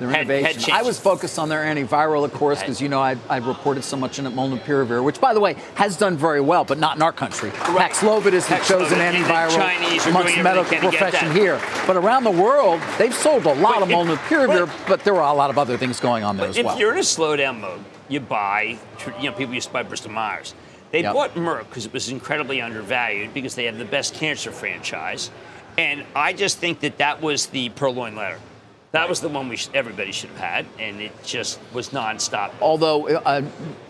Their 0.00 0.08
had- 0.08 0.26
had 0.26 0.30
innovation. 0.30 0.60
changed. 0.60 0.70
I 0.72 0.82
was 0.82 0.98
focused 0.98 1.38
on 1.38 1.48
their 1.48 1.62
antiviral, 1.62 2.24
of 2.24 2.32
course, 2.32 2.58
because 2.58 2.80
you 2.80 2.88
know 2.88 3.00
I, 3.00 3.16
I 3.30 3.36
reported 3.36 3.84
so 3.84 3.96
much 3.96 4.18
in 4.18 4.26
it 4.26 4.34
molnupiravir, 4.34 5.04
which, 5.04 5.20
by 5.20 5.34
the 5.34 5.40
way, 5.40 5.54
has 5.76 5.96
done 5.96 6.16
very 6.16 6.40
well, 6.40 6.64
but 6.64 6.78
not 6.80 6.96
in 6.96 7.02
our 7.02 7.12
country. 7.12 7.50
Paxlovid 7.50 8.32
is 8.32 8.44
the 8.48 8.56
chosen 8.56 8.98
antiviral 8.98 9.54
Chinese 9.54 10.04
amongst 10.06 10.34
the 10.34 10.42
medical 10.42 10.64
everything 10.64 10.90
to 10.90 10.90
get 10.90 10.98
profession 11.12 11.30
here. 11.30 11.60
But 11.86 11.96
around 11.96 12.24
the 12.24 12.32
world, 12.32 12.80
they've 12.98 13.14
sold 13.14 13.46
a 13.46 13.54
lot 13.54 13.74
But 13.74 13.82
of 13.84 13.90
if- 13.90 13.96
molnupiravir, 13.96 14.66
but- 14.66 14.88
but 14.88 15.04
there 15.04 15.14
were 15.14 15.20
a 15.20 15.32
lot 15.32 15.50
of 15.50 15.58
other 15.58 15.76
things 15.78 16.00
going 16.00 16.24
on 16.24 16.38
there 16.38 16.48
as 16.48 16.56
if 16.56 16.66
well. 16.66 16.74
If 16.74 16.80
you're 16.80 16.92
in 16.92 16.98
a 16.98 17.02
slowdown 17.02 17.60
mode, 17.60 17.84
you 18.08 18.18
buy, 18.18 18.78
you 19.20 19.30
know, 19.30 19.36
people 19.36 19.54
used 19.54 19.68
to 19.68 19.72
buy 19.72 19.84
Bristol 19.84 20.10
Myers. 20.10 20.54
They 20.94 21.02
Yep. 21.02 21.12
bought 21.12 21.34
Merck 21.34 21.68
because 21.68 21.86
it 21.86 21.92
was 21.92 22.08
incredibly 22.08 22.62
undervalued 22.62 23.34
because 23.34 23.56
they 23.56 23.64
have 23.64 23.78
the 23.78 23.84
best 23.84 24.14
cancer 24.14 24.52
franchise. 24.52 25.28
And 25.76 26.04
I 26.14 26.32
just 26.32 26.58
think 26.58 26.78
that 26.80 26.98
that 26.98 27.20
was 27.20 27.46
the 27.46 27.70
purloined 27.70 28.14
letter. 28.16 28.38
That 28.92 29.08
was 29.08 29.18
the 29.20 29.28
one 29.28 29.48
we 29.48 29.56
should, 29.56 29.74
everybody 29.74 30.12
should 30.12 30.30
have 30.30 30.38
had, 30.38 30.66
and 30.78 31.00
it 31.00 31.10
just 31.24 31.58
was 31.72 31.88
nonstop. 31.88 32.52
Although, 32.60 33.08
uh, 33.08 33.42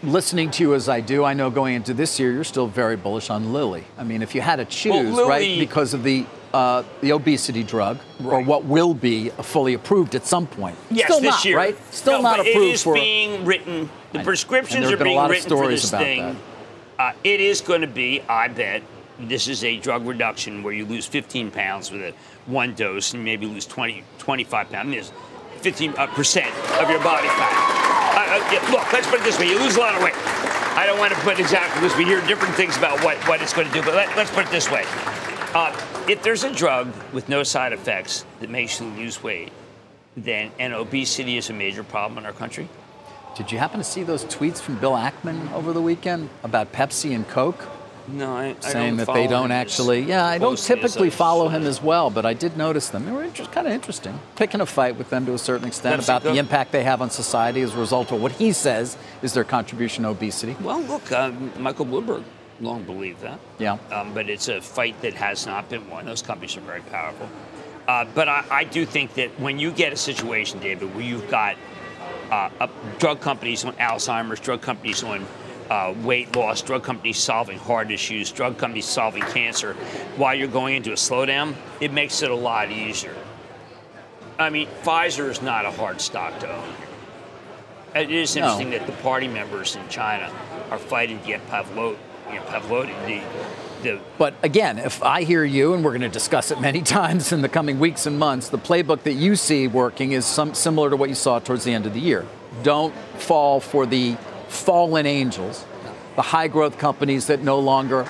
listening 0.03 0.51
to 0.53 0.63
you 0.63 0.73
as 0.73 0.89
I 0.89 1.01
do, 1.03 1.25
I 1.25 1.35
know 1.35 1.51
going 1.51 1.75
into 1.75 1.93
this 1.93 2.19
year, 2.19 2.33
you're 2.33 2.43
still 2.43 2.69
very 2.69 2.97
bullish 2.97 3.29
on 3.29 3.53
Lilly. 3.53 3.85
I 3.99 4.05
mean, 4.05 4.23
if 4.23 4.35
you 4.35 4.41
had 4.41 4.57
to 4.57 4.65
choose, 4.65 5.15
Lilly- 5.15 5.29
right, 5.29 5.59
because 5.59 5.93
of 5.93 6.05
the 6.05 6.25
uh, 6.55 6.85
the 7.03 7.11
obesity 7.13 7.65
drug, 7.65 7.99
or 8.25 8.41
what 8.41 8.65
will 8.65 8.95
be 8.95 9.29
fully 9.43 9.75
approved 9.75 10.15
at 10.15 10.25
some 10.25 10.47
point. 10.47 10.77
Yes, 10.89 11.07
still 11.09 11.21
this 11.21 11.31
not, 11.33 11.45
year. 11.45 11.57
right? 11.57 11.77
Still 11.93 12.23
No, 12.23 12.31
not 12.31 12.41
approved 12.41 12.57
It 12.57 12.75
is 12.75 12.83
for. 12.85 12.95
being 12.95 13.45
written. 13.45 13.91
The 14.13 14.21
prescriptions 14.21 14.77
and 14.77 14.85
there 14.85 14.91
have 14.93 15.01
are 15.01 15.05
been 15.05 15.07
a 15.09 15.11
being 15.11 15.17
lot 15.19 15.25
of 15.27 15.31
written 15.33 15.51
for 15.51 15.57
stories 15.57 15.83
this 15.83 15.91
about 15.91 16.03
thing. 16.05 16.37
Uh, 16.99 17.13
it 17.25 17.41
is 17.41 17.61
going 17.61 17.81
to 17.81 17.87
be, 17.87 18.21
I 18.29 18.49
bet, 18.49 18.83
this 19.19 19.49
is 19.49 19.65
a 19.65 19.79
drug 19.79 20.07
reduction 20.07 20.63
where 20.63 20.73
you 20.73 20.85
lose 20.85 21.07
15 21.07 21.51
pounds 21.51 21.91
with 21.91 22.03
a 22.03 22.15
one 22.47 22.75
dose 22.75 23.15
and 23.15 23.25
maybe 23.25 23.47
lose 23.47 23.67
20, 23.67 24.05
25 24.19 24.71
pounds. 24.71 24.87
I 24.87 24.89
mean, 24.89 25.03
15 25.61 25.95
uh, 25.97 26.07
percent 26.09 26.55
of 26.81 26.91
your 26.91 27.03
body 27.03 27.29
fat. 27.29 27.85
Uh, 28.17 28.53
yeah, 28.53 28.71
look, 28.71 28.93
let's 28.93 29.09
put 29.09 29.21
it 29.21 29.25
this 29.25 29.39
way: 29.39 29.49
you 29.49 29.59
lose 29.59 29.77
a 29.77 29.81
lot 29.81 29.95
of 29.95 30.03
weight. 30.03 30.15
I 30.77 30.87
don't 30.87 30.99
want 30.99 31.13
to 31.15 31.21
put 31.21 31.39
exactly 31.39 31.81
because 31.81 31.97
we 31.97 32.05
hear 32.05 32.21
different 32.27 32.55
things 32.55 32.77
about 32.77 33.03
what, 33.05 33.17
what 33.29 33.41
it's 33.41 33.53
going 33.53 33.69
to 33.69 33.73
do, 33.73 33.83
but 33.83 33.95
let, 33.95 34.17
let's 34.17 34.31
put 34.31 34.47
it 34.47 34.51
this 34.51 34.71
way: 34.71 34.85
uh, 35.55 35.75
if 36.09 36.23
there's 36.23 36.45
a 36.45 36.53
drug 36.53 36.93
with 37.13 37.29
no 37.29 37.43
side 37.43 37.73
effects 37.73 38.25
that 38.41 38.51
makes 38.51 38.81
you 38.81 38.87
lose 38.89 39.23
weight, 39.23 39.53
then 40.17 40.51
and 40.59 40.73
obesity 40.73 41.37
is 41.37 41.51
a 41.51 41.53
major 41.53 41.83
problem 41.83 42.19
in 42.19 42.27
our 42.27 42.33
country. 42.33 42.69
Did 43.37 43.51
you 43.51 43.59
happen 43.59 43.79
to 43.79 43.85
see 43.85 44.05
those 44.05 44.25
tweets 44.27 44.61
from 44.61 44.77
Bill 44.79 44.93
Ackman 44.93 45.53
over 45.53 45.73
the 45.73 45.83
weekend 45.83 46.31
about 46.45 46.73
Pepsi 46.73 47.15
and 47.15 47.27
Coke? 47.29 47.67
No, 48.07 48.37
I, 48.37 48.55
I 48.63 48.69
saying 48.69 48.97
that 48.99 49.13
they 49.13 49.27
don't 49.27 49.51
actually. 49.51 50.03
Yeah, 50.03 50.25
I 50.25 50.39
don't 50.39 50.59
typically 50.59 51.11
follow 51.11 51.49
him 51.49 51.65
as 51.65 51.83
well, 51.83 52.11
but 52.11 52.27
I 52.27 52.35
did 52.35 52.57
notice 52.57 52.91
them. 52.91 53.07
They 53.07 53.13
were 53.13 53.27
kind 53.29 53.67
of 53.67 53.73
interesting, 53.73 54.21
picking 54.37 54.61
a 54.61 54.67
fight 54.67 54.97
with 54.97 55.11
them 55.11 55.25
to 55.27 55.35
a 55.35 55.39
certain 55.39 55.67
extent 55.67 56.01
Pepsi 56.01 56.05
about 56.05 56.23
the 56.23 56.37
impact 56.37 56.71
they 56.71 56.85
have 56.85 57.01
on 57.01 57.11
society 57.11 57.63
as 57.63 57.75
a 57.75 57.79
result 57.79 58.13
of 58.13 58.21
what 58.21 58.33
he 58.33 58.53
says 58.53 58.97
is 59.23 59.33
their 59.33 59.45
contribution 59.45 60.05
to 60.05 60.11
obesity. 60.11 60.55
Well, 60.61 60.81
look, 60.83 61.11
um, 61.13 61.51
Michael 61.59 61.87
Bloomberg 61.87 62.23
long 62.61 62.85
believed 62.85 63.23
that. 63.23 63.41
Yeah. 63.59 63.79
Um, 63.91 64.15
but 64.15 64.29
it's 64.29 64.49
a 64.49 64.61
fight 64.61 65.01
that 65.03 65.15
has 65.15 65.47
not 65.47 65.69
been 65.69 65.89
won. 65.89 66.05
Those 66.05 66.23
companies 66.23 66.57
are 66.57 66.61
very 66.61 66.83
powerful. 66.83 67.29
Uh, 67.89 68.05
but 68.15 68.29
I, 68.29 68.45
I 68.51 68.65
do 68.65 68.87
think 68.87 69.15
that 69.15 69.39
when 69.41 69.59
you 69.59 69.71
get 69.71 69.93
a 69.93 69.97
situation, 69.97 70.59
David, 70.61 70.95
where 70.95 71.05
you've 71.05 71.31
got 71.31 71.57
uh, 72.31 72.51
uh, 72.61 72.69
drug 72.99 73.21
companies 73.21 73.65
on 73.65 73.75
Alzheimer's, 73.75 74.41
drug 74.41 74.61
companies 74.61 75.03
on 75.03 75.27
uh, 75.71 75.95
weight 76.03 76.35
loss, 76.37 76.63
drug 76.63 76.83
companies 76.83 77.19
solving 77.19 77.59
heart 77.59 77.91
issues, 77.91 78.31
drug 78.31 78.59
companies 78.59 78.85
solving 78.85 79.23
cancer, 79.23 79.75
while 80.17 80.35
you're 80.35 80.49
going 80.49 80.77
into 80.77 80.91
a 80.91 80.97
slowdown, 80.97 81.55
it 81.81 81.93
makes 81.93 82.23
it 82.23 82.31
a 82.31 82.35
lot 82.35 82.71
easier. 82.71 83.17
I 84.39 84.51
mean, 84.51 84.69
Pfizer 84.83 85.31
is 85.31 85.41
not 85.43 85.65
a 85.65 85.71
hard 85.71 86.01
stock 86.01 86.39
to 86.41 86.53
own. 86.53 86.75
It 87.95 88.11
is 88.11 88.35
No. 88.35 88.43
interesting 88.43 88.71
that 88.71 88.87
the 88.87 88.93
party 89.03 89.29
members 89.29 89.77
in 89.77 89.89
China 89.89 90.31
are 90.71 90.79
fighting 90.79 91.21
to 91.21 91.27
get 91.27 91.47
Pavlot, 91.49 91.97
you 92.29 92.37
know, 92.37 92.43
Pavloti, 92.43 92.93
the, 93.07 93.21
But 94.19 94.35
again, 94.43 94.79
if 94.79 95.03
I 95.03 95.23
hear 95.25 95.45
you, 95.45 95.75
and 95.75 95.85
we're 95.85 95.93
going 95.93 96.03
to 96.03 96.09
discuss 96.09 96.51
it 96.51 96.61
many 96.61 96.83
times 96.99 97.33
in 97.33 97.43
the 97.43 97.49
coming 97.49 97.79
weeks 97.79 98.07
and 98.07 98.19
months, 98.19 98.49
the 98.49 98.59
playbook 98.59 99.03
that 99.03 99.15
you 99.15 99.37
see 99.37 99.67
working 99.69 100.13
is 100.13 100.25
some, 100.25 100.55
similar 100.55 100.91
to 100.91 100.97
what 100.97 101.09
you 101.09 101.15
saw 101.15 101.39
towards 101.39 101.65
the 101.65 101.73
end 101.73 101.87
of 101.87 101.95
the 101.95 102.01
year. 102.01 102.27
Don't 102.63 102.95
fall 103.19 103.61
for 103.61 103.87
the 103.87 104.17
fallen 104.49 105.07
angels, 105.07 105.65
the 106.17 106.23
high 106.23 106.49
growth 106.49 106.79
companies 106.79 107.27
that 107.27 107.43
no 107.43 107.59
longer 107.59 108.07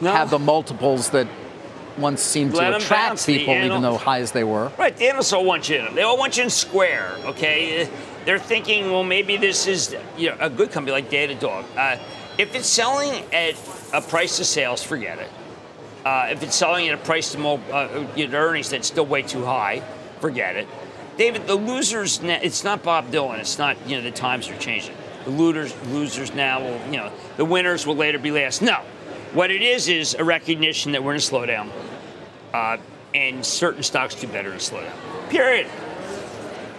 No. 0.00 0.12
have 0.12 0.30
the 0.30 0.38
multiples 0.38 1.10
that 1.10 1.26
once 1.98 2.22
seemed 2.22 2.54
Let 2.54 2.70
to 2.70 2.76
attract 2.76 3.26
people, 3.26 3.54
even 3.54 3.82
though 3.82 3.96
high 3.96 4.20
as 4.20 4.32
they 4.32 4.44
were. 4.44 4.72
Right, 4.78 4.96
the 4.96 5.08
analysts 5.08 5.32
all 5.32 5.44
want 5.44 5.68
you 5.68 5.76
in 5.76 5.84
them. 5.84 5.94
They 5.94 6.02
all 6.02 6.16
want 6.16 6.36
you 6.36 6.44
in 6.44 6.50
Square, 6.50 7.16
okay? 7.24 7.88
They're 8.24 8.38
thinking, 8.38 8.90
well, 8.90 9.04
maybe 9.04 9.36
this 9.36 9.66
is 9.66 9.94
you 10.16 10.30
know, 10.30 10.36
a 10.40 10.48
good 10.48 10.70
company 10.70 10.92
like 10.92 11.10
Datadog. 11.10 11.64
Uh, 11.76 11.98
if 12.38 12.54
it's 12.54 12.66
selling 12.66 13.24
at 13.32 13.54
a 13.92 14.00
price 14.00 14.36
to 14.38 14.44
sales, 14.44 14.82
forget 14.82 15.18
it. 15.18 15.30
Uh, 16.04 16.28
if 16.30 16.42
it's 16.42 16.56
selling 16.56 16.88
at 16.88 16.94
a 16.94 17.02
price 17.02 17.32
to 17.32 17.38
mul- 17.38 17.60
uh, 17.70 18.06
know, 18.16 18.38
earnings 18.38 18.70
that's 18.70 18.88
still 18.88 19.06
way 19.06 19.22
too 19.22 19.44
high, 19.44 19.82
forget 20.20 20.56
it. 20.56 20.66
David, 21.16 21.46
the 21.46 21.54
losers, 21.54 22.22
na- 22.22 22.38
it's 22.42 22.64
not 22.64 22.82
Bob 22.82 23.10
Dylan. 23.10 23.38
It's 23.38 23.58
not, 23.58 23.76
you 23.86 23.96
know, 23.96 24.02
the 24.02 24.10
times 24.10 24.48
are 24.48 24.56
changing. 24.58 24.94
The 25.24 25.30
losers, 25.30 25.74
losers 25.88 26.34
now 26.34 26.60
will, 26.60 26.80
you 26.86 26.96
know, 26.96 27.12
the 27.36 27.44
winners 27.44 27.86
will 27.86 27.96
later 27.96 28.18
be 28.18 28.30
last. 28.30 28.62
No. 28.62 28.80
What 29.32 29.50
it 29.50 29.62
is 29.62 29.88
is 29.88 30.14
a 30.14 30.24
recognition 30.24 30.92
that 30.92 31.04
we're 31.04 31.12
in 31.12 31.18
a 31.18 31.20
slowdown 31.20 31.68
uh, 32.52 32.78
and 33.14 33.44
certain 33.44 33.82
stocks 33.82 34.14
do 34.14 34.26
better 34.26 34.50
in 34.50 34.56
a 34.56 34.58
slowdown. 34.58 34.92
Period. 35.30 35.66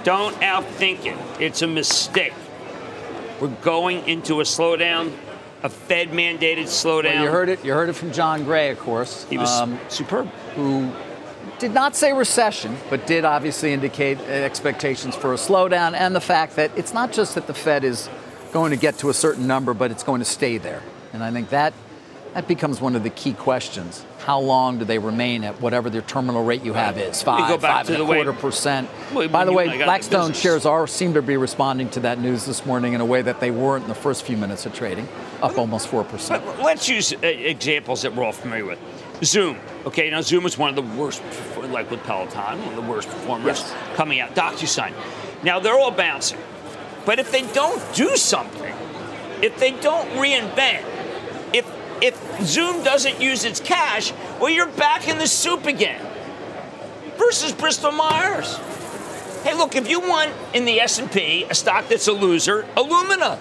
Don't 0.04 0.36
outthink 0.36 1.06
it. 1.06 1.18
It's 1.42 1.62
a 1.62 1.68
mistake. 1.68 2.34
We're 3.40 3.48
going 3.48 4.08
into 4.08 4.42
a 4.42 4.44
slowdown, 4.44 5.12
a 5.64 5.70
Fed 5.70 6.10
mandated 6.10 6.66
slowdown. 6.66 7.16
Well, 7.16 7.24
you 7.24 7.30
heard 7.32 7.50
it. 7.50 7.64
You 7.66 7.74
heard 7.74 7.90
it 7.90 7.94
from 7.94 8.12
Jon 8.12 8.44
Gray, 8.44 8.70
of 8.70 8.80
course. 8.80 9.26
He 9.30 9.38
was 9.38 9.50
um, 9.50 9.80
superb. 9.88 10.28
who 10.56 10.92
did 11.60 11.74
not 11.74 11.96
say 11.96 12.12
recession, 12.14 12.76
but 12.90 13.08
did 13.08 13.24
obviously 13.24 13.72
indicate 13.74 14.20
expectations 14.20 15.16
for 15.16 15.34
a 15.34 15.38
slowdown 15.38 15.94
and 15.94 16.14
the 16.14 16.22
fact 16.22 16.58
that 16.58 16.78
it's 16.78 16.94
not 16.94 17.14
just 17.14 17.36
that 17.36 17.48
the 17.48 17.54
Fed 17.54 17.84
is 17.84 18.10
going 18.52 18.72
to 18.72 18.78
get 18.78 18.98
to 19.00 19.10
a 19.10 19.14
certain 19.14 19.48
number, 19.48 19.74
but 19.74 19.90
it's 19.90 20.04
going 20.04 20.20
to 20.20 20.26
stay 20.26 20.58
there. 20.58 20.84
And 21.14 21.24
I 21.24 21.32
think 21.32 21.50
that 21.50 21.74
that 22.34 22.48
becomes 22.48 22.82
one 22.82 22.96
of 22.96 23.04
the 23.04 23.10
key 23.10 23.34
questions. 23.34 24.06
How 24.20 24.40
long 24.40 24.80
do 24.80 24.86
they 24.86 25.00
remain 25.00 25.44
at 25.44 25.60
whatever 25.62 25.90
their 25.90 26.02
terminal 26.02 26.44
rate 26.44 26.64
you 26.64 26.74
have 26.74 26.98
is? 26.98 27.22
Five, 27.22 27.62
five 27.62 27.88
and 27.88 27.96
a 27.96 28.00
the 28.00 28.06
way- 28.06 28.18
quarter 28.18 28.34
percent. 28.34 28.90
Well, 29.14 29.28
By 29.28 29.46
the 29.46 29.52
way, 29.52 29.64
and 29.66 29.72
I 29.72 29.76
got 29.76 29.82
into 29.82 29.86
Blackstone 29.86 30.22
business. 30.30 30.40
shares 30.40 30.66
are 30.66 30.88
seem 30.88 31.14
to 31.14 31.22
be 31.22 31.38
responding 31.38 31.90
to 31.92 32.00
that 32.02 32.20
news 32.20 32.46
this 32.46 32.66
morning 32.66 32.94
in 32.94 33.02
a 33.02 33.06
way 33.06 33.22
that 33.22 33.40
they 33.40 33.52
weren't 33.52 33.84
in 33.84 33.90
the 33.90 33.96
first 33.96 34.24
few 34.24 34.38
minutes 34.38 34.66
of 34.66 34.74
trading, 34.74 35.08
up 35.42 35.58
almost 35.58 35.88
four 35.88 36.04
percent. 36.04 36.44
But 36.46 36.60
let's 36.60 36.88
use 36.90 37.14
uh, 37.14 37.18
examples 37.28 38.02
that 38.04 38.16
we're 38.16 38.24
all 38.24 38.32
familiar 38.32 38.66
with. 38.66 38.80
Zoom. 39.24 39.58
Okay, 39.86 40.10
now 40.10 40.22
Zoom 40.22 40.46
is 40.46 40.58
one 40.58 40.70
of 40.70 40.76
the 40.76 40.98
worst, 41.00 41.22
like 41.70 41.92
with 41.92 42.02
Peloton, 42.04 42.60
one 42.66 42.70
of 42.70 42.76
the 42.76 42.92
worst 42.92 43.10
performers 43.10 43.60
yes. 43.60 43.76
coming 43.96 44.20
out. 44.20 44.34
DocuSign. 44.36 44.94
Now 45.44 45.60
they're 45.60 45.78
all 45.78 45.92
bouncing, 45.92 46.40
but 47.06 47.20
if 47.20 47.32
they 47.32 47.46
don't 47.54 47.82
do 47.94 48.16
something, 48.16 48.74
if 49.42 49.60
they 49.60 49.72
don't 49.72 50.08
reinvent, 50.12 50.84
if 52.04 52.42
Zoom 52.42 52.84
doesn't 52.84 53.22
use 53.22 53.46
its 53.46 53.62
cash, 53.62 54.12
well, 54.40 54.50
you're 54.50 54.68
back 54.68 55.08
in 55.08 55.18
the 55.18 55.26
soup 55.26 55.66
again. 55.66 56.06
Versus 57.18 57.54
Bristol 57.54 57.94
Myers. 57.94 58.58
Hey, 59.44 59.54
look, 59.54 59.78
if 59.78 59.90
you 59.90 60.02
want 60.02 60.32
in 60.54 60.66
the 60.66 60.82
S&P 60.82 61.46
a 61.50 61.56
stock 61.56 61.88
that's 61.88 62.08
a 62.10 62.12
loser, 62.12 62.64
Illumina. 62.76 63.40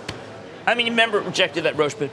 I 0.65 0.77
mean, 0.77 0.87
remember 0.91 1.19
it 1.19 1.27
rejected 1.27 1.65
that 1.65 1.77
Roche 1.77 1.95
bid? 1.95 2.13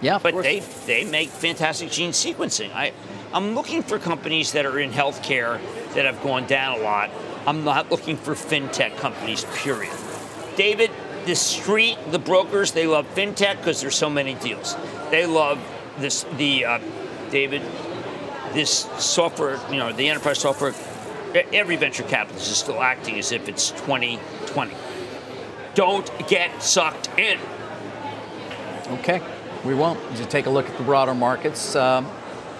Yeah, 0.00 0.18
but 0.18 0.34
they 0.42 0.60
they 0.86 1.04
make 1.04 1.28
fantastic 1.28 1.90
gene 1.90 2.10
sequencing. 2.10 2.72
I 2.74 2.92
I'm 3.32 3.54
looking 3.54 3.82
for 3.82 3.98
companies 3.98 4.52
that 4.52 4.66
are 4.66 4.78
in 4.80 4.90
healthcare 4.90 5.60
that 5.94 6.06
have 6.06 6.20
gone 6.22 6.46
down 6.46 6.80
a 6.80 6.82
lot. 6.82 7.10
I'm 7.46 7.64
not 7.64 7.90
looking 7.90 8.16
for 8.16 8.34
fintech 8.34 8.96
companies. 8.96 9.44
Period. 9.54 9.94
David, 10.56 10.90
the 11.24 11.36
street, 11.36 11.98
the 12.10 12.18
brokers, 12.18 12.72
they 12.72 12.86
love 12.86 13.06
fintech 13.14 13.58
because 13.58 13.80
there's 13.80 13.94
so 13.94 14.10
many 14.10 14.34
deals. 14.34 14.76
They 15.10 15.26
love 15.26 15.58
this 15.98 16.24
the 16.36 16.64
uh, 16.64 16.80
David 17.30 17.62
this 18.52 18.88
software, 18.98 19.58
you 19.70 19.78
know, 19.78 19.92
the 19.92 20.08
enterprise 20.08 20.38
software. 20.38 20.74
Every 21.52 21.76
venture 21.76 22.02
capitalist 22.02 22.50
is 22.50 22.58
still 22.58 22.82
acting 22.82 23.18
as 23.18 23.32
if 23.32 23.48
it's 23.48 23.70
2020. 23.70 24.74
Don't 25.74 26.28
get 26.28 26.62
sucked 26.62 27.08
in. 27.18 27.38
Okay, 28.98 29.22
we 29.64 29.74
won't. 29.74 29.98
Just 30.16 30.28
take 30.28 30.44
a 30.44 30.50
look 30.50 30.68
at 30.68 30.76
the 30.76 30.84
broader 30.84 31.14
markets. 31.14 31.74
Um, 31.74 32.06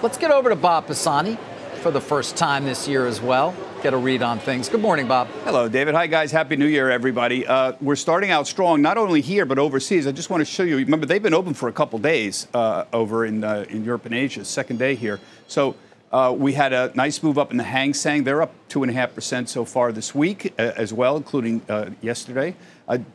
let's 0.02 0.16
get 0.16 0.30
over 0.30 0.48
to 0.48 0.56
Bob 0.56 0.86
Pisani 0.86 1.36
for 1.82 1.90
the 1.90 2.00
first 2.00 2.36
time 2.36 2.64
this 2.64 2.88
year 2.88 3.06
as 3.06 3.20
well. 3.20 3.54
Get 3.82 3.94
a 3.94 3.96
read 3.96 4.22
on 4.22 4.38
things. 4.38 4.68
Good 4.68 4.80
morning, 4.80 5.08
Bob. 5.08 5.26
Hello, 5.42 5.68
David. 5.68 5.96
Hi, 5.96 6.06
guys. 6.06 6.30
Happy 6.30 6.54
New 6.54 6.68
Year, 6.68 6.88
everybody. 6.88 7.44
Uh, 7.44 7.72
we're 7.80 7.96
starting 7.96 8.30
out 8.30 8.46
strong, 8.46 8.80
not 8.80 8.96
only 8.96 9.20
here 9.20 9.44
but 9.44 9.58
overseas. 9.58 10.06
I 10.06 10.12
just 10.12 10.30
want 10.30 10.40
to 10.40 10.44
show 10.44 10.62
you. 10.62 10.76
Remember, 10.76 11.04
they've 11.04 11.20
been 11.20 11.34
open 11.34 11.52
for 11.52 11.68
a 11.68 11.72
couple 11.72 11.98
days 11.98 12.46
uh, 12.54 12.84
over 12.92 13.26
in 13.26 13.42
uh, 13.42 13.64
in 13.68 13.82
Europe 13.82 14.06
and 14.06 14.14
Asia. 14.14 14.44
Second 14.44 14.78
day 14.78 14.94
here. 14.94 15.18
So 15.48 15.74
uh, 16.12 16.32
we 16.32 16.52
had 16.52 16.72
a 16.72 16.92
nice 16.94 17.24
move 17.24 17.38
up 17.38 17.50
in 17.50 17.56
the 17.56 17.64
Hang 17.64 17.92
Seng. 17.92 18.22
They're 18.22 18.42
up 18.42 18.54
2.5% 18.68 19.48
so 19.48 19.64
far 19.64 19.90
this 19.90 20.14
week 20.14 20.54
uh, 20.60 20.72
as 20.76 20.92
well, 20.92 21.16
including 21.16 21.60
uh, 21.68 21.90
yesterday. 22.00 22.54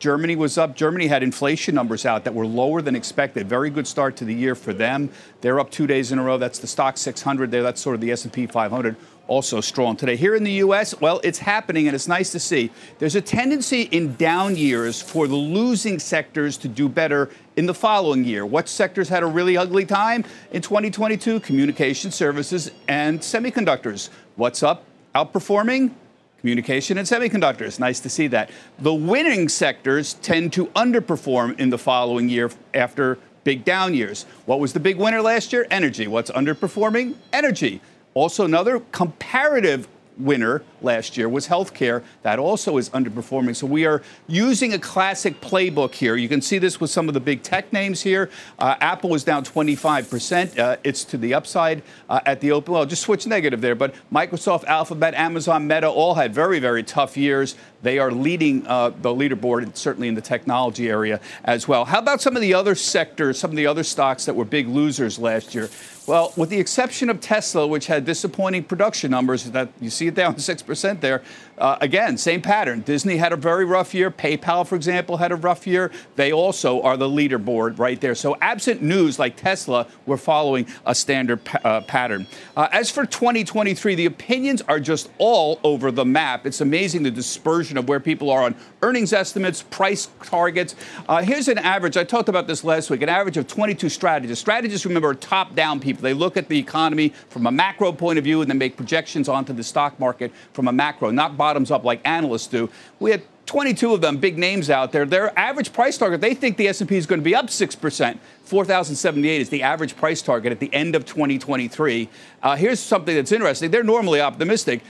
Germany 0.00 0.34
was 0.34 0.58
up. 0.58 0.74
Germany 0.74 1.06
had 1.06 1.22
inflation 1.22 1.72
numbers 1.76 2.04
out 2.04 2.24
that 2.24 2.34
were 2.34 2.46
lower 2.46 2.82
than 2.82 2.96
expected. 2.96 3.48
Very 3.48 3.70
good 3.70 3.86
start 3.86 4.16
to 4.16 4.24
the 4.24 4.34
year 4.34 4.56
for 4.56 4.72
them. 4.72 5.08
They're 5.40 5.60
up 5.60 5.70
two 5.70 5.86
days 5.86 6.10
in 6.10 6.18
a 6.18 6.22
row. 6.24 6.36
That's 6.36 6.58
the 6.58 6.66
Stoxx 6.66 6.98
600 6.98 7.52
there. 7.52 7.62
That's 7.62 7.80
sort 7.80 7.94
of 7.94 8.00
the 8.00 8.10
S&P 8.10 8.48
500 8.48 8.96
also 9.28 9.60
strong 9.60 9.94
today. 9.94 10.16
Here 10.16 10.34
in 10.34 10.42
the 10.42 10.52
U.S., 10.52 10.98
well, 11.00 11.20
it's 11.22 11.38
happening, 11.38 11.86
and 11.86 11.94
it's 11.94 12.08
nice 12.08 12.32
to 12.32 12.40
see. 12.40 12.70
There's 12.98 13.14
a 13.14 13.20
tendency 13.20 13.82
in 13.82 14.16
down 14.16 14.56
years 14.56 15.00
for 15.00 15.28
the 15.28 15.36
losing 15.36 15.98
sectors 15.98 16.56
to 16.58 16.68
do 16.68 16.88
better 16.88 17.30
in 17.56 17.66
the 17.66 17.74
following 17.74 18.24
year. 18.24 18.44
What 18.44 18.68
sectors 18.68 19.08
had 19.08 19.22
a 19.22 19.26
really 19.26 19.56
ugly 19.56 19.84
time 19.84 20.24
in 20.50 20.62
2022? 20.62 21.40
Communication 21.40 22.10
services 22.10 22.70
and 22.88 23.20
semiconductors. 23.20 24.08
What's 24.36 24.62
up? 24.62 24.84
Outperforming? 25.14 25.92
Communication 26.40 26.98
and 26.98 27.06
semiconductors. 27.06 27.78
Nice 27.78 28.00
to 28.00 28.08
see 28.08 28.28
that. 28.28 28.50
The 28.78 28.94
winning 28.94 29.48
sectors 29.48 30.14
tend 30.14 30.52
to 30.54 30.66
underperform 30.68 31.58
in 31.58 31.70
the 31.70 31.78
following 31.78 32.28
year 32.28 32.50
after 32.74 33.18
big 33.44 33.64
down 33.64 33.94
years. 33.94 34.24
What 34.46 34.60
was 34.60 34.72
the 34.72 34.80
big 34.80 34.96
winner 34.96 35.20
last 35.20 35.52
year? 35.52 35.66
Energy. 35.70 36.06
What's 36.06 36.30
underperforming? 36.30 37.14
Energy. 37.32 37.80
Also, 38.18 38.44
another 38.44 38.80
comparative 38.90 39.86
winner 40.18 40.60
last 40.82 41.16
year 41.16 41.28
was 41.28 41.46
healthcare. 41.46 42.02
That 42.22 42.40
also 42.40 42.76
is 42.76 42.90
underperforming. 42.90 43.54
So 43.54 43.64
we 43.64 43.86
are 43.86 44.02
using 44.26 44.72
a 44.74 44.78
classic 44.80 45.40
playbook 45.40 45.94
here. 45.94 46.16
You 46.16 46.28
can 46.28 46.42
see 46.42 46.58
this 46.58 46.80
with 46.80 46.90
some 46.90 47.06
of 47.06 47.14
the 47.14 47.20
big 47.20 47.44
tech 47.44 47.72
names 47.72 48.02
here. 48.02 48.28
Uh, 48.58 48.74
Apple 48.80 49.10
was 49.10 49.22
down 49.22 49.44
25%. 49.44 50.58
Uh, 50.58 50.76
it's 50.82 51.04
to 51.04 51.16
the 51.16 51.32
upside 51.32 51.84
uh, 52.08 52.18
at 52.26 52.40
the 52.40 52.50
open. 52.50 52.74
Well, 52.74 52.86
just 52.86 53.02
switch 53.02 53.24
negative 53.24 53.60
there. 53.60 53.76
But 53.76 53.94
Microsoft, 54.12 54.64
Alphabet, 54.64 55.14
Amazon, 55.14 55.68
Meta 55.68 55.88
all 55.88 56.14
had 56.16 56.34
very, 56.34 56.58
very 56.58 56.82
tough 56.82 57.16
years. 57.16 57.54
They 57.82 58.00
are 58.00 58.10
leading 58.10 58.66
uh, 58.66 58.90
the 58.90 59.10
leaderboard, 59.10 59.76
certainly 59.76 60.08
in 60.08 60.16
the 60.16 60.20
technology 60.20 60.88
area 60.90 61.20
as 61.44 61.68
well. 61.68 61.84
How 61.84 62.00
about 62.00 62.20
some 62.20 62.34
of 62.34 62.42
the 62.42 62.54
other 62.54 62.74
sectors, 62.74 63.38
some 63.38 63.50
of 63.52 63.56
the 63.56 63.68
other 63.68 63.84
stocks 63.84 64.24
that 64.24 64.34
were 64.34 64.44
big 64.44 64.66
losers 64.66 65.20
last 65.20 65.54
year? 65.54 65.70
Well, 66.08 66.32
with 66.36 66.48
the 66.48 66.58
exception 66.58 67.10
of 67.10 67.20
Tesla, 67.20 67.66
which 67.66 67.86
had 67.86 68.06
disappointing 68.06 68.64
production 68.64 69.10
numbers, 69.10 69.44
that 69.50 69.68
you 69.78 69.90
see 69.90 70.06
it 70.06 70.14
down 70.14 70.34
6% 70.36 71.00
there, 71.00 71.22
uh, 71.60 71.78
again, 71.80 72.16
same 72.16 72.42
pattern. 72.42 72.80
Disney 72.80 73.16
had 73.16 73.32
a 73.32 73.36
very 73.36 73.64
rough 73.64 73.94
year. 73.94 74.10
PayPal, 74.10 74.66
for 74.66 74.74
example, 74.74 75.16
had 75.16 75.32
a 75.32 75.36
rough 75.36 75.66
year. 75.66 75.90
They 76.16 76.32
also 76.32 76.82
are 76.82 76.96
the 76.96 77.08
leaderboard 77.08 77.78
right 77.78 78.00
there. 78.00 78.14
So, 78.14 78.36
absent 78.40 78.82
news 78.82 79.18
like 79.18 79.36
Tesla, 79.36 79.86
we're 80.06 80.16
following 80.16 80.66
a 80.86 80.94
standard 80.94 81.40
uh, 81.64 81.80
pattern. 81.82 82.26
Uh, 82.56 82.68
as 82.72 82.90
for 82.90 83.04
2023, 83.04 83.94
the 83.94 84.06
opinions 84.06 84.62
are 84.62 84.80
just 84.80 85.10
all 85.18 85.60
over 85.64 85.90
the 85.90 86.04
map. 86.04 86.46
It's 86.46 86.60
amazing 86.60 87.02
the 87.02 87.10
dispersion 87.10 87.76
of 87.76 87.88
where 87.88 88.00
people 88.00 88.30
are 88.30 88.42
on 88.42 88.54
earnings 88.82 89.12
estimates, 89.12 89.62
price 89.62 90.08
targets. 90.22 90.74
Uh, 91.08 91.22
here's 91.22 91.48
an 91.48 91.58
average. 91.58 91.96
I 91.96 92.04
talked 92.04 92.28
about 92.28 92.46
this 92.46 92.64
last 92.64 92.90
week 92.90 93.02
an 93.02 93.08
average 93.08 93.36
of 93.36 93.46
22 93.46 93.88
strategists. 93.88 94.40
Strategists, 94.40 94.86
remember, 94.86 95.08
are 95.08 95.14
top 95.14 95.54
down 95.54 95.80
people. 95.80 96.02
They 96.02 96.14
look 96.14 96.36
at 96.36 96.48
the 96.48 96.58
economy 96.58 97.12
from 97.28 97.46
a 97.46 97.50
macro 97.50 97.92
point 97.92 98.18
of 98.18 98.24
view 98.24 98.40
and 98.40 98.50
then 98.50 98.58
make 98.58 98.76
projections 98.76 99.28
onto 99.28 99.52
the 99.52 99.64
stock 99.64 99.98
market 99.98 100.32
from 100.52 100.68
a 100.68 100.72
macro, 100.72 101.10
not 101.10 101.36
bottoms 101.48 101.70
up 101.70 101.82
like 101.82 102.00
analysts 102.04 102.46
do. 102.46 102.68
We 103.00 103.10
had 103.10 103.22
22 103.46 103.94
of 103.94 104.02
them, 104.02 104.18
big 104.18 104.36
names 104.36 104.68
out 104.68 104.92
there. 104.92 105.06
Their 105.06 105.36
average 105.38 105.72
price 105.72 105.96
target, 105.96 106.20
they 106.20 106.34
think 106.34 106.58
the 106.58 106.68
S&P 106.68 106.94
is 106.94 107.06
going 107.06 107.20
to 107.20 107.24
be 107.24 107.34
up 107.34 107.46
6%. 107.46 108.18
4,078 108.44 109.40
is 109.40 109.48
the 109.48 109.62
average 109.62 109.96
price 109.96 110.20
target 110.20 110.52
at 110.52 110.60
the 110.60 110.72
end 110.74 110.94
of 110.94 111.06
2023. 111.06 112.10
Uh, 112.42 112.56
here's 112.56 112.78
something 112.78 113.14
that's 113.14 113.32
interesting. 113.32 113.70
They're 113.70 113.82
normally 113.82 114.20
optimistic. 114.20 114.82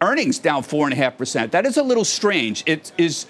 Earnings 0.00 0.38
down 0.38 0.62
4.5%. 0.62 1.50
That 1.50 1.66
is 1.66 1.76
a 1.76 1.82
little 1.82 2.06
strange. 2.06 2.62
It 2.64 2.90
is 2.96 3.26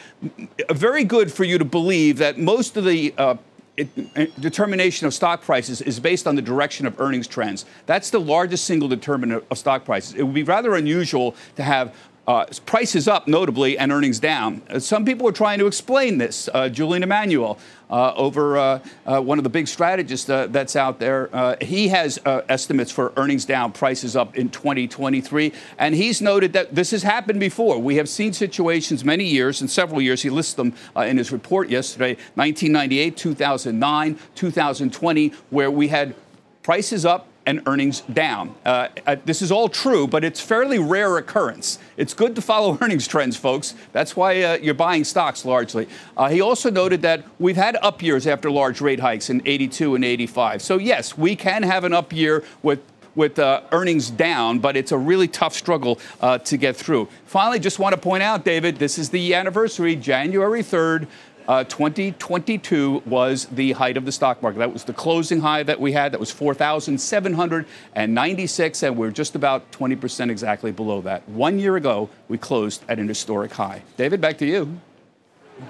very 0.71 1.03
good 1.03 1.33
for 1.33 1.43
you 1.43 1.59
to 1.59 1.65
believe 1.65 2.19
that 2.19 2.39
most 2.39 2.77
of 2.77 2.85
the 2.85 3.13
uh, 3.19 3.35
it, 3.77 4.41
determination 4.41 5.07
of 5.07 5.15
stock 5.15 5.43
prices 5.43 5.81
is 5.81 5.99
based 5.99 6.27
on 6.27 6.37
the 6.37 6.43
direction 6.43 6.87
of 6.87 7.01
earnings 7.01 7.27
trends. 7.27 7.65
That's 7.87 8.11
the 8.11 8.21
largest 8.21 8.65
single 8.65 8.89
determinant 8.89 9.45
of 9.51 9.59
stock 9.59 9.85
prices. 9.85 10.15
It 10.15 10.23
would 10.23 10.35
be 10.35 10.43
rather 10.43 10.75
unusual 10.75 11.35
to 11.57 11.63
have 11.63 11.95
uh, 12.27 12.47
prices 12.67 13.09
up, 13.09 13.27
notably, 13.27 13.77
and 13.77 13.91
earnings 13.91 14.21
down. 14.21 14.63
Uh, 14.71 14.79
some 14.79 15.05
people 15.05 15.27
are 15.27 15.33
trying 15.33 15.59
to 15.59 15.67
explain 15.67 16.19
this. 16.19 16.49
Uh, 16.55 16.69
Julian 16.69 17.03
Emanuel, 17.03 17.59
uh, 17.91 18.15
over 18.15 18.57
uh, 18.57 18.81
one 19.21 19.39
of 19.39 19.45
the 19.45 19.51
big 19.51 19.67
strategists 19.67 20.27
that's 20.27 20.77
out 20.77 20.99
there, 20.99 21.57
he 21.61 21.89
has 21.89 22.19
estimates 22.25 22.91
for 22.91 23.13
earnings 23.17 23.45
down, 23.45 23.73
prices 23.73 24.17
up 24.17 24.37
in 24.37 24.49
2023. 24.49 25.53
And 25.79 25.95
he's 25.95 26.23
noted 26.23 26.53
that 26.55 26.75
this 26.75 26.93
has 26.93 27.03
happened 27.03 27.41
before. 27.41 27.79
We 27.79 27.97
have 27.97 28.09
seen 28.09 28.33
situations 28.33 29.05
many 29.05 29.25
years, 29.25 29.61
and 29.61 29.71
several 29.71 30.01
years, 30.01 30.23
he 30.23 30.31
lists 30.31 30.55
them 30.55 30.75
in 30.97 31.19
his 31.19 31.33
report 31.33 31.69
yesterday 31.69 32.15
1998, 32.35 33.17
2009, 33.17 34.19
2020, 34.35 35.29
where 35.51 35.71
we 35.71 35.89
had 35.89 36.15
prices 36.63 37.05
up, 37.05 37.27
and 37.47 37.63
earnings 37.67 38.01
down. 38.03 38.55
Uh, 38.65 38.89
uh, 39.07 39.17
this 39.25 39.43
is 39.43 39.51
all 39.51 39.69
true, 39.69 40.07
but 40.07 40.25
it's 40.25 40.41
fairly 40.41 40.79
rare 40.79 41.17
occurrence. 41.19 41.79
It's 41.97 42.15
good 42.15 42.35
to 42.37 42.43
follow 42.43 42.79
earnings 42.81 43.07
trends, 43.09 43.37
folks. 43.37 43.75
That's 43.93 44.17
why 44.17 44.43
uh, 44.43 44.59
you're 44.59 44.75
buying 44.75 45.05
stocks 45.05 45.45
largely. 45.45 45.89
Uh, 46.17 46.29
he 46.29 46.41
also 46.41 46.71
noted 46.71 47.03
that 47.03 47.25
we've 47.39 47.57
had 47.57 47.77
up 47.83 48.03
years 48.03 48.27
after 48.27 48.51
large 48.51 48.81
rate 48.81 49.01
hikes 49.01 49.31
in 49.31 49.43
82 49.45 49.95
and 49.95 50.05
85. 50.05 50.63
So 50.63 50.79
yes, 50.79 51.19
we 51.19 51.37
can 51.37 51.63
have 51.63 51.85
an 51.85 51.93
up 51.93 52.13
year 52.13 52.45
with 52.63 52.81
with 53.15 53.39
uh, 53.39 53.63
earnings 53.73 54.11
down, 54.11 54.59
but 54.59 54.77
it's 54.77 54.93
a 54.93 54.97
really 54.97 55.29
tough 55.29 55.55
struggle 55.55 55.99
uh, 56.21 56.39
to 56.39 56.57
get 56.57 56.77
through. 56.77 57.09
Finally, 57.27 57.61
just 57.61 57.79
want 57.79 57.95
to 57.95 58.01
point 58.01 58.23
out, 58.23 58.45
David, 58.45 58.77
this 58.77 58.99
is 58.99 59.11
the 59.11 59.35
anniversary, 59.35 59.97
January 59.97 60.63
3rd. 60.63 61.07
Uh, 61.49 61.65
2022 61.65 63.03
was 63.05 63.47
the 63.47 63.73
height 63.73 63.97
of 63.97 64.05
the 64.05 64.13
stock 64.13 64.41
market. 64.43 64.61
That 64.61 64.73
was 64.73 64.85
the 64.85 64.93
closing 64.93 65.41
high 65.41 65.63
that 65.65 65.81
we 65.81 65.93
had. 65.93 66.13
That 66.13 66.21
was 66.21 66.31
4,796, 66.31 68.83
and 68.83 68.97
we're 68.97 69.11
just 69.11 69.35
about 69.35 69.71
20% 69.73 70.31
exactly 70.31 70.71
below 70.71 71.01
that. 71.03 71.29
One 71.29 71.59
year 71.59 71.77
ago, 71.77 72.09
we 72.29 72.39
closed 72.39 72.85
at 72.89 72.99
an 72.99 73.09
historic 73.09 73.53
high. 73.53 73.83
David, 73.97 74.21
back 74.21 74.39
to 74.39 74.47
you. 74.47 74.79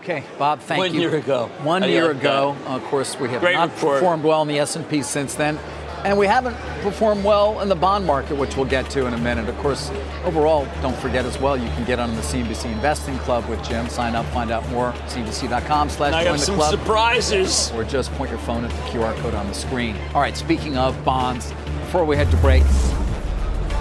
Okay, 0.00 0.22
Bob, 0.38 0.60
thank 0.60 0.78
One 0.78 0.94
you. 0.94 1.00
One 1.00 1.10
year 1.10 1.18
ago. 1.18 1.50
One 1.62 1.82
year 1.82 2.10
ago. 2.10 2.56
Of 2.66 2.82
course, 2.84 3.18
we 3.18 3.28
have 3.30 3.40
Great 3.40 3.54
not 3.54 3.70
report. 3.74 3.98
performed 3.98 4.24
well 4.24 4.42
in 4.42 4.48
the 4.48 4.58
S&P 4.58 5.02
since 5.02 5.34
then. 5.34 5.58
And 6.04 6.18
we 6.18 6.26
haven't 6.26 6.56
performed 6.82 7.22
well 7.24 7.60
in 7.60 7.68
the 7.68 7.76
bond 7.76 8.04
market, 8.04 8.36
which 8.36 8.56
we'll 8.56 8.66
get 8.66 8.90
to 8.90 9.06
in 9.06 9.14
a 9.14 9.18
minute. 9.18 9.48
Of 9.48 9.56
course, 9.58 9.90
overall, 10.24 10.66
don't 10.82 10.96
forget 10.96 11.24
as 11.24 11.38
well, 11.38 11.56
you 11.56 11.68
can 11.70 11.84
get 11.84 12.00
on 12.00 12.14
the 12.16 12.22
CNBC 12.22 12.72
Investing 12.72 13.16
Club 13.20 13.48
with 13.48 13.62
Jim. 13.62 13.88
Sign 13.88 14.16
up, 14.16 14.26
find 14.26 14.50
out 14.50 14.68
more. 14.70 14.92
CNBC.com 15.06 15.88
slash 15.90 16.12
join 16.12 16.24
the 16.24 16.30
have 16.30 16.40
some 16.40 16.56
club. 16.56 16.70
surprises. 16.72 17.70
Or 17.72 17.84
just 17.84 18.10
point 18.14 18.30
your 18.30 18.40
phone 18.40 18.64
at 18.64 18.70
the 18.70 18.76
QR 18.88 19.14
code 19.18 19.34
on 19.34 19.46
the 19.46 19.54
screen. 19.54 19.96
All 20.12 20.20
right, 20.20 20.36
speaking 20.36 20.76
of 20.76 21.04
bonds, 21.04 21.52
before 21.80 22.04
we 22.04 22.16
head 22.16 22.30
to 22.32 22.36
break, 22.38 22.64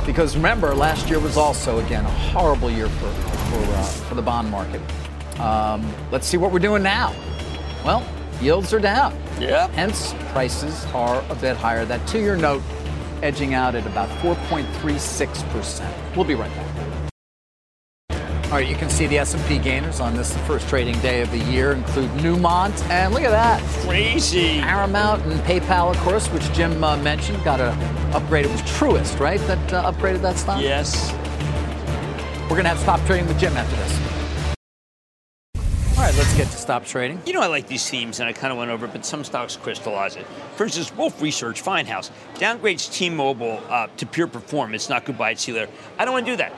Because 0.06 0.36
remember, 0.36 0.74
last 0.76 1.10
year 1.10 1.20
was 1.20 1.38
also, 1.38 1.80
again, 1.80 2.04
a 2.06 2.10
horrible 2.10 2.70
year 2.70 2.88
for, 2.90 3.10
for, 3.10 3.74
uh, 3.74 3.84
for 4.10 4.16
the 4.16 4.22
bond 4.22 4.50
market. 4.50 4.82
Um, 5.40 5.92
let's 6.12 6.28
see 6.28 6.38
what 6.38 6.52
we're 6.52 6.60
doing 6.60 6.84
now. 6.84 7.16
Well, 7.86 8.06
yields 8.42 8.74
are 8.74 8.80
down. 8.80 9.18
Yeah. 9.40 9.68
Hence, 9.70 10.14
prices 10.32 10.86
are 10.94 11.24
a 11.30 11.36
bit 11.36 11.56
higher. 11.58 11.86
That 11.86 12.06
two 12.08 12.20
year 12.20 12.36
note 12.36 12.62
edging 13.22 13.54
out 13.54 13.76
at 13.76 13.86
about 13.86 14.10
4.36%. 14.20 16.16
We'll 16.16 16.26
be 16.26 16.36
right 16.36 16.52
back. 16.56 16.68
All 18.46 18.58
right, 18.58 18.68
you 18.68 18.76
can 18.76 18.90
see 18.90 19.08
the 19.08 19.18
S&P 19.18 19.60
gainers 19.60 20.02
on 20.02 20.14
this 20.14 20.36
first 20.40 20.68
trading 20.68 21.00
day 21.00 21.22
of 21.22 21.32
the 21.32 21.38
year 21.38 21.72
include 21.72 22.10
Newmont, 22.16 22.84
and 22.90 23.14
look 23.14 23.24
at 23.24 23.32
that. 23.32 23.64
Crazy. 23.88 24.60
Paramount 24.60 25.24
and 25.24 25.40
PayPal, 25.42 25.90
of 25.90 25.98
course, 26.00 26.28
which 26.28 26.52
Jim 26.52 26.84
uh, 26.84 26.98
mentioned, 26.98 27.42
got 27.46 27.62
a 27.62 27.70
upgrade. 28.14 28.46
It 28.46 28.52
was 28.52 28.62
Truist, 28.64 29.22
right, 29.22 29.40
that 29.42 29.74
uh, 29.74 29.90
upgraded 29.90 30.22
that 30.24 30.38
stock? 30.38 30.62
Yes. 30.62 31.14
We're 32.44 32.58
going 32.58 32.64
to 32.64 32.70
have 32.70 32.80
stop 32.80 33.00
trading 33.06 33.26
with 33.28 33.40
Jim 33.40 33.56
after 33.56 33.76
this. 33.78 34.11
All 36.02 36.08
right, 36.08 36.18
let's 36.18 36.36
get 36.36 36.48
to 36.48 36.58
stop 36.58 36.84
trading. 36.84 37.22
You 37.28 37.34
know, 37.34 37.42
I 37.42 37.46
like 37.46 37.68
these 37.68 37.88
themes, 37.88 38.20
and 38.20 38.28
I 38.28 38.34
kind 38.34 38.52
of 38.52 38.58
went 38.58 38.72
over 38.72 38.88
it, 38.88 38.92
but 38.92 39.06
some 39.06 39.24
stocks 39.24 39.56
crystallize 39.56 40.16
it. 40.16 40.26
For 40.56 40.64
instance, 40.64 40.92
Wolfe 40.96 41.22
Research, 41.22 41.62
Finehouse, 41.62 42.10
downgrades 42.34 42.92
T-Mobile 42.92 43.62
uh, 43.70 43.86
to 43.98 44.08
pure 44.08 44.26
performance, 44.26 44.86
It's 44.86 44.90
not 44.90 45.06
goodbye, 45.06 45.36
see 45.36 45.52
you. 45.52 45.68
I 46.00 46.06
don't 46.06 46.16
want 46.16 46.26
to 46.26 46.32
do 46.32 46.38
that. 46.38 46.54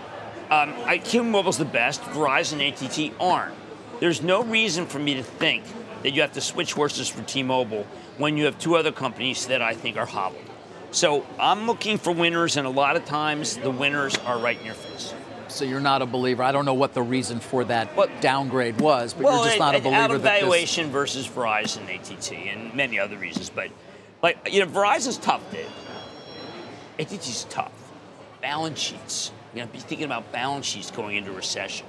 Um, 0.50 0.74
I, 0.86 0.98
T-Mobile's 0.98 1.58
the 1.58 1.66
best. 1.66 2.00
Verizon 2.04 2.66
AT&T 2.66 3.12
aren't. 3.20 3.54
There's 4.00 4.22
no 4.22 4.44
reason 4.44 4.86
for 4.86 5.00
me 5.00 5.16
to 5.16 5.24
think 5.24 5.66
that 6.04 6.12
you 6.12 6.22
have 6.22 6.32
to 6.32 6.41
switch 6.41 6.72
horses 6.72 7.10
for 7.10 7.22
T-Mobile 7.24 7.86
when 8.18 8.38
you 8.38 8.46
have 8.46 8.58
two 8.60 8.78
other 8.78 8.94
companies 8.94 9.48
that 9.48 9.62
I 9.62 9.74
think 9.74 9.98
are 9.98 10.06
hobbled. 10.06 10.41
So 10.91 11.26
I'm 11.38 11.68
looking 11.68 11.98
for 11.98 12.14
winners, 12.14 12.56
and 12.56 12.66
a 12.66 12.70
lot 12.70 12.96
of 12.96 13.04
times 13.04 13.58
the 13.58 13.72
winners 13.72 14.18
are 14.20 14.39
right 14.39 14.58
in 14.58 14.66
your 14.66 14.76
face. 14.76 15.14
So 15.54 15.66
you're 15.66 15.80
not 15.80 16.01
a 16.01 16.06
believer. 16.06 16.41
I 16.41 16.51
don't 16.51 16.66
know 16.66 16.74
what 16.74 16.93
the 16.93 17.04
reason 17.04 17.39
for 17.39 17.64
that 17.66 18.22
downgrade 18.22 18.82
was, 18.82 19.14
but 19.14 19.24
well, 19.24 19.36
you're 19.36 19.45
just 19.45 19.56
it- 19.58 19.60
not 19.60 19.76
a 19.76 19.80
believer 19.80 20.01
out 20.01 20.12
of 20.12 20.24
that 20.24 20.41
this- 20.41 20.76
versus 20.78 21.28
Verizon, 21.28 21.88
AT&T, 21.93 22.49
and 22.49 22.74
many 22.74 22.97
other 22.99 23.18
reasons. 23.18 23.49
But 23.49 23.70
like 24.24 24.38
you 24.51 24.60
know, 24.60 24.66
Verizon's 24.66 25.18
tough, 25.18 25.41
Dave. 25.51 25.70
AT&T's 26.99 27.45
tough. 27.49 27.72
Balance 28.41 28.80
sheets. 28.80 29.32
You 29.54 29.62
know, 29.62 29.68
be 29.68 29.78
thinking 29.78 30.06
about 30.06 30.32
balance 30.32 30.66
sheets 30.66 30.89
going 30.89 31.16
into 31.16 31.32
recession. 31.32 31.86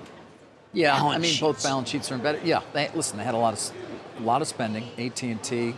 Yeah, 0.74 0.94
I 0.94 0.98
balance 0.98 1.22
mean 1.22 1.40
both 1.40 1.62
balance 1.62 1.88
sheets 1.88 2.10
are 2.10 2.16
in 2.16 2.20
better. 2.20 2.40
Yeah, 2.44 2.60
they, 2.72 2.90
listen, 2.94 3.16
they 3.16 3.24
had 3.24 3.34
a 3.34 3.38
lot 3.38 3.54
of 3.54 3.72
a 4.18 4.22
lot 4.22 4.42
of 4.42 4.48
spending. 4.48 4.84
AT 4.98 5.22
and 5.22 5.42
T 5.42 5.74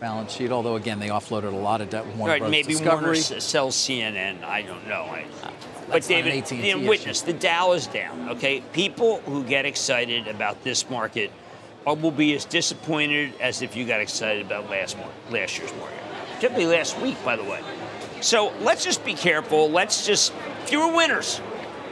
balance 0.00 0.32
sheet, 0.32 0.50
although 0.50 0.76
again 0.76 0.98
they 0.98 1.08
offloaded 1.08 1.52
a 1.52 1.56
lot 1.56 1.80
of 1.80 1.88
debt 1.90 2.06
with 2.06 2.16
Warner 2.16 2.32
right? 2.32 2.40
Bros. 2.40 2.50
Maybe 2.50 2.72
Discovery. 2.72 3.02
Warner 3.02 3.40
sells 3.40 3.76
CNN. 3.76 4.42
I 4.42 4.62
don't 4.62 4.86
know. 4.88 5.04
I, 5.04 5.24
but 5.90 6.06
David, 6.06 6.34
AT&T 6.34 6.56
you 6.56 6.74
know, 6.74 6.80
issue. 6.80 6.88
witness 6.88 7.20
the 7.22 7.32
Dow 7.32 7.72
is 7.72 7.86
down. 7.86 8.28
Okay, 8.30 8.62
people 8.72 9.20
who 9.20 9.44
get 9.44 9.66
excited 9.66 10.28
about 10.28 10.62
this 10.64 10.88
market 10.90 11.30
are, 11.86 11.94
will 11.94 12.10
be 12.10 12.34
as 12.34 12.44
disappointed 12.44 13.32
as 13.40 13.62
if 13.62 13.76
you 13.76 13.86
got 13.86 14.00
excited 14.00 14.44
about 14.44 14.68
last 14.70 14.96
mar- 14.98 15.08
last 15.30 15.58
year's 15.58 15.72
market, 15.76 15.98
particularly 16.34 16.66
last 16.66 16.98
week, 17.00 17.16
by 17.24 17.36
the 17.36 17.44
way. 17.44 17.60
So 18.20 18.52
let's 18.60 18.84
just 18.84 19.04
be 19.04 19.14
careful. 19.14 19.70
Let's 19.70 20.06
just 20.06 20.32
fewer 20.66 20.94
winners, 20.94 21.40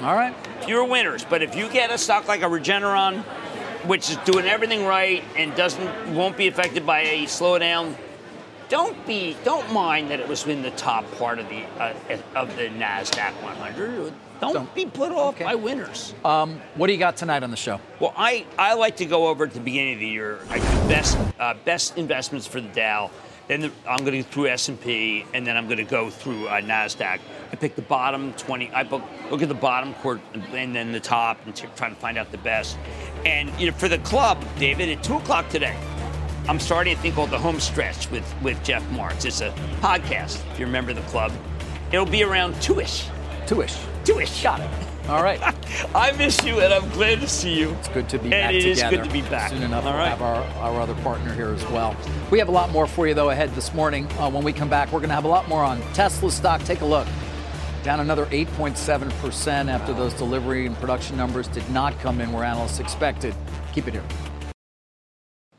All 0.02 0.14
right. 0.14 0.34
fewer 0.64 0.84
winners. 0.84 1.24
But 1.24 1.42
if 1.42 1.56
you 1.56 1.68
get 1.70 1.90
a 1.90 1.96
stock 1.98 2.28
like 2.28 2.42
a 2.42 2.46
Regeneron, 2.46 3.22
which 3.86 4.10
is 4.10 4.16
doing 4.18 4.44
everything 4.46 4.84
right 4.84 5.24
and 5.36 5.54
doesn't 5.54 6.14
won't 6.14 6.36
be 6.36 6.46
affected 6.48 6.84
by 6.84 7.00
a 7.00 7.22
slowdown, 7.24 7.94
don't 8.68 9.06
be 9.06 9.36
don't 9.44 9.70
mind 9.72 10.10
that 10.10 10.20
it 10.20 10.28
was 10.28 10.46
in 10.46 10.62
the 10.62 10.70
top 10.72 11.10
part 11.18 11.38
of 11.38 11.48
the 11.48 11.62
uh, 11.80 11.94
of 12.34 12.54
the 12.56 12.68
Nasdaq 12.68 13.32
100. 13.42 14.12
Don't, 14.40 14.52
Don't- 14.52 14.74
be 14.74 14.86
put 14.86 15.10
off 15.10 15.34
okay. 15.34 15.44
by 15.44 15.54
winners. 15.56 16.14
Um, 16.24 16.60
what 16.76 16.86
do 16.86 16.92
you 16.92 16.98
got 16.98 17.16
tonight 17.16 17.42
on 17.42 17.50
the 17.50 17.56
show? 17.56 17.80
Well, 17.98 18.14
I, 18.16 18.46
I 18.56 18.74
like 18.74 18.96
to 18.98 19.04
go 19.04 19.26
over 19.26 19.42
at 19.44 19.52
the 19.52 19.58
beginning 19.58 19.94
of 19.94 20.00
the 20.00 20.06
year. 20.06 20.38
I 20.48 20.58
do 20.58 20.64
best 20.88 21.18
uh, 21.40 21.54
best 21.64 21.98
investments 21.98 22.46
for 22.46 22.60
the 22.60 22.68
Dow. 22.68 23.10
Then 23.48 23.62
the, 23.62 23.72
I'm 23.88 24.04
going 24.04 24.12
to 24.12 24.18
go 24.22 24.28
through 24.28 24.48
S 24.48 24.68
and 24.68 24.78
P, 24.78 25.24
and 25.32 25.46
then 25.46 25.56
I'm 25.56 25.64
going 25.66 25.78
to 25.78 25.84
go 25.84 26.10
through 26.10 26.48
uh, 26.48 26.60
Nasdaq. 26.60 27.18
I 27.50 27.56
pick 27.56 27.76
the 27.76 27.82
bottom 27.82 28.34
20. 28.34 28.70
I 28.72 28.82
look, 28.82 29.02
look 29.30 29.40
at 29.40 29.48
the 29.48 29.54
bottom 29.54 29.94
court 29.94 30.20
and 30.34 30.76
then 30.76 30.92
the 30.92 31.00
top, 31.00 31.38
and 31.46 31.56
t- 31.56 31.66
try 31.74 31.88
to 31.88 31.94
find 31.94 32.18
out 32.18 32.30
the 32.30 32.38
best. 32.38 32.78
And 33.24 33.50
you 33.58 33.70
know, 33.70 33.76
for 33.76 33.88
the 33.88 33.98
club, 33.98 34.44
David, 34.58 34.90
at 34.90 35.02
two 35.02 35.16
o'clock 35.16 35.48
today, 35.48 35.74
I'm 36.48 36.58
starting 36.58 36.94
a 36.94 36.96
thing 36.96 37.12
called 37.12 37.30
the 37.30 37.38
Home 37.38 37.60
Stretch 37.60 38.10
with 38.10 38.24
with 38.42 38.62
Jeff 38.64 38.88
Marks. 38.90 39.24
It's 39.26 39.40
a 39.42 39.50
podcast. 39.80 40.40
If 40.52 40.58
you 40.58 40.64
remember 40.66 40.94
the 40.94 41.02
club, 41.02 41.30
it'll 41.92 42.06
be 42.06 42.22
around 42.24 42.60
two-ish. 42.62 43.06
Two-ish. 43.46 43.76
Two-ish. 44.04 44.42
Got 44.42 44.60
it. 44.60 44.70
All 45.10 45.22
right. 45.22 45.38
I 45.94 46.12
miss 46.12 46.42
you, 46.44 46.60
and 46.60 46.72
I'm 46.72 46.88
glad 46.90 47.20
to 47.20 47.28
see 47.28 47.58
you. 47.58 47.70
It's 47.72 47.88
good 47.88 48.08
to 48.10 48.18
be 48.18 48.24
and 48.24 48.30
back 48.30 48.54
it 48.54 48.64
is 48.64 48.78
together. 48.78 48.96
good 48.96 49.04
to 49.06 49.12
be 49.12 49.22
back. 49.22 49.50
Soon 49.50 49.62
enough, 49.62 49.84
All 49.84 49.92
we'll 49.92 50.00
right. 50.00 50.08
have 50.08 50.22
our, 50.22 50.42
our 50.62 50.80
other 50.80 50.94
partner 51.02 51.34
here 51.34 51.48
as 51.50 51.64
well. 51.68 51.94
We 52.30 52.38
have 52.38 52.48
a 52.48 52.52
lot 52.52 52.70
more 52.70 52.86
for 52.86 53.06
you, 53.06 53.12
though, 53.14 53.28
ahead 53.30 53.54
this 53.54 53.74
morning. 53.74 54.06
Uh, 54.18 54.30
when 54.30 54.42
we 54.42 54.52
come 54.54 54.70
back, 54.70 54.90
we're 54.90 55.00
going 55.00 55.08
to 55.10 55.14
have 55.14 55.24
a 55.24 55.28
lot 55.28 55.48
more 55.48 55.62
on 55.62 55.80
Tesla 55.92 56.30
stock. 56.30 56.62
Take 56.64 56.80
a 56.80 56.86
look. 56.86 57.06
Down 57.82 58.00
another 58.00 58.24
8.7% 58.26 59.68
after 59.70 59.92
those 59.92 60.14
delivery 60.14 60.66
and 60.66 60.74
production 60.76 61.16
numbers 61.16 61.48
did 61.48 61.68
not 61.70 61.98
come 62.00 62.20
in 62.20 62.32
where 62.32 62.44
analysts 62.44 62.78
expected. 62.80 63.34
Keep 63.72 63.88
it 63.88 63.94
here. 63.94 64.04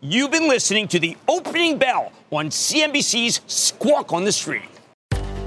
You've 0.01 0.31
been 0.31 0.47
listening 0.47 0.87
to 0.89 0.99
the 0.99 1.17
opening 1.27 1.77
bell 1.77 2.13
on 2.31 2.47
CNBC's 2.47 3.41
Squawk 3.47 4.13
on 4.13 4.23
the 4.23 4.31
Street. 4.31 4.61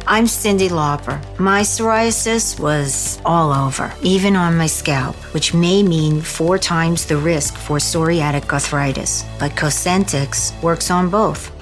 I'm 0.07 0.27
Cyndi 0.27 0.69
Lauper. 0.69 1.19
My 1.39 1.63
psoriasis 1.63 2.61
was 2.61 3.19
all 3.25 3.51
over, 3.51 3.91
even 4.03 4.37
on 4.37 4.59
my 4.59 4.67
scalp, 4.67 5.17
which 5.33 5.55
may 5.55 5.83
mean 5.83 6.21
four 6.21 6.59
times 6.59 7.07
the 7.07 7.17
risk 7.17 7.57
for 7.57 7.79
psoriatic 7.79 8.53
arthritis. 8.53 9.25
But 9.39 9.53
Cosentyx 9.53 10.63
works 10.63 10.91
on 10.91 11.09
both. 11.09 11.62